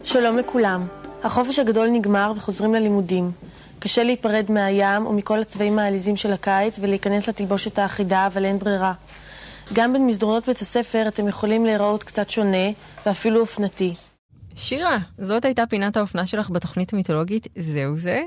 שלום 0.05 0.39
לכולם. 0.39 0.87
החופש 1.23 1.59
הגדול 1.59 1.89
נגמר 1.89 2.33
וחוזרים 2.37 2.75
ללימודים. 2.75 3.31
קשה 3.79 4.03
להיפרד 4.03 4.47
מהים 4.49 5.07
ומכל 5.07 5.41
הצבעים 5.41 5.79
העליזים 5.79 6.17
של 6.17 6.33
הקיץ 6.33 6.79
ולהיכנס 6.81 7.29
לתלבושת 7.29 7.79
האחידה, 7.79 8.27
אבל 8.27 8.45
אין 8.45 8.59
ברירה. 8.59 8.93
גם 9.73 9.93
בין 9.93 10.07
מסדרונות 10.07 10.47
בית 10.47 10.61
הספר 10.61 11.09
אתם 11.09 11.29
יכולים 11.29 11.65
להיראות 11.65 12.05
קצת 12.05 12.31
שונה 12.31 12.71
ואפילו 13.07 13.41
אופנתי. 13.41 13.95
שירה, 14.61 14.99
זאת 15.19 15.45
הייתה 15.45 15.67
פינת 15.67 15.97
האופנה 15.97 16.27
שלך 16.27 16.51
בתוכנית 16.51 16.93
המיתולוגית 16.93 17.49
זהו 17.59 17.99
זה, 17.99 18.23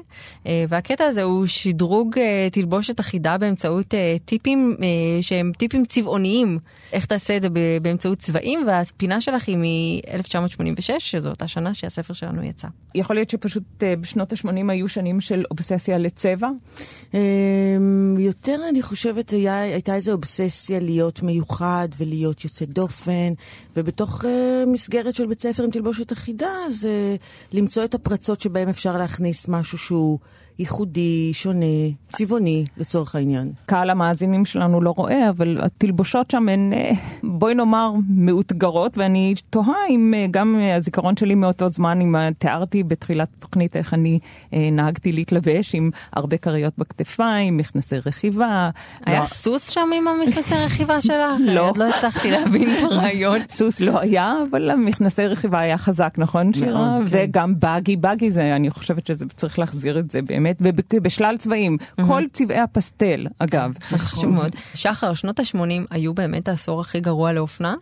אה, 0.48 0.66
והקטע 0.70 1.06
הזה 1.06 1.24
הוא 1.24 1.46
שדרוג 1.46 2.20
אה, 2.20 2.48
תלבושת 2.52 3.00
אחידה 3.00 3.38
באמצעות 3.38 3.94
אה, 3.94 4.16
טיפים 4.26 4.78
שהם 5.22 5.52
טיפים 5.58 5.86
צבעוניים. 5.86 6.60
איך 6.94 7.06
תעשה 7.06 7.38
את 7.38 7.42
זה 7.42 7.50
ב- 7.50 7.78
באמצעות 7.82 8.20
צבעים, 8.20 8.64
והפינה 8.68 9.22
שלך 9.22 9.48
היא 9.48 9.58
מ-1986, 9.58 11.00
שזו 11.00 11.30
אותה 11.30 11.48
שנה 11.48 11.74
שהספר 11.74 12.14
שלנו 12.14 12.44
יצא. 12.44 12.68
יכול 12.96 13.16
להיות 13.16 13.30
שפשוט 13.30 13.64
בשנות 14.02 14.34
ה-80 14.34 14.72
היו 14.72 14.88
שנים 14.88 15.22
של 15.22 15.44
אובססיה 15.52 15.98
לצבע. 15.98 16.50
יותר 18.20 18.56
אני 18.70 18.82
חושבת 18.82 19.30
היה, 19.30 19.62
הייתה 19.62 19.96
איזו 19.96 20.12
אובססיה 20.12 20.80
להיות 20.80 21.24
מיוחד 21.24 21.88
ולהיות 21.98 22.44
יוצא 22.44 22.66
דופן, 22.66 23.34
ובתוך 23.78 24.26
מסגרת 24.68 25.16
של 25.16 25.26
בית 25.26 25.42
ספר 25.42 25.64
עם 25.64 25.72
תלבושת 25.72 26.14
אחידה, 26.14 26.23
אז 26.68 26.88
uh, 26.88 27.22
למצוא 27.54 27.84
את 27.84 27.94
הפרצות 27.94 28.40
שבהם 28.40 28.70
אפשר 28.70 28.98
להכניס 28.98 29.48
משהו 29.48 29.78
שהוא 29.78 30.20
ייחודי, 30.60 31.32
שונה, 31.34 31.66
צבעוני, 32.12 32.66
לצורך 32.78 33.16
העניין. 33.16 33.52
קהל 33.66 33.90
המאזינים 33.90 34.46
שלנו 34.46 34.82
לא 34.82 34.94
רואה, 34.98 35.30
אבל 35.30 35.58
התלבושות 35.62 36.32
שם 36.32 36.50
הן, 36.50 36.74
אה, 36.74 36.92
בואי 37.24 37.54
נאמר, 37.54 37.92
מאותגרות, 38.10 38.98
ואני 38.98 39.34
תוהה 39.50 39.88
אם 39.90 40.14
אה, 40.18 40.26
גם 40.32 40.56
אה, 40.60 40.76
הזיכרון 40.76 41.18
שלי 41.18 41.36
מאותו 41.36 41.70
זמן, 41.70 42.02
אם 42.02 42.32
תיארתי 42.32 42.84
בתחילת 42.84 43.30
התוכנית 43.38 43.76
איך 43.76 43.94
אני 43.94 44.20
נהגתי 44.52 45.12
להתלבש 45.12 45.76
עם 45.76 45.90
הרבה 46.14 46.38
כריות 46.38 46.74
בכתפיים, 46.78 47.58
מכנסי 47.58 47.96
רכיבה. 48.06 48.70
היה 49.06 49.20
לא, 49.20 49.26
סוס 49.26 49.70
שם 49.70 49.90
עם 49.96 50.08
המכנסי 50.08 50.56
רכיבה 50.56 51.02
שלך? 51.02 51.40
לא. 51.56 51.68
עוד 51.68 51.78
לא 51.78 51.90
הצלחתי 51.90 52.32
להבין 52.32 52.78
את 52.78 52.84
הרעיון. 52.84 53.40
סוס 53.50 53.82
לא 53.82 54.00
היה, 54.00 54.36
אבל 54.52 54.72
המכנסי 54.72 55.28
רכיבה 55.28 55.60
היה 55.60 55.78
חזק, 55.78 56.14
נכון 56.18 56.54
שירה? 56.54 56.72
מאוד, 56.72 57.10
כן. 57.10 57.18
וגם 57.30 57.60
באגי, 57.60 57.96
באגי 57.96 58.32
זה, 58.32 58.56
אני 58.56 58.70
חושבת 58.70 59.08
שזה 59.08 59.26
צריך 59.36 59.60
להחזיר 59.60 60.00
את 60.00 60.12
זה 60.12 60.22
באמת, 60.22 60.43
ובשלל 60.94 61.36
צבעים, 61.40 61.78
כל 62.08 62.24
צבעי 62.34 62.60
הפסטל, 62.60 63.28
אגב. 63.40 63.72
חשוב 63.84 64.26
מאוד. 64.26 64.56
שחר, 64.74 65.14
שנות 65.14 65.40
ה-80 65.40 65.60
היו 65.90 66.14
באמת 66.14 66.48
העשור 66.48 66.82
הכי 66.82 67.00
גרוע 67.00 67.34
לאופנה? 67.34 67.76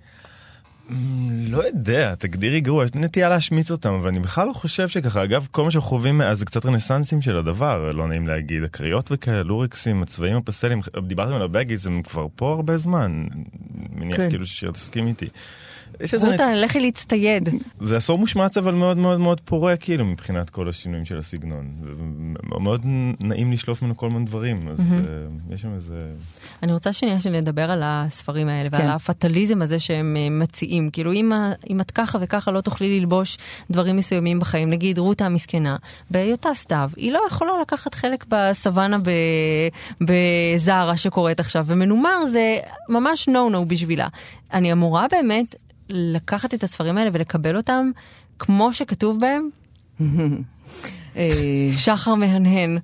לא 1.47 1.67
יודע, 1.67 2.15
תגדירי 2.15 2.62
גרוע, 2.62 2.84
יש 2.86 2.93
לי 2.93 3.02
נטייה 3.02 3.30
להשמיץ 3.30 3.71
אותם, 3.71 3.93
אבל 3.93 4.08
אני 4.08 4.19
בכלל 4.19 4.47
לא 4.47 4.54
חושב 4.54 4.88
שככה. 4.88 5.24
אגב, 5.24 5.47
כל 5.52 5.63
מה 5.63 5.71
שאנחנו 5.71 5.89
חווים 5.89 6.17
מאז 6.17 6.39
זה 6.39 6.45
קצת 6.45 6.65
רנסנסים 6.65 7.21
של 7.21 7.38
הדבר, 7.38 7.91
לא 7.91 8.08
נעים 8.08 8.28
להגיד. 8.28 8.63
הקריות 8.63 9.10
וכאלה, 9.12 9.43
לורקסים, 9.43 10.04
הצבעים 10.04 10.36
הפסטלים, 10.36 10.80
דיברתם 11.08 11.34
על 11.34 11.41
הבגיז, 11.41 11.88
הם 11.88 12.02
כבר 12.02 12.28
פה 12.36 12.54
הרבה 12.54 12.78
זמן. 12.78 13.26
מניח 13.95 14.17
כן. 14.17 14.30
כאילו 14.30 14.45
ששיר 14.45 14.71
תסכים 14.71 15.08
איתי. 15.08 15.28
יש 15.99 16.13
איזה... 16.13 16.32
רותה, 16.32 16.56
לכי 16.56 16.80
להצטייד. 16.80 17.49
זה 17.80 17.97
עשור 17.97 18.17
מושמץ 18.17 18.58
אבל 18.58 18.73
מאוד 18.73 18.97
מאוד 18.97 19.19
מאוד 19.19 19.41
פורה 19.41 19.77
כאילו 19.77 20.06
מבחינת 20.06 20.49
כל 20.49 20.69
השינויים 20.69 21.06
של 21.06 21.19
הסגנון. 21.19 21.71
מאוד 22.60 22.82
נעים 23.19 23.51
לשלוף 23.51 23.82
ממנו 23.82 23.97
כל 23.97 24.10
מיני 24.10 24.25
דברים, 24.25 24.67
אז 24.67 24.80
אה, 24.80 24.95
יש 25.56 25.62
שם 25.62 25.73
איזה... 25.73 25.99
אני 26.63 26.73
רוצה 26.73 26.93
שנייה 26.93 27.21
שנדבר 27.21 27.71
על 27.71 27.82
הספרים 27.86 28.47
האלה 28.47 28.69
ועל 28.71 28.82
כן. 28.82 28.88
הפטליזם 28.88 29.62
הזה 29.62 29.80
שהם 29.80 30.17
אה, 30.19 30.30
מציעים. 30.30 30.89
כאילו 30.89 31.13
אם, 31.13 31.32
את 31.82 31.91
ככה 31.91 32.17
וככה 32.21 32.51
לא 32.51 32.62
תוכלי 32.62 32.99
ללבוש 32.99 33.38
דברים 33.71 33.95
מסוימים 33.95 34.39
בחיים, 34.39 34.69
נגיד 34.69 34.97
רותה 34.97 35.25
המסכנה, 35.25 35.75
בהיותה 36.12 36.49
סתיו, 36.54 36.89
היא 36.95 37.12
לא 37.12 37.19
יכולה 37.27 37.51
לקחת 37.62 37.93
חלק 37.93 38.25
בסוואנה 38.30 38.97
ב- 38.97 40.06
בזארה 40.56 40.97
שקורית 40.97 41.39
עכשיו, 41.39 41.65
ומנומר 41.67 42.25
זה 42.25 42.58
ממש 42.89 43.27
נו 43.27 43.65
בשבילה. 43.65 44.08
אני 44.54 44.71
אמורה 44.71 45.06
באמת 45.12 45.56
לקחת 45.91 46.54
את 46.54 46.63
הספרים 46.63 46.97
האלה 46.97 47.10
ולקבל 47.13 47.58
אותם 47.58 47.86
כמו 48.39 48.73
שכתוב 48.73 49.19
בהם, 49.19 49.49
אה, 51.15 51.69
שחר 51.77 52.15
מהנהן. 52.15 52.77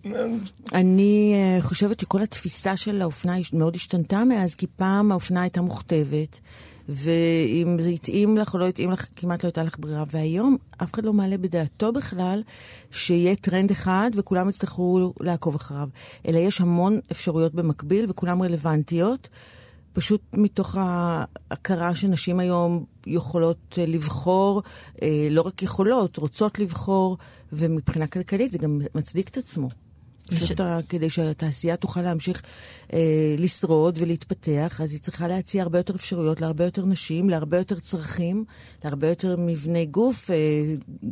אני 0.73 1.33
אה, 1.35 1.61
חושבת 1.61 1.99
שכל 1.99 2.21
התפיסה 2.21 2.77
של 2.77 3.01
האופנה 3.01 3.35
מאוד 3.53 3.75
השתנתה 3.75 4.23
מאז, 4.23 4.55
כי 4.55 4.67
פעם 4.75 5.11
האופנה 5.11 5.41
הייתה 5.41 5.61
מוכתבת, 5.61 6.39
ואם 6.89 7.77
זה 7.79 7.89
התאים 7.89 8.37
לך 8.37 8.53
או 8.53 8.59
לא 8.59 8.67
התאים 8.67 8.91
לך, 8.91 9.07
כמעט 9.15 9.43
לא 9.43 9.47
הייתה 9.47 9.63
לך 9.63 9.75
ברירה. 9.79 10.03
והיום 10.11 10.57
אף 10.83 10.93
אחד 10.93 11.05
לא 11.05 11.13
מעלה 11.13 11.37
בדעתו 11.37 11.91
בכלל 11.91 12.43
שיהיה 12.91 13.35
טרנד 13.35 13.71
אחד 13.71 14.11
וכולם 14.13 14.49
יצטרכו 14.49 15.13
לעקוב 15.19 15.55
אחריו, 15.55 15.89
אלא 16.27 16.37
יש 16.37 16.61
המון 16.61 16.99
אפשרויות 17.11 17.53
במקביל 17.53 18.05
וכולן 18.09 18.41
רלוונטיות. 18.41 19.29
פשוט 19.97 20.21
מתוך 20.33 20.77
ההכרה 20.79 21.95
שנשים 21.95 22.39
היום 22.39 22.85
יכולות 23.05 23.75
אה, 23.77 23.85
לבחור, 23.85 24.63
אה, 25.01 25.27
לא 25.29 25.41
רק 25.41 25.63
יכולות, 25.63 26.17
רוצות 26.17 26.59
לבחור, 26.59 27.17
ומבחינה 27.53 28.07
כלכלית 28.07 28.51
זה 28.51 28.57
גם 28.57 28.81
מצדיק 28.95 29.29
את 29.29 29.37
עצמו. 29.37 29.69
פשוט 30.27 30.61
כדי 30.89 31.09
שהתעשייה 31.09 31.75
תוכל 31.75 32.01
להמשיך 32.01 32.41
אה, 32.93 33.35
לשרוד 33.37 33.97
ולהתפתח, 34.01 34.81
אז 34.83 34.91
היא 34.91 34.99
צריכה 34.99 35.27
להציע 35.27 35.63
הרבה 35.63 35.79
יותר 35.79 35.95
אפשרויות 35.95 36.41
להרבה 36.41 36.63
יותר 36.65 36.85
נשים, 36.85 37.29
להרבה 37.29 37.57
יותר 37.57 37.79
צרכים, 37.79 38.45
להרבה 38.83 39.07
יותר 39.07 39.35
מבני 39.39 39.85
גוף, 39.85 40.31
אה, 40.31 40.35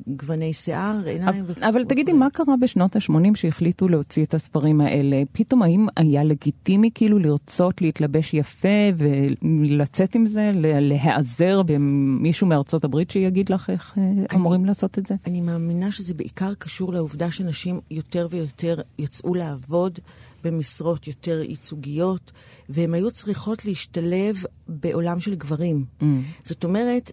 גווני 0.07 0.53
שיער, 0.53 0.97
עיניים. 1.05 1.43
וכו'. 1.47 1.61
אבל 1.69 1.83
תגידי, 1.83 2.13
מה 2.13 2.29
קרה 2.29 2.55
בשנות 2.61 2.95
ה-80 2.95 3.35
שהחליטו 3.35 3.87
להוציא 3.87 4.23
את 4.23 4.33
הספרים 4.33 4.81
האלה? 4.81 5.23
פתאום 5.31 5.61
האם 5.61 5.87
היה 5.97 6.23
לגיטימי 6.23 6.89
כאילו 6.95 7.19
לרצות 7.19 7.81
להתלבש 7.81 8.33
יפה 8.33 8.67
ולצאת 8.97 10.15
עם 10.15 10.25
זה, 10.25 10.51
להיעזר 10.55 11.61
במישהו 11.63 12.47
מארצות 12.47 12.83
הברית 12.83 13.11
שיגיד 13.11 13.49
לך 13.49 13.69
איך 13.69 13.93
אה, 13.97 14.35
אמורים 14.35 14.65
לעשות 14.65 14.99
את 14.99 15.05
זה? 15.05 15.15
אני 15.25 15.41
מאמינה 15.41 15.91
שזה 15.91 16.13
בעיקר 16.13 16.53
קשור 16.53 16.93
לעובדה 16.93 17.31
שנשים 17.31 17.79
יותר 17.91 18.27
ויותר 18.31 18.81
יצאו 19.05 19.35
לעבוד 19.35 19.99
במשרות 20.43 21.07
יותר 21.07 21.41
ייצוגיות, 21.41 22.31
והן 22.69 22.93
היו 22.93 23.11
צריכות 23.11 23.65
להשתלב 23.65 24.35
בעולם 24.67 25.19
של 25.19 25.35
גברים. 25.35 25.85
Mm. 25.99 26.03
זאת 26.43 26.63
אומרת, 26.63 27.11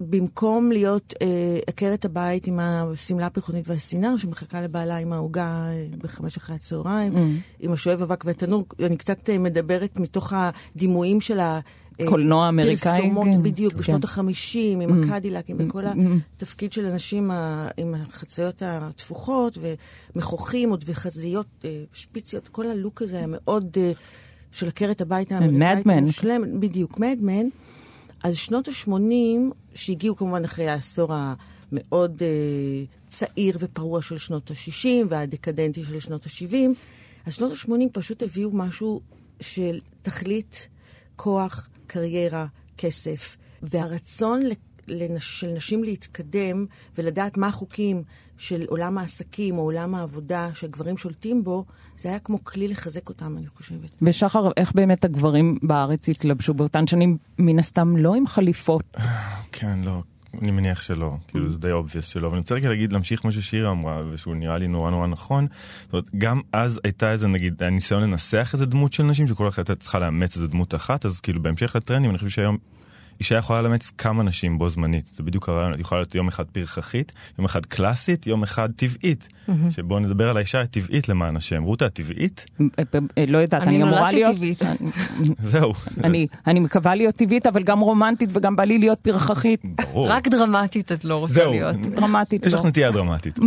במקום 0.00 0.72
להיות 0.72 1.14
אה, 1.22 1.58
עקרת 1.66 2.04
הבית 2.04 2.46
עם 2.46 2.58
השמלה 2.60 3.26
הפרחונית 3.26 3.68
והסינר, 3.68 4.16
שמחכה 4.16 4.60
לבעלה 4.60 4.96
עם 4.96 5.12
העוגה 5.12 5.68
אה, 5.68 5.86
בחמש 5.98 6.36
אחרי 6.36 6.56
הצהריים, 6.56 7.16
Mm. 7.16 7.18
עם 7.60 7.72
השואב 7.72 8.02
אבק 8.02 8.24
והתנור, 8.24 8.64
אני 8.82 8.96
קצת 8.96 9.30
אה, 9.30 9.38
מדברת 9.38 9.98
מתוך 10.00 10.32
הדימויים 10.36 11.20
של 11.20 11.40
ה... 11.40 11.60
אה, 12.00 12.06
קולנוע 12.08 12.48
אמריקאי, 12.48 12.98
פרסומות, 13.00 13.26
כן. 13.26 13.42
בדיוק, 13.42 13.72
כן. 13.72 13.78
בשנות 13.78 14.04
החמישים, 14.04 14.80
עם 14.80 15.02
הקדילקים, 15.02 15.56
וכל 15.60 15.84
Mm. 15.86 15.90
התפקיד 16.36 16.72
של 16.72 16.86
אנשים 16.86 17.30
ה- 17.30 17.68
עם 17.76 17.94
החציות 17.94 18.62
התפוחות, 18.66 19.58
ומכוחים 20.14 20.70
עוד 20.70 20.84
וחזיות, 20.86 21.46
אה, 21.64 21.82
שפיציות, 21.92 22.48
כל 22.48 22.66
הלוק 22.66 23.02
הזה 23.02 23.16
היה 23.16 23.26
מאוד 23.28 23.76
אה, 23.80 23.92
של 24.52 24.68
עקרת 24.68 25.00
הבית 25.00 25.32
האמריקאית. 25.32 25.58
המושלמת, 25.86 26.48
בדיוק, 26.60 26.98
מדמן. 26.98 27.46
אז 28.24 28.36
שנות 28.36 28.68
ה-80, 28.68 28.90
שהגיעו 29.74 30.16
כמובן 30.16 30.44
אחרי 30.44 30.68
העשור 30.68 31.12
המאוד 31.72 32.22
אה, 32.22 32.28
צעיר 33.08 33.56
ופרוע 33.60 34.02
של 34.02 34.18
שנות 34.18 34.50
ה-60 34.50 34.86
והדקדנטי 35.08 35.84
של 35.84 36.00
שנות 36.00 36.26
ה-70, 36.26 36.54
אז 37.26 37.34
שנות 37.34 37.52
ה-80 37.52 37.72
פשוט 37.92 38.22
הביאו 38.22 38.50
משהו 38.52 39.00
של 39.40 39.78
תכלית, 40.02 40.68
כוח, 41.16 41.68
קריירה, 41.88 42.46
כסף, 42.78 43.36
והרצון 43.62 44.40
לנש, 44.88 45.40
של 45.40 45.52
נשים 45.52 45.84
להתקדם 45.84 46.66
ולדעת 46.98 47.36
מה 47.36 47.46
החוקים 47.46 48.02
של 48.36 48.64
עולם 48.68 48.98
העסקים 48.98 49.58
או 49.58 49.62
עולם 49.62 49.94
העבודה 49.94 50.50
שהגברים 50.54 50.96
שולטים 50.96 51.44
בו, 51.44 51.64
זה 51.96 52.08
היה 52.08 52.18
כמו 52.18 52.44
כלי 52.44 52.68
לחזק 52.68 53.08
אותם, 53.08 53.36
אני 53.38 53.46
חושבת. 53.46 53.94
ושחר, 54.02 54.50
איך 54.56 54.72
באמת 54.74 55.04
הגברים 55.04 55.58
בארץ 55.62 56.08
התלבשו 56.08 56.54
באותן 56.54 56.86
שנים, 56.86 57.18
מן 57.38 57.58
הסתם 57.58 57.96
לא 57.96 58.14
עם 58.14 58.26
חליפות? 58.26 58.96
כן, 59.52 59.78
לא, 59.84 60.02
אני 60.42 60.50
מניח 60.50 60.82
שלא, 60.82 61.16
כאילו 61.28 61.48
זה 61.48 61.58
די 61.58 61.72
obvious 61.72 62.02
שלא, 62.02 62.26
אבל 62.26 62.34
אני 62.34 62.40
רוצה 62.40 62.54
רגע 62.54 62.68
להגיד, 62.68 62.92
להמשיך 62.92 63.24
מה 63.24 63.32
ששירה 63.32 63.70
אמרה, 63.70 64.02
ושהוא 64.10 64.34
נראה 64.34 64.58
לי 64.58 64.68
נורא 64.68 64.90
נורא 64.90 65.06
נכון. 65.06 65.46
זאת 65.82 65.92
אומרת, 65.92 66.10
גם 66.18 66.40
אז 66.52 66.80
הייתה 66.84 67.12
איזה, 67.12 67.28
נגיד, 67.28 67.62
היה 67.62 67.70
ניסיון 67.70 68.02
לנסח 68.02 68.50
איזה 68.52 68.66
דמות 68.66 68.92
של 68.92 69.02
נשים, 69.02 69.26
שכל 69.26 69.48
אחת 69.48 69.58
הייתה 69.58 69.74
צריכה 69.74 69.98
לאמץ 69.98 70.36
איזה 70.36 70.48
דמות 70.48 70.74
אחת, 70.74 71.06
אז 71.06 71.20
כאילו 71.20 71.42
בהמשך 71.42 71.76
לטרנדים, 71.76 72.10
אני 72.10 72.18
חושב 72.18 72.30
שהיום... 72.30 72.58
אישה 73.20 73.36
יכולה 73.36 73.62
לאמץ 73.62 73.90
כמה 73.98 74.22
נשים 74.22 74.58
בו 74.58 74.68
זמנית, 74.68 75.06
זה 75.06 75.22
בדיוק 75.22 75.48
הרעיון, 75.48 75.74
את 75.74 75.80
יכולה 75.80 76.00
להיות 76.00 76.14
יום 76.14 76.28
אחד 76.28 76.44
פרחחית, 76.44 77.12
יום 77.38 77.44
אחד 77.44 77.66
קלאסית, 77.66 78.26
יום 78.26 78.42
אחד 78.42 78.68
טבעית. 78.76 79.28
שבואו 79.70 79.98
נדבר 80.00 80.30
על 80.30 80.36
האישה 80.36 80.60
הטבעית 80.60 81.08
למען 81.08 81.36
השם. 81.36 81.62
רותה 81.62 81.86
הטבעית? 81.86 82.46
אה, 82.60 83.24
לא 83.28 83.38
יודעת, 83.38 83.62
אני 83.62 83.68
אני 83.76 83.82
אמורה 83.82 84.00
נולדתי 84.00 84.16
להיות... 84.16 84.36
טבעית. 84.36 84.62
זהו. 85.42 85.72
אני, 86.04 86.26
אני 86.46 86.60
מקווה 86.60 86.94
להיות 86.94 87.14
טבעית, 87.14 87.46
אבל 87.46 87.62
גם 87.62 87.80
רומנטית 87.80 88.30
וגם 88.32 88.56
בא 88.56 88.64
לי 88.64 88.78
להיות 88.78 88.98
פרחחית. 88.98 89.60
ברור. 89.64 90.08
רק 90.08 90.28
דרמטית 90.28 90.92
את 90.92 91.04
לא 91.04 91.16
רוצה 91.16 91.34
זהו. 91.34 91.52
להיות. 91.52 91.76
דרמטית 91.76 92.46
יש 92.46 92.52
לא. 92.52 92.58
לך 92.58 92.64
נטייה 92.64 92.90
דרמטית. 92.92 93.38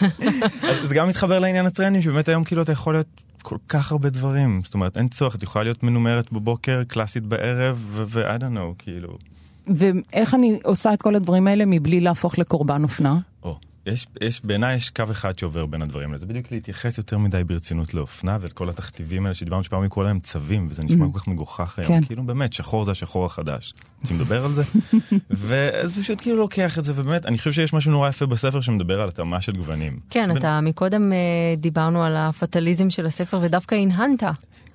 אז 0.70 0.88
זה 0.88 0.94
גם 0.94 1.08
מתחבר 1.08 1.38
לעניין 1.38 1.66
הטרנדים, 1.66 2.02
שבאמת 2.02 2.28
היום 2.28 2.44
כאילו 2.44 2.62
אתה 2.62 2.72
יכול 2.72 2.94
להיות 2.94 3.22
כל 3.48 3.56
כך 3.68 3.92
הרבה 3.92 4.10
דברים. 4.10 4.60
זאת 4.64 4.74
אומרת, 4.74 4.96
אין 4.96 5.08
צורך, 5.08 5.34
את 5.36 5.42
יכולה 5.42 5.62
להיות 5.62 5.82
מנומרת 5.82 6.32
בבוקר, 6.32 6.82
קלאסית 6.88 7.22
בערב, 7.22 7.84
ו- 8.06 8.34
I 8.36 8.38
don't 8.38 8.42
know, 8.42 8.74
כאילו. 8.78 9.18
ואיך 9.66 10.34
אני 10.34 10.58
עושה 10.64 10.94
את 10.94 11.02
כל 11.02 11.14
הדברים 11.14 11.46
האלה 11.46 11.64
מבלי 11.66 12.00
להפוך 12.00 12.38
לקורבן 12.38 12.82
אופנה? 12.82 13.18
או, 13.42 13.58
יש, 13.86 14.06
יש, 14.20 14.44
בעיניי 14.44 14.76
יש 14.76 14.90
קו 14.90 15.04
אחד 15.10 15.38
שעובר 15.38 15.66
בין 15.66 15.82
הדברים 15.82 16.08
האלה. 16.08 16.18
זה 16.18 16.26
בדיוק 16.26 16.52
להתייחס 16.52 16.98
יותר 16.98 17.18
מדי 17.18 17.44
ברצינות 17.44 17.94
לאופנה 17.94 18.38
ולכל 18.40 18.68
התכתיבים 18.68 19.26
האלה 19.26 19.34
שדיברנו 19.34 19.64
שפעם 19.64 19.84
לקרוא 19.84 20.04
להם 20.04 20.20
צווים, 20.20 20.66
וזה 20.70 20.82
נשמע 20.82 21.06
כל 21.12 21.18
כך 21.18 21.28
מגוחך 21.28 21.78
היום. 21.78 21.88
כן. 21.88 22.06
כאילו 22.06 22.22
באמת, 22.22 22.52
שחור 22.52 22.84
זה 22.84 22.90
השחור 22.90 23.24
החדש. 23.24 23.74
רוצים 24.00 24.16
לדבר 24.16 24.44
על 24.44 24.52
זה? 24.52 24.62
ואז 25.30 25.98
פשוט 25.98 26.20
כאילו 26.20 26.36
לוקח 26.36 26.78
את 26.78 26.84
זה, 26.84 26.92
ובאמת, 26.96 27.26
אני 27.26 27.38
חושב 27.38 27.52
שיש 27.52 27.72
משהו 27.72 27.90
נורא 27.92 28.08
יפה 28.08 28.26
בספר 28.26 28.60
שמדבר 28.60 29.00
על 29.00 29.08
התאמה 29.08 29.40
של 29.40 29.52
גוונים. 29.52 29.92
כן, 30.10 30.36
אתה 30.36 30.60
מקודם 30.60 31.12
אה, 31.12 31.18
דיברנו 31.56 32.02
על 32.02 32.16
הפטליזם 32.16 32.90
של 32.90 33.06
הספר 33.06 33.38
ודווקא 33.42 33.74
הנהנת. 33.74 34.22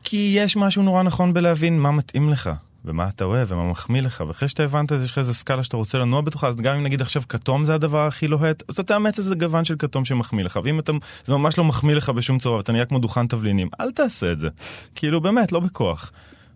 כי 0.04 0.34
יש 0.38 0.58
משהו 0.58 0.84
נורא 0.84 1.04
נכון 1.04 1.34
בלהבין 1.34 1.80
מה 1.80 1.92
מתאים 1.92 2.30
לך. 2.30 2.50
ומה 2.86 3.08
אתה 3.08 3.26
אוהב 3.26 3.52
ומה 3.52 3.70
מחמיא 3.70 4.02
לך, 4.02 4.24
ואחרי 4.28 4.48
שאתה 4.48 4.64
הבנת 4.64 4.92
אז 4.92 5.04
יש 5.04 5.12
לך 5.12 5.18
איזה 5.18 5.34
סקאלה 5.34 5.64
שאתה 5.64 5.78
רוצה 5.78 5.98
לנוע 5.98 6.22
בתוכה, 6.22 6.48
אז 6.48 6.56
גם 6.56 6.76
אם 6.76 6.84
נגיד 6.84 7.02
עכשיו 7.02 7.22
כתום 7.30 7.66
זה 7.66 7.76
הדבר 7.76 8.08
הכי 8.08 8.28
לוהט, 8.28 8.64
אז 8.70 8.74
אתה 8.74 8.84
תאמץ 8.84 9.18
איזה 9.20 9.36
גוון 9.36 9.66
של 9.66 9.76
כתום 9.80 10.06
שמחמיא 10.06 10.44
לך, 10.44 10.60
ואם 10.64 10.80
אתה, 10.80 10.92
זה 11.26 11.34
ממש 11.34 11.58
לא 11.58 11.64
מחמיא 11.64 11.96
לך 11.96 12.10
בשום 12.10 12.40
צורה, 12.40 12.58
ואתה 12.58 12.72
נהיה 12.72 12.86
כמו 12.86 13.00
דוכן 13.00 13.28
תבלינים, 13.28 13.70
אל 13.80 13.92
תעשה 13.92 14.32
את 14.32 14.40
זה. 14.40 14.50
כאילו 14.96 15.22
באמת, 15.22 15.52
לא 15.52 15.60
בכוח. 15.60 16.12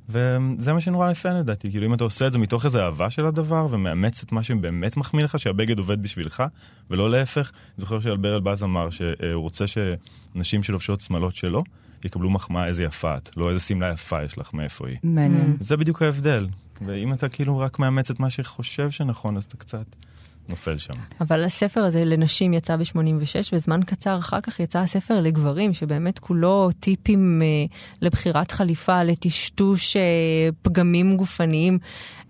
וזה 0.10 0.74
מה 0.74 0.82
שנורא 0.82 1.12
יפה 1.12 1.30
לדעתי, 1.30 1.70
כאילו 1.72 1.86
אם 1.86 1.94
אתה 1.94 2.04
עושה 2.04 2.28
את 2.28 2.32
זה 2.32 2.38
מתוך 2.38 2.66
איזו 2.66 2.80
אהבה 2.80 3.10
של 3.10 3.26
הדבר, 3.26 3.68
ומאמץ 3.72 4.24
את 4.24 4.32
מה 4.32 4.44
שבאמת 4.44 4.98
מחמיא 4.98 5.24
לך, 5.24 5.40
שהבגד 5.40 5.80
עובד 5.80 6.04
בשבילך, 6.04 6.44
ולא 6.90 7.12
להפך. 7.12 7.52
זוכר 7.78 8.00
שאלבר 8.00 8.36
אלבז 8.36 8.64
אמר 8.64 8.90
שהוא 8.90 9.42
רוצה 9.42 9.66
שנשים 9.68 10.64
שלובשות 10.64 11.02
שמלות 11.02 11.36
שלו, 11.36 11.64
יקבלו 12.06 12.30
מחמאה 12.30 12.68
איזה 12.68 12.84
יפה 12.84 13.18
את, 13.18 13.38
לא 13.38 13.50
איזה 13.50 13.62
שמלה 13.62 13.92
יפה 13.94 14.24
יש 14.24 14.38
לך, 14.38 14.54
מאיפה 14.54 14.88
היא. 14.88 14.98
מעניין. 15.04 15.58
זה 15.60 15.78
בדיוק 15.78 16.02
ההבדל. 16.02 16.48
ואם 16.86 17.14
אתה 17.14 17.30
כאילו 17.30 17.58
רק 17.58 17.80
מאמץ 17.80 18.12
את 18.12 18.20
מה 18.20 18.30
שחושב 18.30 18.92
שנכון, 18.92 19.38
אז 19.38 19.44
אתה 19.44 19.58
קצת 19.58 19.86
נופל 20.50 20.78
שם. 20.78 20.94
אבל 21.22 21.44
הספר 21.44 21.84
הזה 21.84 22.06
לנשים 22.06 22.54
יצא 22.54 22.76
ב-86, 22.76 23.50
וזמן 23.54 23.80
קצר 23.86 24.18
אחר 24.18 24.42
כך 24.42 24.60
יצא 24.60 24.80
הספר 24.80 25.22
לגברים, 25.22 25.74
שבאמת 25.74 26.20
כולו 26.20 26.70
טיפים 26.80 27.42
אה, 27.42 27.48
לבחירת 28.02 28.52
חליפה, 28.52 29.04
לטשטוש 29.04 29.98
אה, 29.98 30.02
פגמים 30.62 31.18
גופניים. 31.18 31.80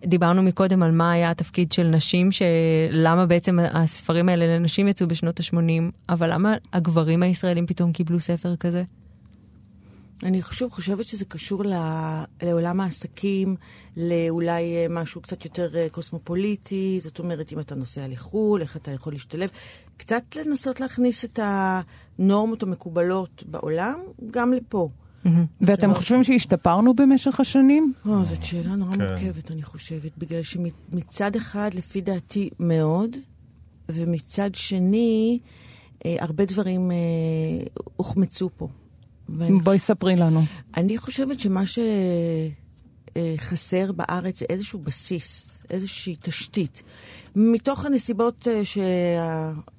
דיברנו 0.06 0.44
מקודם 0.44 0.84
על 0.84 0.92
מה 0.92 1.12
היה 1.12 1.32
התפקיד 1.32 1.72
של 1.72 1.88
נשים, 1.88 2.30
למה 2.92 3.26
בעצם 3.26 3.60
הספרים 3.60 4.30
האלה 4.30 4.58
לנשים 4.58 4.88
יצאו 4.88 5.08
בשנות 5.08 5.40
ה-80, 5.40 5.92
אבל 6.10 6.34
למה 6.34 6.56
הגברים 6.74 7.24
הישראלים 7.24 7.66
פתאום 7.66 7.92
קיבלו 7.92 8.20
ספר 8.20 8.56
כזה? 8.56 8.84
אני 10.24 10.42
שוב 10.52 10.72
חושבת 10.72 11.06
שזה 11.06 11.26
קשור 11.26 11.64
לעולם 12.42 12.82
העסקים, 12.82 13.56
לאולי 13.98 14.76
אה, 14.76 14.86
משהו 14.90 15.22
קצת 15.22 15.46
יותר 15.46 15.76
אה, 15.76 15.88
קוסמופוליטי, 15.92 17.00
זאת 17.02 17.20
אומרת, 17.20 17.54
אם 17.54 17.60
אתה 17.60 17.76
נוסע 17.76 18.08
לחו"ל, 18.08 18.62
איך 18.62 18.78
אתה 18.78 18.92
יכול 18.92 19.14
להשתלב. 19.14 19.50
קצת 19.98 20.24
לנסות 20.36 20.80
להכניס 20.80 21.26
את 21.26 21.40
הנורמות 21.44 22.64
המקובלות 22.64 23.44
בעולם 23.48 24.00
גם 24.32 24.54
לפה. 24.54 24.90
ואתם 25.62 25.94
חושבים 25.94 26.24
שהשתפרנו 26.24 26.94
במשך 26.94 27.40
השנים? 27.40 27.94
או, 28.06 28.26
זאת 28.26 28.44
שאלה 28.44 28.76
נורא 28.76 28.96
כן. 28.96 29.02
מורכבת, 29.02 29.52
אני 29.52 29.64
חושבת, 29.64 30.18
בגלל 30.18 30.42
שמצד 30.42 31.36
אחד, 31.36 31.70
לפי 31.74 32.02
דעתי, 32.02 32.50
מאוד, 32.60 33.16
ומצד 33.90 34.56
שני, 34.56 35.40
אה, 36.06 36.16
הרבה 36.20 36.46
דברים 36.46 36.92
הוחמצו 37.98 38.50
פה. 38.58 38.68
בואי 39.30 39.80
ספרי 39.80 40.16
לנו. 40.16 40.42
אני 40.78 40.98
חושבת 40.98 41.40
שמה 41.40 41.64
שחסר 43.18 43.92
בארץ 43.92 44.40
זה 44.40 44.46
איזשהו 44.50 44.80
בסיס, 44.80 45.62
איזושהי 45.70 46.16
תשתית. 46.22 46.84
מתוך 47.36 47.86
הנסיבות 47.86 48.48
אה, 48.48 48.62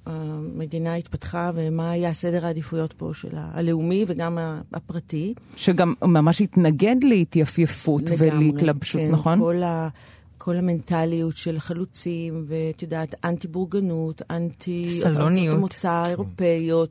שהמדינה 0.05 0.95
התפתחה 0.95 1.51
ומה 1.55 1.91
היה 1.91 2.13
סדר 2.13 2.45
העדיפויות 2.45 2.93
פה 2.93 3.11
של 3.13 3.31
הלאומי 3.33 4.05
וגם 4.07 4.37
הפרטי. 4.73 5.33
שגם 5.55 5.93
ממש 6.01 6.41
התנגד 6.41 6.95
להתייפייפות 7.03 8.03
ולהתלבשות, 8.17 9.01
כן, 9.01 9.11
נכון? 9.11 9.39
כל 9.39 9.63
ה... 9.63 9.89
כל 10.37 10.55
המנטליות 10.57 11.37
של 11.37 11.59
חלוצים, 11.59 12.45
ואת 12.47 12.81
יודעת, 12.81 13.25
אנטי 13.25 13.47
בורגנות, 13.47 14.21
אנטי... 14.29 14.99
סלוניות. 15.01 15.55
המוצא 15.55 15.89
האירופאיות, 15.89 16.89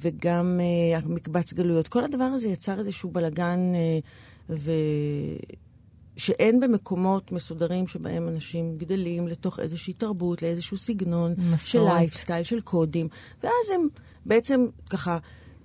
וגם 0.00 0.60
uh, 1.02 1.08
מקבץ 1.08 1.52
גלויות. 1.52 1.88
כל 1.88 2.04
הדבר 2.04 2.24
הזה 2.24 2.48
יצר 2.48 2.78
איזשהו 2.78 3.10
בלגן, 3.10 3.72
uh, 3.74 4.04
ו... 4.50 4.70
שאין 6.16 6.60
במקומות 6.60 7.32
מסודרים 7.32 7.86
שבהם 7.86 8.28
אנשים 8.28 8.78
גדלים 8.78 9.28
לתוך 9.28 9.60
איזושהי 9.60 9.92
תרבות, 9.92 10.42
לאיזשהו 10.42 10.76
סגנון 10.76 11.34
מסורת. 11.38 11.60
של 11.60 11.80
לייפסטייל, 11.80 12.44
של 12.44 12.60
קודים, 12.60 13.08
ואז 13.42 13.70
הם 13.74 13.88
בעצם 14.26 14.66
ככה... 14.90 15.18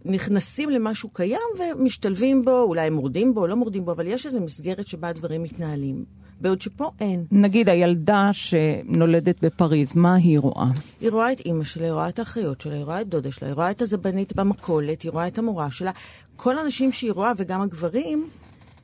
נכנסים 0.05 0.69
למשהו 0.69 1.09
קיים 1.09 1.39
ומשתלבים 1.59 2.45
בו, 2.45 2.61
אולי 2.61 2.87
הם 2.87 2.93
מורדים 2.93 3.33
בו, 3.33 3.47
לא 3.47 3.55
מורדים 3.55 3.85
בו, 3.85 3.91
אבל 3.91 4.07
יש 4.07 4.25
איזו 4.25 4.41
מסגרת 4.41 4.87
שבה 4.87 5.07
הדברים 5.07 5.43
מתנהלים. 5.43 6.05
בעוד 6.41 6.61
שפה 6.61 6.91
אין. 6.99 7.25
נגיד 7.31 7.69
הילדה 7.69 8.29
שנולדת 8.33 9.45
בפריז, 9.45 9.95
מה 9.95 10.15
היא 10.15 10.39
רואה? 10.39 10.67
היא 11.01 11.11
רואה 11.11 11.31
את 11.31 11.39
אימא 11.39 11.63
שלה, 11.63 11.83
היא 11.83 11.91
רואה 11.91 12.09
את 12.09 12.19
האחיות 12.19 12.61
שלה, 12.61 12.73
היא 12.73 12.83
רואה 12.83 13.01
את 13.01 13.07
דודה 13.07 13.31
שלה, 13.31 13.47
היא 13.47 13.55
רואה 13.55 13.71
את 13.71 13.81
הזבנית 13.81 14.35
במכולת, 14.35 15.01
היא 15.01 15.11
רואה 15.11 15.27
את 15.27 15.37
המורה 15.37 15.71
שלה. 15.71 15.91
כל 16.35 16.57
האנשים 16.57 16.91
שהיא 16.91 17.11
רואה, 17.11 17.31
וגם 17.37 17.61
הגברים, 17.61 18.29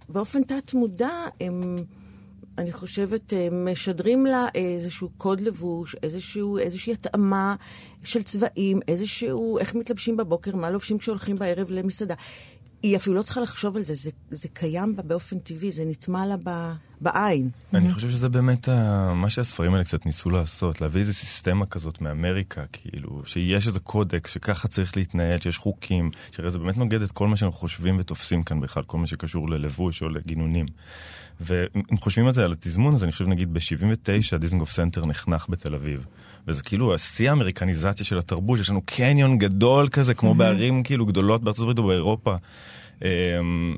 באופן 0.09 0.43
תת-מודע, 0.43 1.09
הם... 1.41 1.75
אני 2.57 2.71
חושבת, 2.71 3.33
משדרים 3.51 4.25
לה 4.25 4.47
איזשהו 4.55 5.09
קוד 5.17 5.41
לבוש, 5.41 5.95
איזשהו, 6.03 6.57
איזושהי 6.57 6.93
התאמה 6.93 7.55
של 8.05 8.23
צבעים, 8.23 8.79
איזשהו, 8.87 9.59
איך 9.59 9.75
מתלבשים 9.75 10.17
בבוקר, 10.17 10.55
מה 10.55 10.69
לובשים 10.69 10.97
כשהולכים 10.97 11.35
בערב 11.35 11.71
למסעדה. 11.71 12.15
היא 12.87 12.97
אפילו 12.97 13.15
לא 13.15 13.21
צריכה 13.21 13.41
לחשוב 13.41 13.77
על 13.77 13.83
זה, 13.83 13.95
זה, 13.95 14.11
זה 14.31 14.47
קיים 14.53 14.95
בה 14.95 15.03
באופן 15.03 15.39
טבעי, 15.39 15.71
זה 15.71 15.85
נטמע 15.85 16.25
לה 16.25 16.35
ב, 16.43 16.71
בעין. 17.01 17.49
אני 17.73 17.91
חושב 17.91 18.09
שזה 18.09 18.29
באמת 18.29 18.69
מה 19.15 19.29
שהספרים 19.29 19.73
האלה 19.73 19.83
קצת 19.83 20.05
ניסו 20.05 20.29
לעשות, 20.29 20.81
להביא 20.81 21.01
איזה 21.01 21.13
סיסטמה 21.13 21.65
כזאת 21.65 22.01
מאמריקה, 22.01 22.63
כאילו, 22.71 23.21
שיש 23.25 23.67
איזה 23.67 23.79
קודקס 23.79 24.31
שככה 24.31 24.67
צריך 24.67 24.97
להתנהל, 24.97 25.39
שיש 25.39 25.57
חוקים, 25.57 26.11
שהרי 26.31 26.51
זה 26.51 26.59
באמת 26.59 26.77
נוגד 26.77 27.01
את 27.01 27.11
כל 27.11 27.27
מה 27.27 27.37
שאנחנו 27.37 27.57
חושבים 27.57 27.97
ותופסים 27.99 28.43
כאן 28.43 28.59
בכלל, 28.59 28.83
כל 28.83 28.97
מה 28.97 29.07
שקשור 29.07 29.49
ללבוש 29.49 30.01
או 30.01 30.09
לגינונים. 30.09 30.65
ואם 31.41 31.97
חושבים 31.97 32.25
על 32.25 32.31
זה, 32.31 32.43
על 32.43 32.51
התזמון 32.51 32.95
הזה, 32.95 33.05
אני 33.05 33.11
חושב 33.11 33.27
נגיד 33.27 33.53
ב-79 33.53 34.37
דיזנגוף 34.37 34.71
סנטר 34.71 35.05
נחנך 35.05 35.45
בתל 35.49 35.75
אביב. 35.75 36.05
וזה 36.47 36.63
כאילו 36.63 36.93
השיא 36.93 37.29
האמריקניזציה 37.29 38.05
של 38.05 38.17
התרבות, 38.17 38.59
יש 38.59 38.69
לנו 38.69 38.81
קניון 38.85 39.37
גדול 39.37 39.89
כזה, 39.89 40.13
כמו 40.13 40.35
בערים 40.35 40.83
כאילו 40.83 41.05
גדולות 41.05 41.43
בארצות 41.43 41.61
הברית 41.61 41.79
או 41.79 41.87
באירופה. 41.87 42.35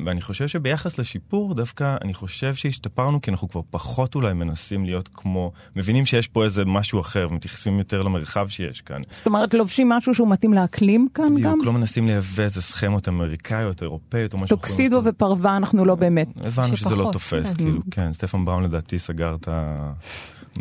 ואני 0.05 0.21
חושב 0.21 0.47
שביחס 0.47 0.99
לשיפור, 0.99 1.55
דווקא 1.55 1.95
אני 2.01 2.13
חושב 2.13 2.55
שהשתפרנו, 2.55 3.21
כי 3.21 3.31
אנחנו 3.31 3.49
כבר 3.49 3.61
פחות 3.69 4.15
אולי 4.15 4.33
מנסים 4.33 4.85
להיות 4.85 5.09
כמו, 5.13 5.51
מבינים 5.75 6.05
שיש 6.05 6.27
פה 6.27 6.43
איזה 6.43 6.65
משהו 6.65 6.99
אחר, 7.01 7.27
ומתייחסים 7.31 7.79
יותר 7.79 8.03
למרחב 8.03 8.47
שיש 8.47 8.81
כאן. 8.81 9.01
זאת 9.09 9.27
אומרת, 9.27 9.53
לובשים 9.53 9.89
משהו 9.89 10.15
שהוא 10.15 10.29
מתאים 10.29 10.53
לאקלים 10.53 11.07
כאן 11.13 11.25
בדיוק, 11.25 11.41
גם? 11.41 11.51
בדיוק, 11.51 11.65
לא 11.65 11.73
מנסים 11.73 12.07
לייבא 12.07 12.43
איזה 12.43 12.61
סכמות 12.61 13.07
אמריקאיות, 13.07 13.81
אירופאיות, 13.81 14.33
או 14.33 14.37
משהו 14.37 14.45
אחר. 14.45 14.55
טוקסידו 14.55 15.01
ופרווה 15.05 15.57
אנחנו 15.57 15.85
לא 15.85 15.95
באמת. 15.95 16.27
הבנו 16.43 16.77
שזה 16.77 16.95
לא 16.95 17.09
תופס, 17.13 17.53
כן. 17.53 17.57
כאילו, 17.57 17.81
כן, 17.91 18.13
סטפן 18.13 18.45
בראון 18.45 18.63
לדעתי 18.63 18.99
סגר 18.99 19.35
את 19.35 19.47
ה... 19.47 19.91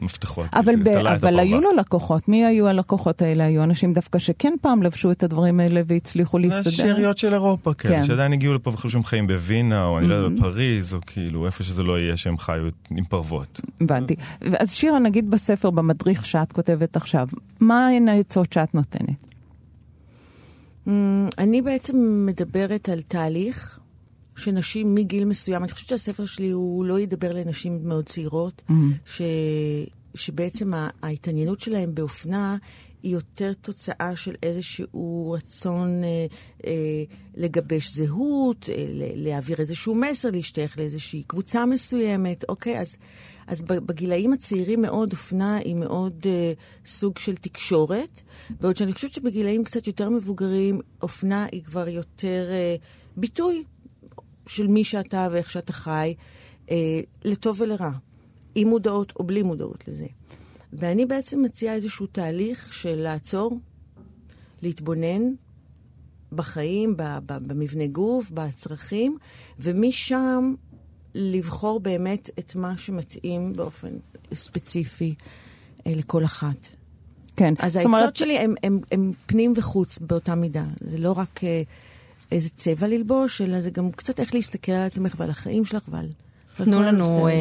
מפתחות. 0.02 0.46
אבל, 0.54 0.76
ב- 0.82 0.88
אבל 0.88 1.38
היו 1.38 1.60
לו 1.60 1.72
לקוחות, 1.72 2.28
מי 2.28 2.44
היו 2.44 2.68
הלקוחות 2.68 3.22
האלה? 3.22 3.44
היו 3.44 3.62
אנשים 3.62 3.92
דווקא 3.92 4.18
שכן 4.18 4.54
פעם 4.60 4.82
לבשו 4.82 5.10
את 5.10 5.22
הדברים 5.22 5.60
האלה 5.60 5.80
והצליחו 5.86 6.38
להסתדר? 6.38 6.70
שאריות 6.70 7.18
של 7.18 7.34
אירופה, 7.34 7.74
כן, 7.74 7.88
כן. 7.88 8.04
שעדיין 8.04 8.32
הגיעו 8.32 8.54
לפה 8.54 8.70
וחשבו 8.70 8.90
שהם 8.90 9.04
חיים 9.04 9.26
בווינה, 9.26 9.84
או 9.84 9.98
אני 9.98 10.08
לא 10.08 10.14
יודע, 10.14 10.36
mm-hmm. 10.36 10.40
בפריז, 10.40 10.94
או 10.94 10.98
כאילו 11.06 11.46
איפה 11.46 11.64
שזה 11.64 11.82
לא 11.82 11.98
יהיה 11.98 12.16
שהם 12.16 12.38
חיו 12.38 12.62
עם 12.90 13.04
פרוות. 13.04 13.60
הבנתי. 13.80 14.16
אז 14.58 14.72
שירה, 14.72 14.98
נגיד 14.98 15.30
בספר, 15.30 15.70
במדריך 15.70 16.26
שאת 16.26 16.52
כותבת 16.52 16.96
עכשיו, 16.96 17.28
מה 17.60 17.88
הן 17.88 18.08
העצות 18.08 18.52
שאת 18.52 18.74
נותנת? 18.74 19.28
Mm, 20.86 20.90
אני 21.38 21.62
בעצם 21.62 22.26
מדברת 22.26 22.88
על 22.88 23.00
תהליך 23.02 23.77
שנשים 24.38 24.94
מגיל 24.94 25.24
מסוים, 25.24 25.62
אני 25.62 25.72
חושבת 25.72 25.88
שהספר 25.88 26.26
שלי 26.26 26.50
הוא 26.50 26.84
לא 26.84 27.00
ידבר 27.00 27.32
לנשים 27.32 27.80
מאוד 27.82 28.06
צעירות, 28.06 28.62
mm-hmm. 28.68 28.72
ש, 29.04 29.22
שבעצם 30.14 30.72
ההתעניינות 31.02 31.60
שלהן 31.60 31.94
באופנה 31.94 32.56
היא 33.02 33.12
יותר 33.12 33.52
תוצאה 33.52 34.16
של 34.16 34.34
איזשהו 34.42 35.30
רצון 35.36 36.04
אה, 36.04 36.26
אה, 36.66 36.72
לגבש 37.36 37.90
זהות, 37.90 38.68
אה, 38.68 38.84
להעביר 39.14 39.60
איזשהו 39.60 39.94
מסר, 39.94 40.30
להשתייך 40.30 40.78
לאיזושהי 40.78 41.22
קבוצה 41.22 41.66
מסוימת, 41.66 42.44
אוקיי? 42.48 42.80
אז, 42.80 42.96
אז 43.46 43.62
בגילאים 43.62 44.32
הצעירים 44.32 44.82
מאוד 44.82 45.12
אופנה 45.12 45.56
היא 45.56 45.76
מאוד 45.76 46.26
אה, 46.26 46.52
סוג 46.86 47.18
של 47.18 47.36
תקשורת, 47.36 48.20
בעוד 48.60 48.76
שאני 48.76 48.92
חושבת 48.92 49.12
שבגילאים 49.12 49.64
קצת 49.64 49.86
יותר 49.86 50.10
מבוגרים, 50.10 50.80
אופנה 51.02 51.46
היא 51.52 51.64
כבר 51.64 51.88
יותר 51.88 52.46
אה, 52.50 52.76
ביטוי 53.16 53.64
של 54.48 54.66
מי 54.66 54.84
שאתה 54.84 55.28
ואיך 55.30 55.50
שאתה 55.50 55.72
חי, 55.72 56.14
אה, 56.70 57.00
לטוב 57.24 57.60
ולרע, 57.60 57.90
עם 58.54 58.68
מודעות 58.68 59.12
או 59.16 59.24
בלי 59.24 59.42
מודעות 59.42 59.88
לזה. 59.88 60.06
ואני 60.72 61.06
בעצם 61.06 61.42
מציעה 61.42 61.74
איזשהו 61.74 62.06
תהליך 62.06 62.74
של 62.74 62.96
לעצור, 62.96 63.58
להתבונן 64.62 65.22
בחיים, 66.32 66.94
במבנה 67.26 67.86
גוף, 67.86 68.30
בצרכים, 68.30 69.18
ומשם 69.58 70.54
לבחור 71.14 71.80
באמת 71.80 72.30
את 72.38 72.56
מה 72.56 72.78
שמתאים 72.78 73.52
באופן 73.52 73.92
ספציפי 74.34 75.14
אה, 75.86 75.92
לכל 75.94 76.24
אחת. 76.24 76.68
כן. 77.36 77.54
אז 77.58 77.76
העצות 77.76 77.86
אומרת... 77.86 78.16
שלי 78.16 78.38
הם 78.92 79.12
פנים 79.26 79.52
וחוץ 79.56 79.98
באותה 79.98 80.34
מידה. 80.34 80.64
זה 80.80 80.98
לא 80.98 81.12
רק... 81.12 81.44
אה, 81.44 81.62
איזה 82.32 82.48
צבע 82.50 82.88
ללבוש, 82.88 83.40
אלא 83.40 83.60
זה 83.60 83.70
גם 83.70 83.90
קצת 83.90 84.20
איך 84.20 84.34
להסתכל 84.34 84.72
על 84.72 84.86
עצמך 84.86 85.14
ועל 85.18 85.30
החיים 85.30 85.64
שלך 85.64 85.82
ועל... 85.88 86.06
תנו 86.64 86.82
לנו 86.82 87.28
אה, 87.28 87.32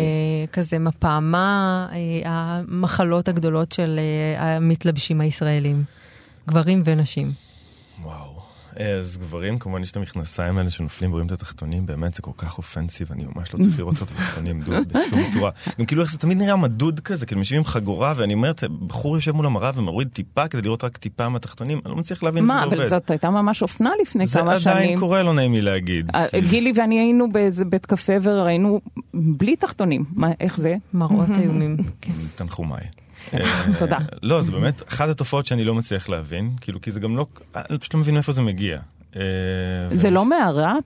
כזה 0.52 0.80
מפה, 0.80 1.20
מה 1.20 1.88
אה, 1.92 1.98
המחלות 2.26 3.28
הגדולות 3.28 3.72
של 3.72 4.00
אה, 4.00 4.56
המתלבשים 4.56 5.22
הישראלים, 5.22 5.84
גברים 6.48 6.82
ונשים. 6.86 7.47
אז 8.80 9.18
גברים, 9.18 9.60
כמובן 9.60 9.82
יש 9.82 9.92
את 9.92 9.98
המכנסיים 9.98 10.58
האלה 10.58 10.70
שנופלים 10.70 11.10
ורואים 11.10 11.28
את 11.28 11.32
התחתונים, 11.32 11.86
באמת 11.86 12.14
זה 12.14 12.22
כל 12.22 12.32
כך 12.38 12.58
אופנסיב, 12.58 13.12
אני 13.12 13.26
ממש 13.36 13.54
לא 13.54 13.60
צריך 13.60 13.80
לראות 13.80 13.96
את 13.96 14.02
התחתונים 14.02 14.62
דוד 14.62 14.88
בשום 14.94 15.30
צורה. 15.34 15.52
גם 15.80 15.86
כאילו 15.86 16.02
איך 16.02 16.12
זה 16.12 16.18
תמיד 16.18 16.38
נראה 16.38 16.56
מדוד 16.56 17.00
כזה, 17.00 17.26
כאילו 17.26 17.42
עם 17.56 17.66
חגורה, 17.66 18.14
ואני 18.18 18.34
אומרת, 18.34 18.64
בחור 18.88 19.16
יושב 19.16 19.32
מול 19.32 19.46
המראה 19.46 19.72
ומוריד 19.76 20.08
טיפה 20.08 20.48
כדי 20.48 20.62
לראות 20.62 20.84
רק 20.84 20.98
טיפה 20.98 21.30
מהתחתונים, 21.30 21.82
אני 21.86 21.92
לא 21.92 21.98
מצליח 21.98 22.24
להבין 22.24 22.44
איך 22.44 22.58
זה 22.58 22.64
עובד. 22.64 22.78
מה, 22.78 22.84
אבל 22.84 22.90
זאת 22.90 23.12
הייתה 23.12 23.30
ממש 23.30 23.62
אופנה 23.62 23.92
לפני 24.02 24.28
כמה 24.28 24.52
שנים. 24.52 24.60
זה 24.60 24.72
עדיין 24.72 25.00
קורה, 25.00 25.24
לא 25.24 25.34
נעים 25.34 25.54
לי 25.54 25.62
להגיד. 25.62 26.12
אה, 26.16 26.26
גילי 26.50 26.72
ואני 26.76 27.00
היינו 27.00 27.32
באיזה 27.32 27.66
בית 27.66 27.86
קפה 27.86 28.14
וראינו 28.22 28.82
בלי 29.14 29.56
תחתונים, 29.56 30.06
איך 30.40 30.58
זה? 30.58 30.76
מראות 30.94 31.30
איומים. 31.42 31.78
תנחומיי. 32.36 32.84
אה, 33.34 33.64
תודה. 33.80 33.98
לא, 34.24 34.42
זה 34.42 34.52
באמת 34.52 34.84
אחת 34.88 35.10
התופעות 35.10 35.46
שאני 35.46 35.64
לא 35.64 35.76
מצליח 35.76 36.10
להבין, 36.10 36.52
כאילו, 36.62 36.82
כי 36.82 36.92
זה 36.92 37.00
גם 37.00 37.18
לא, 37.18 37.26
אני 37.56 37.78
פשוט 37.78 37.94
לא 37.94 38.00
מבין 38.00 38.14
מאיפה 38.14 38.32
זה 38.32 38.42
מגיע. 38.42 38.80
אה, 39.20 39.98
זה 39.98 40.10
לא 40.10 40.26
מהראפ? 40.30 40.84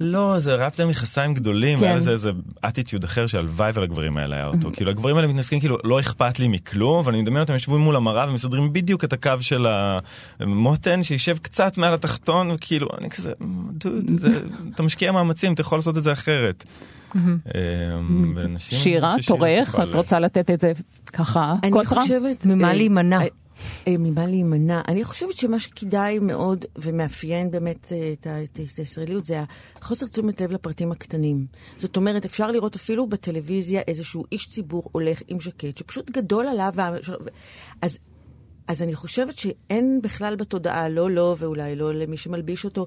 לא, 0.00 0.38
זה 0.38 0.54
ראפ 0.54 0.74
זה 0.76 0.86
מכסיים 0.86 1.34
גדולים, 1.34 1.78
כן. 1.78 1.84
היה 1.84 1.94
לזה 1.94 2.10
איזה 2.10 2.30
אטיטיוד 2.64 3.04
אחר 3.04 3.26
שהלוואי 3.26 3.70
ולגברים 3.74 4.16
האלה 4.16 4.36
היה 4.36 4.46
אותו. 4.46 4.70
כאילו 4.72 4.90
הגברים 4.90 5.16
האלה 5.16 5.28
מתנסקים 5.28 5.60
כאילו 5.60 5.78
לא 5.84 6.00
אכפת 6.00 6.38
לי 6.38 6.48
מכלום, 6.48 6.98
אבל 6.98 7.12
אני 7.12 7.22
מדמיין 7.22 7.42
אותם 7.42 7.54
ישבו 7.54 7.78
מול 7.78 7.96
המראה 7.96 8.30
ומסדרים 8.30 8.72
בדיוק 8.72 9.04
את 9.04 9.12
הקו 9.12 9.32
של 9.40 9.66
המותן 10.40 11.02
שישב 11.02 11.38
קצת 11.38 11.78
מעל 11.78 11.94
התחתון, 11.94 12.50
וכאילו 12.50 12.88
אני 13.00 13.10
כזה, 13.10 13.32
דוד, 13.72 14.18
זה- 14.18 14.40
אתה 14.74 14.82
משקיע 14.82 15.12
מאמצים, 15.12 15.52
אתה 15.52 15.60
יכול 15.60 15.78
לעשות 15.78 15.98
את 15.98 16.02
זה 16.02 16.12
אחרת. 16.12 16.64
אה, 17.16 17.20
ולנשים- 18.34 18.78
שירה, 18.78 19.12
אני 19.14 19.20
חושב 19.22 19.34
ששירה 19.34 19.64
תורך, 19.64 19.88
את 19.90 19.94
רוצה 19.94 20.18
לתת 20.18 20.50
איזה 20.50 20.72
ככה 21.12 21.54
אני? 21.62 21.84
חושבת... 21.84 22.46
ממה 22.46 22.68
אה, 22.68 22.74
להימנע. 22.74 23.18
אה, 23.88 23.94
ממה 23.98 24.26
להימנע. 24.26 24.80
אני 24.88 25.04
חושבת 25.04 25.32
שמה 25.32 25.58
שכדאי 25.58 26.18
מאוד 26.18 26.64
ומאפיין 26.78 27.50
באמת 27.50 27.92
אה, 27.92 28.12
את 28.12 28.26
את 28.44 28.60
את 28.72 28.78
הישראליות 28.78 29.24
זה 29.24 29.44
החוסר 29.76 30.06
תשומת 30.06 30.40
לב 30.40 30.52
לפרטים 30.52 30.92
הקטנים. 30.92 31.46
זאת 31.78 31.96
אומרת, 31.96 32.24
אפשר 32.24 32.50
לראות 32.50 32.76
אפילו 32.76 33.06
בטלוויזיה 33.06 33.80
איזשהו 33.80 34.24
איש 34.32 34.48
ציבור 34.48 34.82
הולך 34.92 35.22
עם 35.28 35.40
ז'קט 35.40 35.76
שפשוט 35.76 36.10
גדול 36.10 36.46
עליו. 36.46 36.74
אז, 37.82 37.98
אז 38.68 38.82
אני 38.82 38.94
חושבת 38.94 39.36
שאין 39.36 40.00
בכלל 40.02 40.36
בתודעה, 40.36 40.88
לא 40.88 41.10
לו 41.10 41.34
ואולי 41.38 41.76
לא 41.76 41.94
למי 41.94 42.16
שמלביש 42.16 42.64
אותו, 42.64 42.86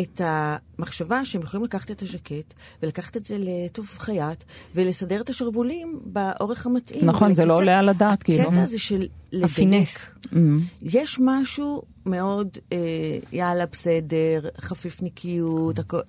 את 0.00 0.20
המחשבה 0.24 1.24
שהם 1.24 1.42
יכולים 1.42 1.64
לקחת 1.64 1.90
את 1.90 2.02
הז'קט 2.02 2.54
ולקחת 2.82 3.16
את 3.16 3.24
זה 3.24 3.36
לטוב 3.38 3.86
חייט 3.98 4.44
ולסדר 4.74 5.20
את 5.20 5.28
השרוולים 5.30 6.00
באורך 6.04 6.66
המתאים. 6.66 7.04
נכון, 7.04 7.34
זה 7.34 7.44
לא 7.44 7.52
ולקצר. 7.52 7.62
עולה 7.62 7.78
על 7.78 7.88
הדעת, 7.88 8.22
כאילו. 8.22 8.42
הקטע 8.42 8.62
הזה 8.62 8.78
של 8.78 9.06
לדייק. 9.32 9.50
הפינס. 9.52 10.06
יש 10.82 11.18
משהו 11.24 11.82
מאוד, 12.06 12.48
אה, 12.72 12.78
יאללה, 13.32 13.66
בסדר, 13.66 14.48
חפיפניקיות, 14.60 15.78
הכל... 15.78 16.00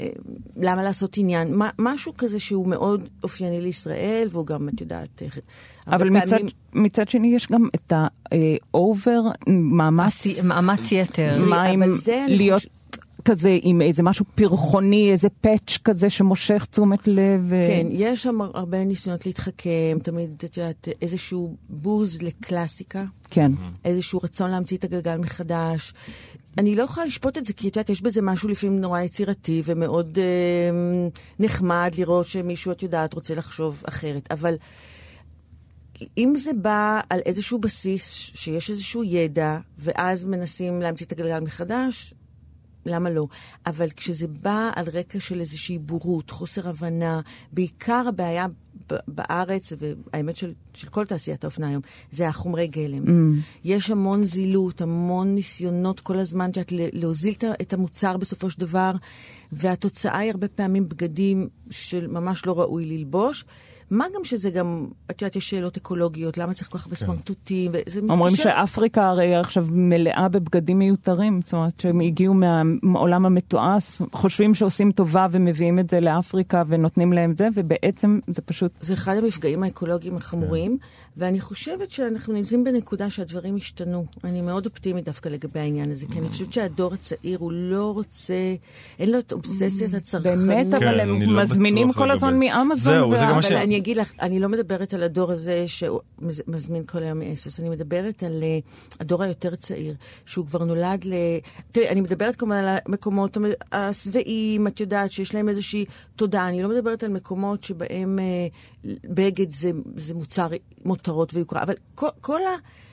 אה, 0.00 0.08
למה 0.56 0.82
לעשות 0.82 1.18
עניין? 1.18 1.54
מה, 1.54 1.70
משהו 1.78 2.12
כזה 2.18 2.40
שהוא 2.40 2.66
מאוד 2.68 3.08
אופייני 3.22 3.60
לישראל, 3.60 4.26
והוא 4.30 4.46
גם, 4.46 4.68
את 4.68 4.80
יודעת, 4.80 5.22
אה, 5.22 5.28
אבל 5.96 6.10
מצד, 6.10 6.30
פעמים... 6.36 6.48
מצד 6.74 7.08
שני 7.08 7.34
יש 7.36 7.48
גם 7.52 7.68
את 7.74 7.92
ה 7.92 8.18
over 8.18 9.20
מאמץ, 9.46 10.12
עשי- 10.26 10.42
מאמץ 10.44 10.92
יתר. 10.92 11.44
מה 11.48 11.62
עם 11.62 11.92
זה 11.92 12.26
להיות 12.28 12.62
חוש- 12.62 12.68
כזה 13.24 13.58
עם 13.62 13.82
איזה 13.82 14.02
משהו 14.02 14.24
פרחוני, 14.34 15.12
איזה 15.12 15.28
פאץ' 15.28 15.78
כזה 15.84 16.10
שמושך 16.10 16.66
תשומת 16.70 17.08
לב. 17.08 17.40
ו- 17.44 17.62
כן, 17.68 17.86
יש 17.90 18.22
שם 18.22 18.40
הרבה 18.40 18.84
ניסיונות 18.84 19.26
להתחכם, 19.26 19.98
תמיד, 20.02 20.42
את 20.44 20.56
יודעת, 20.56 20.88
איזשהו 21.02 21.56
בוז 21.68 22.22
לקלאסיקה. 22.22 23.04
כן. 23.30 23.52
איזשהו 23.84 24.20
רצון 24.22 24.50
להמציא 24.50 24.76
את 24.76 24.84
הגלגל 24.84 25.16
מחדש. 25.16 25.94
אני 26.58 26.74
לא 26.74 26.82
יכולה 26.82 27.06
לשפוט 27.06 27.38
את 27.38 27.44
זה, 27.44 27.52
כי 27.52 27.68
את 27.68 27.76
יודעת, 27.76 27.90
יש 27.90 28.02
בזה 28.02 28.22
משהו 28.22 28.48
לפעמים 28.48 28.80
נורא 28.80 29.00
יצירתי 29.00 29.62
ומאוד 29.64 30.18
אה, 30.18 31.08
נחמד 31.38 31.94
לראות 31.98 32.26
שמישהו, 32.26 32.72
את 32.72 32.82
יודעת, 32.82 33.14
רוצה 33.14 33.34
לחשוב 33.34 33.82
אחרת. 33.88 34.28
אבל 34.30 34.54
אם 36.18 36.32
זה 36.36 36.50
בא 36.62 37.00
על 37.10 37.20
איזשהו 37.26 37.58
בסיס, 37.58 38.30
שיש 38.34 38.70
איזשהו 38.70 39.04
ידע, 39.04 39.58
ואז 39.78 40.24
מנסים 40.24 40.82
להמציא 40.82 41.06
את 41.06 41.12
הגלגל 41.12 41.40
מחדש, 41.40 42.14
למה 42.86 43.10
לא? 43.10 43.26
אבל 43.66 43.90
כשזה 43.90 44.26
בא 44.28 44.70
על 44.74 44.84
רקע 44.92 45.20
של 45.20 45.40
איזושהי 45.40 45.78
בורות, 45.78 46.30
חוסר 46.30 46.68
הבנה, 46.68 47.20
בעיקר 47.52 48.04
הבעיה 48.08 48.46
בארץ, 49.08 49.72
והאמת 49.78 50.36
של, 50.36 50.52
של 50.74 50.88
כל 50.88 51.04
תעשיית 51.04 51.44
האופנה 51.44 51.68
היום, 51.68 51.82
זה 52.10 52.28
החומרי 52.28 52.66
גלם. 52.66 53.04
Mm. 53.04 53.40
יש 53.64 53.90
המון 53.90 54.24
זילות, 54.24 54.80
המון 54.80 55.34
ניסיונות 55.34 56.00
כל 56.00 56.18
הזמן, 56.18 56.50
את 56.50 56.56
יודעת, 56.56 56.72
ל- 56.72 57.00
להוזיל 57.00 57.34
את 57.60 57.72
המוצר 57.72 58.16
בסופו 58.16 58.50
של 58.50 58.60
דבר, 58.60 58.92
והתוצאה 59.52 60.18
היא 60.18 60.30
הרבה 60.30 60.48
פעמים 60.48 60.88
בגדים 60.88 61.48
של 61.70 62.06
ממש 62.06 62.46
לא 62.46 62.60
ראוי 62.60 62.86
ללבוש. 62.86 63.44
מה 63.94 64.04
גם 64.16 64.24
שזה 64.24 64.50
גם, 64.50 64.86
את 65.10 65.22
יודעת, 65.22 65.36
יש 65.36 65.50
שאלות 65.50 65.76
אקולוגיות, 65.76 66.38
למה 66.38 66.54
צריך 66.54 66.68
כל 66.68 66.78
כך 66.78 66.84
הרבה 66.84 66.96
סמרטוטים, 66.96 67.70
וזה 67.74 68.00
מתקשר... 68.02 68.14
אומרים 68.14 68.36
שאפריקה 68.36 69.08
הרי 69.08 69.34
עכשיו 69.36 69.66
מלאה 69.70 70.28
בבגדים 70.28 70.78
מיותרים, 70.78 71.40
זאת 71.44 71.52
אומרת 71.52 71.80
שהם 71.80 72.00
הגיעו 72.00 72.34
מהעולם 72.34 73.26
המתועש, 73.26 74.02
חושבים 74.12 74.54
שעושים 74.54 74.92
טובה 74.92 75.26
ומביאים 75.30 75.78
את 75.78 75.90
זה 75.90 76.00
לאפריקה 76.00 76.62
ונותנים 76.68 77.12
להם 77.12 77.34
זה, 77.36 77.48
ובעצם 77.54 78.18
זה 78.26 78.42
פשוט... 78.42 78.72
זה 78.80 78.94
אחד 78.94 79.16
המפגעים 79.16 79.62
האקולוגיים 79.62 80.16
החמורים, 80.16 80.78
ואני 81.16 81.40
חושבת 81.40 81.90
שאנחנו 81.90 82.34
נמצאים 82.34 82.64
בנקודה 82.64 83.10
שהדברים 83.10 83.56
השתנו. 83.56 84.06
אני 84.24 84.40
מאוד 84.40 84.66
אופטימית 84.66 85.04
דווקא 85.04 85.28
לגבי 85.28 85.60
העניין 85.60 85.90
הזה, 85.90 86.06
כי 86.12 86.18
אני 86.18 86.28
חושבת 86.28 86.52
שהדור 86.52 86.94
הצעיר, 86.94 87.38
הוא 87.38 87.52
לא 87.52 87.90
רוצה, 87.94 88.34
אין 88.98 89.10
לו 89.12 89.18
את 89.18 89.32
אובססיית 89.32 89.94
הצרכנות. 89.94 90.36
באמת, 90.38 90.66
כן, 90.66 90.74
אבל 90.76 91.00
הם 91.00 91.16
אני 91.16 91.26
לא 91.26 91.42
מזמינים 91.42 91.92
כל 91.92 92.10
הזמן 92.10 92.38
מאמזון. 92.38 92.94
זהו, 92.94 93.10
זה 93.10 93.16
גם 93.16 93.24
מה 93.24 93.30
אבל 93.32 93.42
ש- 93.42 93.50
אני 93.52 93.76
אגיד 93.76 93.96
לך, 93.96 94.12
אני 94.20 94.40
לא 94.40 94.48
מדברת 94.48 94.94
על 94.94 95.02
הדור 95.02 95.32
הזה 95.32 95.64
שמזמין 95.68 96.82
כל 96.86 97.02
היום 97.02 97.18
מאסוס, 97.18 97.60
אני 97.60 97.68
מדברת 97.68 98.22
על 98.22 98.42
אה, 98.42 98.58
הדור 99.00 99.22
היותר 99.22 99.54
צעיר, 99.54 99.94
שהוא 100.26 100.46
כבר 100.46 100.64
נולד 100.64 101.04
ל... 101.04 101.12
תראי, 101.72 101.88
אני 101.88 102.00
מדברת 102.00 102.36
כמובן 102.36 102.56
על 102.56 102.76
המקומות 102.86 103.36
המ- 103.36 103.44
השבעים, 103.72 104.66
את 104.66 104.80
יודעת, 104.80 105.10
שיש 105.12 105.34
להם 105.34 105.48
איזושהי 105.48 105.84
תודעה. 106.16 106.48
אני 106.48 106.62
לא 106.62 106.68
מדברת 106.68 107.02
על 107.02 107.10
מקומות 107.10 107.64
שבהם 107.64 108.18
אה, 108.18 108.46
בגד 109.04 109.50
זה, 109.50 109.70
זה 109.96 110.14
מוצר 110.14 110.48
מותרות 111.08 111.34
ויוקרה, 111.34 111.62
אבל 111.62 111.74
כל, 111.94 112.08
כל 112.20 112.40
ה... 112.42 112.84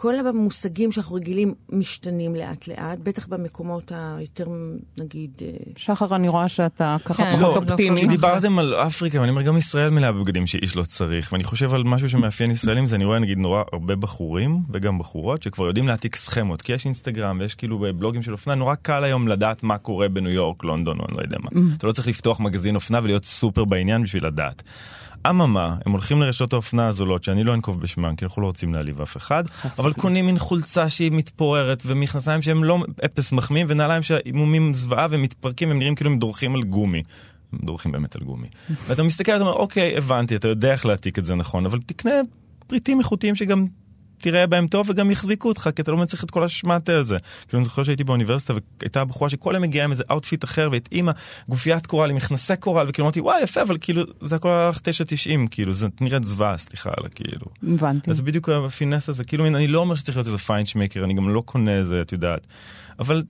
כל 0.00 0.14
המושגים 0.26 0.92
שאנחנו 0.92 1.14
רגילים 1.16 1.54
משתנים 1.72 2.34
לאט-לאט, 2.34 2.98
בטח 3.02 3.26
במקומות 3.26 3.92
היותר, 3.94 4.46
נגיד... 4.98 5.30
אה, 5.42 5.48
שחר, 5.76 6.16
אני 6.16 6.28
רואה 6.28 6.48
שאתה 6.48 6.96
ככה 7.04 7.24
כן, 7.24 7.32
פחות 7.32 7.56
לא, 7.56 7.62
לא 7.66 7.70
אופטימי. 7.70 8.00
כל 8.00 8.06
כך. 8.06 8.10
דיברתם 8.10 8.58
על 8.58 8.74
אפריקה, 8.74 9.20
ואני 9.20 9.30
אומר, 9.30 9.42
גם 9.42 9.56
ישראל 9.56 9.90
מלאה 9.90 10.12
בבגדים 10.12 10.46
שאיש 10.46 10.76
לא 10.76 10.82
צריך, 10.82 11.32
ואני 11.32 11.44
חושב 11.44 11.74
על 11.74 11.82
משהו 11.84 12.08
שמאפיין 12.08 12.50
ישראלים, 12.50 12.86
זה 12.86 12.96
אני 12.96 13.04
רואה 13.04 13.18
נגיד 13.18 13.38
נורא 13.38 13.62
הרבה 13.72 13.96
בחורים, 13.96 14.58
וגם 14.72 14.98
בחורות, 14.98 15.42
שכבר 15.42 15.66
יודעים 15.66 15.86
להעתיק 15.88 16.16
סכמות, 16.16 16.62
כי 16.62 16.72
יש 16.72 16.84
אינסטגרם, 16.84 17.38
ויש 17.40 17.54
כאילו 17.54 17.78
בלוגים 17.78 18.22
של 18.22 18.32
אופנה, 18.32 18.54
נורא 18.54 18.74
קל 18.74 19.04
היום 19.04 19.28
לדעת 19.28 19.62
מה 19.62 19.78
קורה 19.78 20.08
בניו 20.08 20.30
יורק, 20.30 20.64
לונדון, 20.64 20.98
או 21.00 21.04
אני 21.08 21.16
לא 21.16 21.22
יודע 21.22 21.36
מה. 21.40 21.50
אתה 21.76 21.86
לא 21.86 21.92
צריך 21.92 22.08
לפתוח 22.08 22.40
מגזין 22.40 22.74
אופנה 22.74 23.00
ולהיות 23.02 23.24
סופר 23.24 23.64
בעניין 23.64 24.02
בשביל 24.02 24.26
לדעת. 24.26 24.62
אממה, 25.26 25.76
הם 25.86 25.92
הולכים 25.92 26.20
לרשתות 26.20 26.52
האופנה 26.52 26.88
הזולות, 26.88 27.24
שאני 27.24 27.44
לא 27.44 27.54
אנקוב 27.54 27.80
בשמם, 27.80 28.16
כי 28.16 28.24
אנחנו 28.24 28.42
לא 28.42 28.46
רוצים 28.46 28.74
להעליב 28.74 29.00
אף 29.00 29.16
אחד, 29.16 29.44
אבל 29.78 29.92
קונים 29.92 30.26
מין 30.26 30.38
חולצה 30.38 30.88
שהיא 30.88 31.12
מתפוררת, 31.12 31.82
ומכנסיים 31.86 32.42
שהם 32.42 32.64
לא 32.64 32.78
אפס 33.04 33.32
מחמיאים, 33.32 33.66
ונעליים 33.70 34.02
שהם 34.02 34.31
איומים 34.31 34.74
זוועה 34.74 35.06
ומתפרקים, 35.10 35.68
והם 35.68 35.78
נראים 35.78 35.94
כאילו 35.94 36.10
הם 36.10 36.18
דורכים 36.18 36.54
על 36.54 36.62
גומי. 36.62 37.02
הם 37.52 37.58
דורכים 37.62 37.92
באמת 37.92 38.16
על 38.16 38.22
גומי. 38.22 38.48
ואתה 38.86 39.02
מסתכל, 39.02 39.32
אתה 39.32 39.40
אומר, 39.40 39.52
אוקיי, 39.52 39.96
הבנתי, 39.96 40.36
אתה 40.36 40.48
יודע 40.48 40.72
איך 40.72 40.86
להעתיק 40.86 41.18
את 41.18 41.24
זה 41.24 41.34
נכון, 41.34 41.66
אבל 41.66 41.78
תקנה 41.86 42.12
פריטים 42.66 42.98
איכותיים 42.98 43.34
שגם 43.34 43.66
תראה 44.18 44.46
בהם 44.46 44.66
טוב 44.66 44.90
וגם 44.90 45.10
יחזיקו 45.10 45.48
אותך, 45.48 45.70
כי 45.76 45.82
אתה 45.82 45.90
לא 45.90 45.96
מצליח 45.96 46.24
את 46.24 46.30
כל 46.30 46.44
השמטה 46.44 46.98
הזה. 46.98 47.16
כאילו, 47.48 47.58
אני 47.58 47.64
זוכר 47.64 47.82
שהייתי 47.82 48.04
באוניברסיטה 48.04 48.54
והייתה 48.80 49.04
בחורה 49.04 49.28
שכל 49.28 49.54
היום 49.54 49.62
מגיעה 49.62 49.84
עם 49.84 49.90
איזה 49.90 50.04
outfit 50.10 50.44
אחר, 50.44 50.68
והתאימה 50.72 51.12
גופיית 51.48 51.86
קורל 51.86 52.10
עם 52.10 52.16
מכנסי 52.16 52.56
קורל, 52.60 52.86
וכאילו 52.88 53.06
אמרתי, 53.06 53.20
וואי, 53.20 53.42
יפה, 53.42 53.62
אבל 53.62 53.76
כאילו, 53.80 54.02
זה 54.20 54.36
הכל 54.36 54.48
הלך 54.48 54.78
9.90, 54.78 55.48
כאילו, 55.50 55.72
זה 55.72 55.86
נראית 56.00 56.24
זוועה, 56.24 56.58
סליחה 56.58 56.90
על 56.96 57.06
הכאילו. 57.06 57.46
הבנתי. 57.62 58.10
אז 58.10 58.20
בדיוק 58.20 58.48
ה 58.48 58.55
finesse 58.55 59.08
הזה, 59.08 59.24
כאילו, 59.24 59.46
אני 59.46 59.68
לא 59.68 59.78
אומר 59.78 59.94
שצריך 59.94 60.16
להיות 60.16 60.26
איזה 60.26 60.38
פיינשמקר, 60.38 61.04
אני 61.04 61.14
גם 61.14 61.28
לא 61.28 61.42
קונה 61.46 61.76
איזה, 61.76 62.00
את 62.00 62.12
יודעת. 62.12 62.46
אבל 62.98 63.22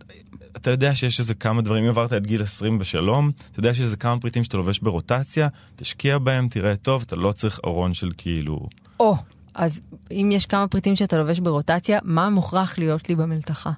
אתה 0.57 0.70
יודע 0.70 0.95
שיש 0.95 1.20
איזה 1.20 1.34
כמה 1.34 1.62
דברים, 1.62 1.84
אם 1.84 1.91
עברת 1.91 2.12
את 2.12 2.26
גיל 2.26 2.43
20 2.43 2.78
בשלום, 2.78 3.30
אתה 3.53 3.61
יודע 3.61 3.74
שיש 3.74 3.82
איזה 3.82 3.97
כמה 3.97 4.20
פריטים 4.20 4.45
שאתה 4.45 4.57
לובש 4.57 4.78
ברוטציה, 4.78 5.49
תשקיע 5.76 6.18
בהם, 6.18 6.49
תראה 6.49 6.76
טוב, 6.76 7.05
אתה 7.07 7.16
לא 7.16 7.32
צריך 7.32 7.61
ארון 7.64 7.95
של 7.95 8.11
כאילו... 8.16 8.66
או, 9.01 9.16
אז 9.59 9.80
אם 10.11 10.30
יש 10.32 10.46
כמה 10.46 10.68
פריטים 10.68 10.96
שאתה 10.96 11.16
לובש 11.16 11.38
ברוטציה, 11.40 11.98
מה 12.02 12.30
מוכרח 12.30 12.78
להיות 12.78 13.09
לי 13.09 13.14
במלתחה? 13.14 13.70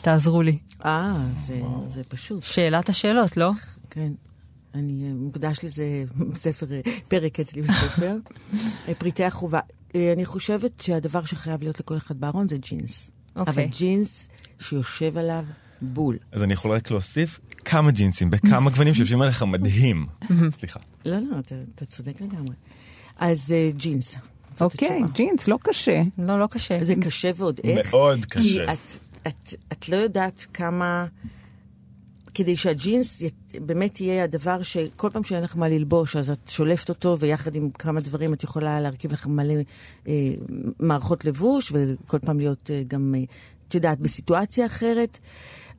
תעזרו 0.00 0.42
לי. 0.42 0.58
אה, 0.84 1.16
זה, 1.36 1.60
זה 1.88 2.02
פשוט. 2.04 2.42
שאלת 2.42 2.88
השאלות, 2.88 3.36
לא? 3.36 3.50
כן. 3.90 4.12
אני, 4.74 5.04
אה, 5.08 5.14
מוקדש 5.14 5.58
לזה 5.62 5.84
ספר, 6.34 6.66
אה, 6.72 6.80
פרק 7.08 7.40
אצלי 7.40 7.62
בספר. 7.62 8.16
פריטי 8.98 9.24
החובה. 9.24 9.60
אה, 9.94 10.12
אני 10.12 10.24
חושבת 10.24 10.80
שהדבר 10.80 11.24
שחייב 11.24 11.62
להיות 11.62 11.80
לכל 11.80 11.96
אחד 11.96 12.20
בארון 12.20 12.48
זה 12.48 12.56
ג'ינס. 12.56 13.10
אוקיי. 13.36 13.54
אבל 13.54 13.64
ג'ינס 13.78 14.28
שיושב 14.58 15.18
עליו 15.18 15.44
בול. 15.80 16.18
אז 16.32 16.42
אני 16.42 16.52
יכול 16.52 16.70
רק 16.70 16.90
להוסיף 16.90 17.40
כמה 17.64 17.90
ג'ינסים 17.90 18.30
בכמה 18.30 18.70
גוונים 18.70 18.94
שיושבים 18.94 19.22
עליך 19.22 19.42
מדהים. 19.42 20.06
סליחה. 20.58 20.80
לא, 21.04 21.18
לא, 21.18 21.38
אתה, 21.38 21.54
אתה 21.74 21.84
צודק 21.84 22.20
לגמרי. 22.20 22.54
אז 23.16 23.54
ג'ינס. 23.76 24.16
אוקיי, 24.60 24.88
התשובה. 24.88 25.12
ג'ינס, 25.12 25.48
לא 25.48 25.58
קשה. 25.62 26.02
לא, 26.18 26.40
לא 26.40 26.46
קשה. 26.50 26.84
זה 26.84 26.94
קשה 26.94 27.30
ועוד 27.36 27.60
איך. 27.64 27.94
מאוד 27.94 28.24
כי 28.24 28.30
קשה. 28.30 28.72
את, 28.72 28.78
את, 29.26 29.54
את 29.72 29.88
לא 29.88 29.96
יודעת 29.96 30.46
כמה... 30.54 31.06
כדי 32.34 32.56
שהג'ינס 32.56 33.22
י- 33.22 33.28
באמת 33.60 34.00
יהיה 34.00 34.24
הדבר 34.24 34.62
שכל 34.62 35.10
פעם 35.12 35.24
שאין 35.24 35.42
לך 35.42 35.56
מה 35.56 35.68
ללבוש, 35.68 36.16
אז 36.16 36.30
את 36.30 36.48
שולפת 36.48 36.88
אותו, 36.88 37.16
ויחד 37.18 37.54
עם 37.54 37.70
כמה 37.70 38.00
דברים 38.00 38.32
את 38.32 38.42
יכולה 38.42 38.80
להרכיב 38.80 39.12
לך 39.12 39.26
מלא 39.26 39.54
אה, 40.08 40.12
מערכות 40.80 41.24
לבוש, 41.24 41.72
וכל 41.72 42.18
פעם 42.18 42.38
להיות 42.38 42.70
אה, 42.70 42.82
גם, 42.88 43.14
אה, 43.18 43.22
את 43.68 43.74
יודעת, 43.74 43.98
בסיטואציה 44.00 44.66
אחרת. 44.66 45.18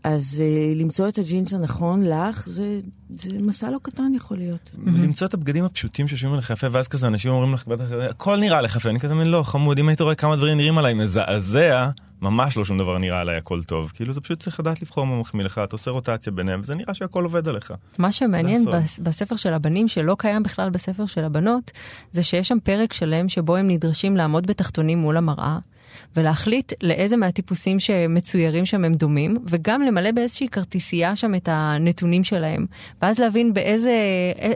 אז 0.08 0.44
אה, 0.46 0.74
למצוא 0.76 1.08
את 1.08 1.18
הג'ינס 1.18 1.54
הנכון 1.54 2.04
לך, 2.04 2.48
זה, 2.50 2.80
זה 3.10 3.30
מסע 3.42 3.70
לא 3.72 3.78
קטן 3.84 4.12
יכול 4.16 4.38
להיות. 4.38 4.76
למצוא 4.86 5.28
את 5.28 5.34
הבגדים 5.34 5.64
הפשוטים 5.66 6.08
שיושבים 6.08 6.34
עליך 6.34 6.50
יפה, 6.50 6.68
ואז 6.72 6.88
כזה 6.88 7.08
אנשים 7.08 7.32
אומרים 7.32 7.54
לך, 7.54 7.68
בטח, 7.68 7.84
הכל 8.10 8.38
נראה 8.38 8.62
לך 8.62 8.76
יפה, 8.76 8.90
אני 8.90 9.00
כזה, 9.00 9.14
לא, 9.14 9.44
חמוד, 9.44 9.80
אם 9.80 9.88
היית 9.90 10.02
רואה 10.02 10.16
כמה 10.16 10.36
דברים 10.36 10.58
נראים 10.58 10.78
עליי 10.78 10.94
מזעזע, 10.94 11.90
ממש 12.22 12.58
לא 12.58 12.66
שום 12.66 12.78
דבר 12.78 12.98
נראה 12.98 13.22
עליי 13.22 13.38
הכל 13.38 13.64
טוב. 13.64 13.92
כאילו 13.96 14.14
זה 14.14 14.22
פשוט 14.22 14.40
צריך 14.44 14.60
לדעת 14.60 14.82
לבחור 14.82 15.06
מה 15.06 15.20
מחמיא 15.20 15.46
לך, 15.46 15.62
אתה 15.64 15.76
עושה 15.76 15.92
רוטציה 15.92 16.32
ביניהם, 16.34 16.60
וזה 16.60 16.76
נראה 16.76 16.94
שהכל 16.94 17.24
עובד 17.24 17.48
עליך. 17.48 17.74
מה 17.98 18.12
שמעניין. 18.12 18.66
בס- 18.66 19.00
בספר 19.00 19.36
של 19.36 19.54
הבנים, 19.54 19.88
שלא 19.88 20.16
קיים 20.20 20.44
בכלל 20.44 20.70
בספר 20.70 21.06
של 21.06 21.24
הבנות, 21.24 21.72
זה 22.12 22.24
שיש 22.24 22.48
שם 22.48 22.58
פרק 22.64 22.94
שלם 22.94 23.30
שבו 23.30 23.56
הם 23.56 23.68
נדרשים 23.70 24.18
לעמוד 24.18 24.48
בתחתונים 24.48 25.00
מול 25.00 25.18
המראה. 25.18 25.58
ולהחליט 26.16 26.74
לאיזה 26.84 27.18
מהטיפוסים 27.18 27.80
שמצוירים 27.80 28.66
שם 28.66 28.84
הם 28.86 28.94
דומים, 28.94 29.38
וגם 29.46 29.82
למלא 29.82 30.12
באיזושהי 30.12 30.50
כרטיסייה 30.50 31.16
שם 31.16 31.36
את 31.36 31.50
הנתונים 31.52 32.24
שלהם, 32.24 32.66
ואז 33.02 33.20
להבין 33.20 33.54
באיזה, 33.54 33.94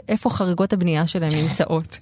איפה 0.08 0.30
חריגות 0.30 0.72
הבנייה 0.72 1.06
שלהם 1.06 1.32
נמצאות. 1.32 1.98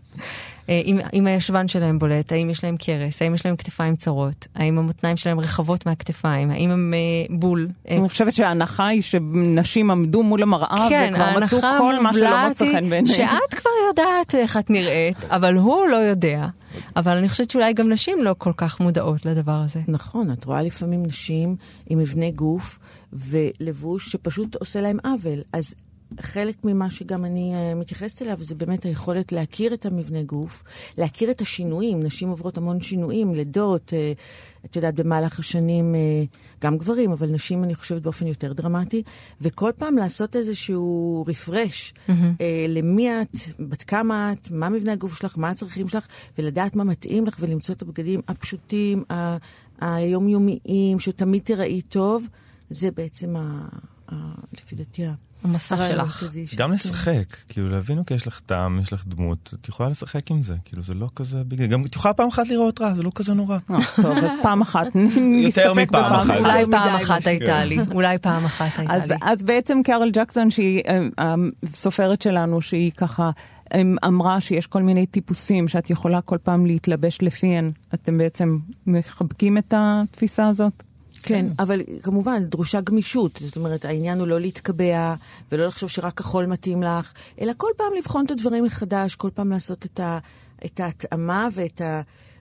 אה, 0.70 0.80
אם, 0.84 0.98
אם 1.12 1.26
הישבן 1.26 1.68
שלהם 1.68 1.98
בולט, 1.98 2.32
האם 2.32 2.50
יש 2.50 2.64
להם 2.64 2.76
קרס, 2.76 3.22
האם 3.22 3.34
יש 3.34 3.46
להם 3.46 3.56
כתפיים 3.56 3.96
צרות, 3.96 4.46
האם 4.54 4.78
המותניים 4.78 5.16
שלהם 5.16 5.40
רחבות 5.40 5.86
מהכתפיים, 5.86 6.50
האם 6.50 6.70
הם 6.70 6.94
אה, 6.94 7.36
בול. 7.36 7.68
אה, 7.88 7.96
אני 7.96 8.08
חושבת 8.08 8.32
שההנחה 8.32 8.86
היא 8.86 9.02
שנשים 9.02 9.90
עמדו 9.90 10.22
מול 10.22 10.42
המראה 10.42 10.86
כן, 10.88 11.10
וכבר 11.12 11.40
מצאו 11.40 11.60
כל 11.60 12.02
מה 12.02 12.14
שלא 12.14 12.48
מצא 12.50 12.64
חן 12.64 12.90
בעיניהם. 12.90 13.06
שאת 13.06 13.54
כבר 13.54 13.70
יודעת 13.88 14.34
איך 14.34 14.56
את 14.56 14.70
נראית, 14.70 15.24
אבל 15.24 15.54
הוא 15.54 15.86
לא 15.86 15.96
יודע. 15.96 16.46
אבל 16.96 17.16
אני 17.16 17.28
חושבת 17.28 17.50
שאולי 17.50 17.72
גם 17.72 17.92
נשים 17.92 18.24
לא 18.24 18.34
כל 18.38 18.52
כך 18.56 18.80
מודעות 18.80 19.26
לדבר 19.26 19.62
הזה. 19.64 19.80
נכון, 19.88 20.30
את 20.32 20.44
רואה 20.44 20.62
לפעמים 20.62 21.02
נשים 21.06 21.56
עם 21.86 21.98
מבנה 21.98 22.30
גוף 22.30 22.78
ולבוש 23.12 24.12
שפשוט 24.12 24.56
עושה 24.56 24.80
להם 24.80 24.98
עוול. 25.04 25.38
אז 25.52 25.74
חלק 26.20 26.64
ממה 26.64 26.90
שגם 26.90 27.24
אני 27.24 27.52
uh, 27.54 27.74
מתייחסת 27.74 28.22
אליו 28.22 28.36
זה 28.40 28.54
באמת 28.54 28.84
היכולת 28.84 29.32
להכיר 29.32 29.74
את 29.74 29.86
המבנה 29.86 30.22
גוף, 30.22 30.62
להכיר 30.98 31.30
את 31.30 31.40
השינויים. 31.40 32.00
נשים 32.02 32.28
עוברות 32.28 32.56
המון 32.56 32.80
שינויים, 32.80 33.34
לידות, 33.34 33.92
uh, 33.92 34.64
את 34.64 34.76
יודעת, 34.76 34.94
במהלך 34.94 35.38
השנים, 35.38 35.94
uh, 35.94 36.36
גם 36.60 36.78
גברים, 36.78 37.12
אבל 37.12 37.28
נשים 37.28 37.64
אני 37.64 37.74
חושבת 37.74 38.02
באופן 38.02 38.26
יותר 38.26 38.52
דרמטי, 38.52 39.02
וכל 39.40 39.70
פעם 39.76 39.98
לעשות 39.98 40.36
איזשהו 40.36 41.24
רפרש 41.26 41.94
mm-hmm. 42.08 42.12
למי 42.68 43.22
את, 43.22 43.36
בת 43.58 43.82
כמה 43.82 44.32
את, 44.32 44.50
מה 44.50 44.68
מבנה 44.68 44.92
הגוף 44.92 45.18
שלך, 45.18 45.38
מה 45.38 45.50
הצרכים 45.50 45.88
שלך, 45.88 46.06
ולדעת 46.38 46.76
מה 46.76 46.84
מתאים 46.84 47.26
לך 47.26 47.36
ולמצוא 47.40 47.74
את 47.74 47.82
הבגדים 47.82 48.20
הפשוטים, 48.28 49.04
ה- 49.10 49.36
היומיומיים, 49.80 50.98
שתמיד 50.98 51.42
תראי 51.42 51.82
טוב, 51.82 52.26
זה 52.70 52.90
בעצם, 52.90 53.36
ה, 53.36 53.68
ה, 54.08 54.14
לפי 54.52 54.76
דעתי, 54.76 55.02
המסע 55.44 55.76
שלך. 55.88 56.24
גם 56.56 56.68
כן. 56.68 56.74
לשחק, 56.74 57.36
כאילו 57.48 57.68
להבין, 57.68 57.98
אוקיי, 57.98 58.16
יש 58.16 58.26
לך 58.26 58.40
טעם, 58.40 58.80
יש 58.82 58.92
לך 58.92 59.04
דמות, 59.06 59.54
את 59.60 59.68
יכולה 59.68 59.88
לשחק 59.88 60.30
עם 60.30 60.42
זה, 60.42 60.54
כאילו 60.64 60.82
זה 60.82 60.94
לא 60.94 61.08
כזה 61.16 61.44
בגלל, 61.48 61.66
גם 61.66 61.84
את 61.84 61.96
יכולה 61.96 62.14
פעם 62.14 62.28
אחת 62.28 62.48
לראות 62.48 62.80
רע, 62.80 62.94
זה 62.94 63.02
לא 63.02 63.10
כזה 63.14 63.34
נורא. 63.34 63.58
אה, 63.70 63.76
טוב, 64.02 64.18
אז 64.18 64.32
פעם 64.42 64.60
אחת 64.60 64.86
נסתפק 65.16 65.66
מפעם 65.66 65.76
בפעם 65.76 66.12
אחת. 66.14 66.30
אחת. 66.30 66.40
אולי 66.40 66.60
יותר 66.60 66.78
פעם 66.78 66.94
אחת 66.94 67.26
הייתה 67.26 67.64
לי, 67.64 67.78
אולי 67.94 68.18
פעם 68.18 68.44
אחת 68.44 68.78
הייתה 68.78 69.06
לי. 69.06 69.14
אז 69.22 69.42
בעצם 69.42 69.80
קארל 69.84 70.10
ג'קסון, 70.12 70.50
שהיא 70.50 70.82
אה, 71.18 71.34
הסופרת 71.62 72.22
שלנו, 72.22 72.62
שהיא 72.62 72.92
ככה 72.96 73.30
אה, 73.74 73.80
אמרה 74.06 74.40
שיש 74.40 74.66
כל 74.66 74.82
מיני 74.82 75.06
טיפוסים 75.06 75.68
שאת 75.68 75.90
יכולה 75.90 76.20
כל 76.20 76.38
פעם 76.42 76.66
להתלבש 76.66 77.18
לפיהן. 77.22 77.72
אתם 77.94 78.18
בעצם 78.18 78.58
מחבקים 78.86 79.58
את 79.58 79.74
התפיסה 79.76 80.48
הזאת? 80.48 80.89
כן, 81.22 81.46
אבל 81.58 81.80
כמובן, 82.02 82.44
דרושה 82.44 82.80
גמישות. 82.80 83.38
זאת 83.44 83.56
אומרת, 83.56 83.84
העניין 83.84 84.20
הוא 84.20 84.28
לא 84.28 84.40
להתקבע, 84.40 85.14
ולא 85.52 85.66
לחשוב 85.66 85.90
שרק 85.90 86.14
כחול 86.18 86.46
מתאים 86.46 86.82
לך, 86.82 87.12
אלא 87.40 87.52
כל 87.56 87.70
פעם 87.76 87.92
לבחון 87.98 88.24
את 88.26 88.30
הדברים 88.30 88.64
מחדש, 88.64 89.14
כל 89.14 89.30
פעם 89.34 89.50
לעשות 89.50 89.86
את, 89.86 90.00
ה, 90.00 90.18
את 90.64 90.80
ההתאמה 90.80 91.48
ואת 91.54 91.80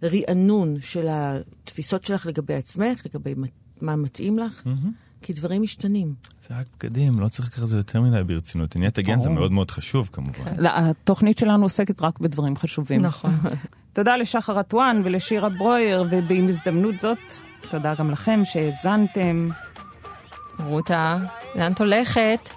הרענון 0.01 0.75
של 0.81 1.07
התפיסות 1.09 2.05
שלך 2.05 2.25
לגבי 2.25 2.53
עצמך, 2.53 3.01
לגבי 3.05 3.33
מה- 3.37 3.47
מה 3.81 3.95
מתאים 3.95 4.39
לך, 4.39 4.63
כי 5.21 5.33
דברים 5.33 5.61
משתנים. 5.61 6.13
זה 6.47 6.55
רק 6.55 6.65
בגדים, 6.79 7.19
לא 7.19 7.27
צריך 7.27 7.47
לקחת 7.47 7.63
את 7.63 7.67
זה 7.67 7.77
יותר 7.77 8.01
מדי 8.01 8.23
ברצינות. 8.23 8.75
עניין 8.75 8.91
הגן 8.97 9.19
זה. 9.21 9.29
מאוד 9.29 9.51
מאוד 9.51 9.71
חשוב 9.71 10.09
כמובן. 10.11 10.55
לא, 10.57 10.69
התוכנית 10.73 11.37
שלנו 11.37 11.63
עוסקת 11.65 12.01
רק 12.01 12.19
בדברים 12.19 12.55
חשובים. 12.55 13.01
נכון. 13.01 13.31
תודה 13.93 14.15
לשחר 14.15 14.59
אטואן 14.59 15.01
ולשירה 15.05 15.49
ברויר, 15.49 16.05
ובהזדמנות 16.09 16.99
זאת, 16.99 17.17
תודה 17.69 17.93
גם 17.95 18.11
לכם 18.11 18.41
שהאזנתם. 18.43 19.49
רותה, 20.65 21.17
לאן 21.55 21.71
את 21.71 21.79
הולכת? 21.79 22.49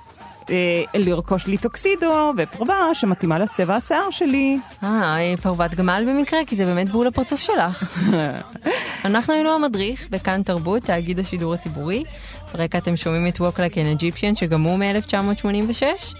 אה, 0.50 0.82
לרכוש 0.94 1.46
לי 1.46 1.58
טוקסידו 1.58 2.32
ופרווה 2.36 2.94
שמתאימה 2.94 3.38
לצבע 3.38 3.74
השיער 3.74 4.10
שלי. 4.10 4.58
אה, 4.84 5.34
פרוות 5.42 5.74
גמל 5.74 6.04
במקרה, 6.08 6.38
כי 6.46 6.56
זה 6.56 6.64
באמת 6.64 6.88
בול 6.88 7.06
הפרצוף 7.06 7.40
שלך. 7.40 7.94
אנחנו 9.04 9.34
היינו 9.34 9.50
המדריך 9.50 10.06
בכאן 10.10 10.42
תרבות, 10.42 10.82
תאגיד 10.82 11.18
השידור 11.18 11.54
הציבורי. 11.54 12.04
ברקע 12.54 12.78
אתם 12.78 12.96
שומעים 12.96 13.26
את 13.26 13.36
Walk 13.36 13.56
Like 13.56 13.74
an 13.74 14.00
Egyptian, 14.00 14.34
שגם 14.34 14.62
הוא 14.62 14.78
מ-1986. 14.78 16.14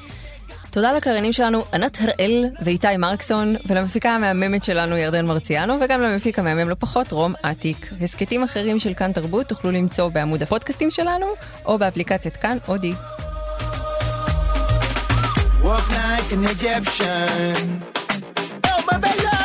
תודה 0.73 0.93
לקריינים 0.93 1.33
שלנו 1.33 1.65
ענת 1.75 1.99
הראל 2.01 2.45
ואיתי 2.65 2.97
מרקסון, 2.97 3.57
ולמפיקה 3.67 4.11
המהממת 4.11 4.65
שלנו 4.65 4.97
ירדן 4.97 5.27
מרציאנו, 5.27 5.79
וגם 5.81 6.03
למפיק 6.03 6.39
המהמם 6.39 6.69
לא 6.69 6.75
פחות, 6.79 7.13
רום 7.13 7.35
אטיק. 7.51 7.93
הסכתים 8.01 8.43
אחרים 8.43 8.81
של 8.81 8.95
כאן 8.95 9.13
תרבות 9.13 9.47
תוכלו 9.47 9.71
למצוא 9.71 10.09
בעמוד 10.09 10.43
הפודקאסטים 10.43 10.91
שלנו, 10.91 11.27
או 11.67 11.79
באפליקציית 11.79 12.37
כאן 12.37 12.59
אודי. 12.69 12.93
Walk 15.63 15.89
like 15.97 16.33
an 16.33 16.45
Egyptian. 16.55 17.59
Oh, 18.67 18.83
baby, 18.89 19.13
love. 19.25 19.42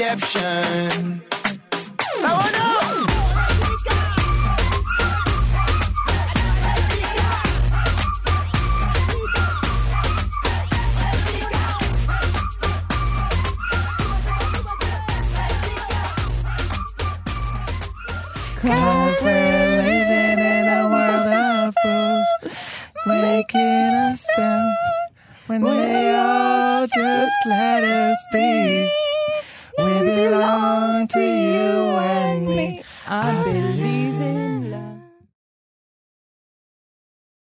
redemption. 0.00 1.09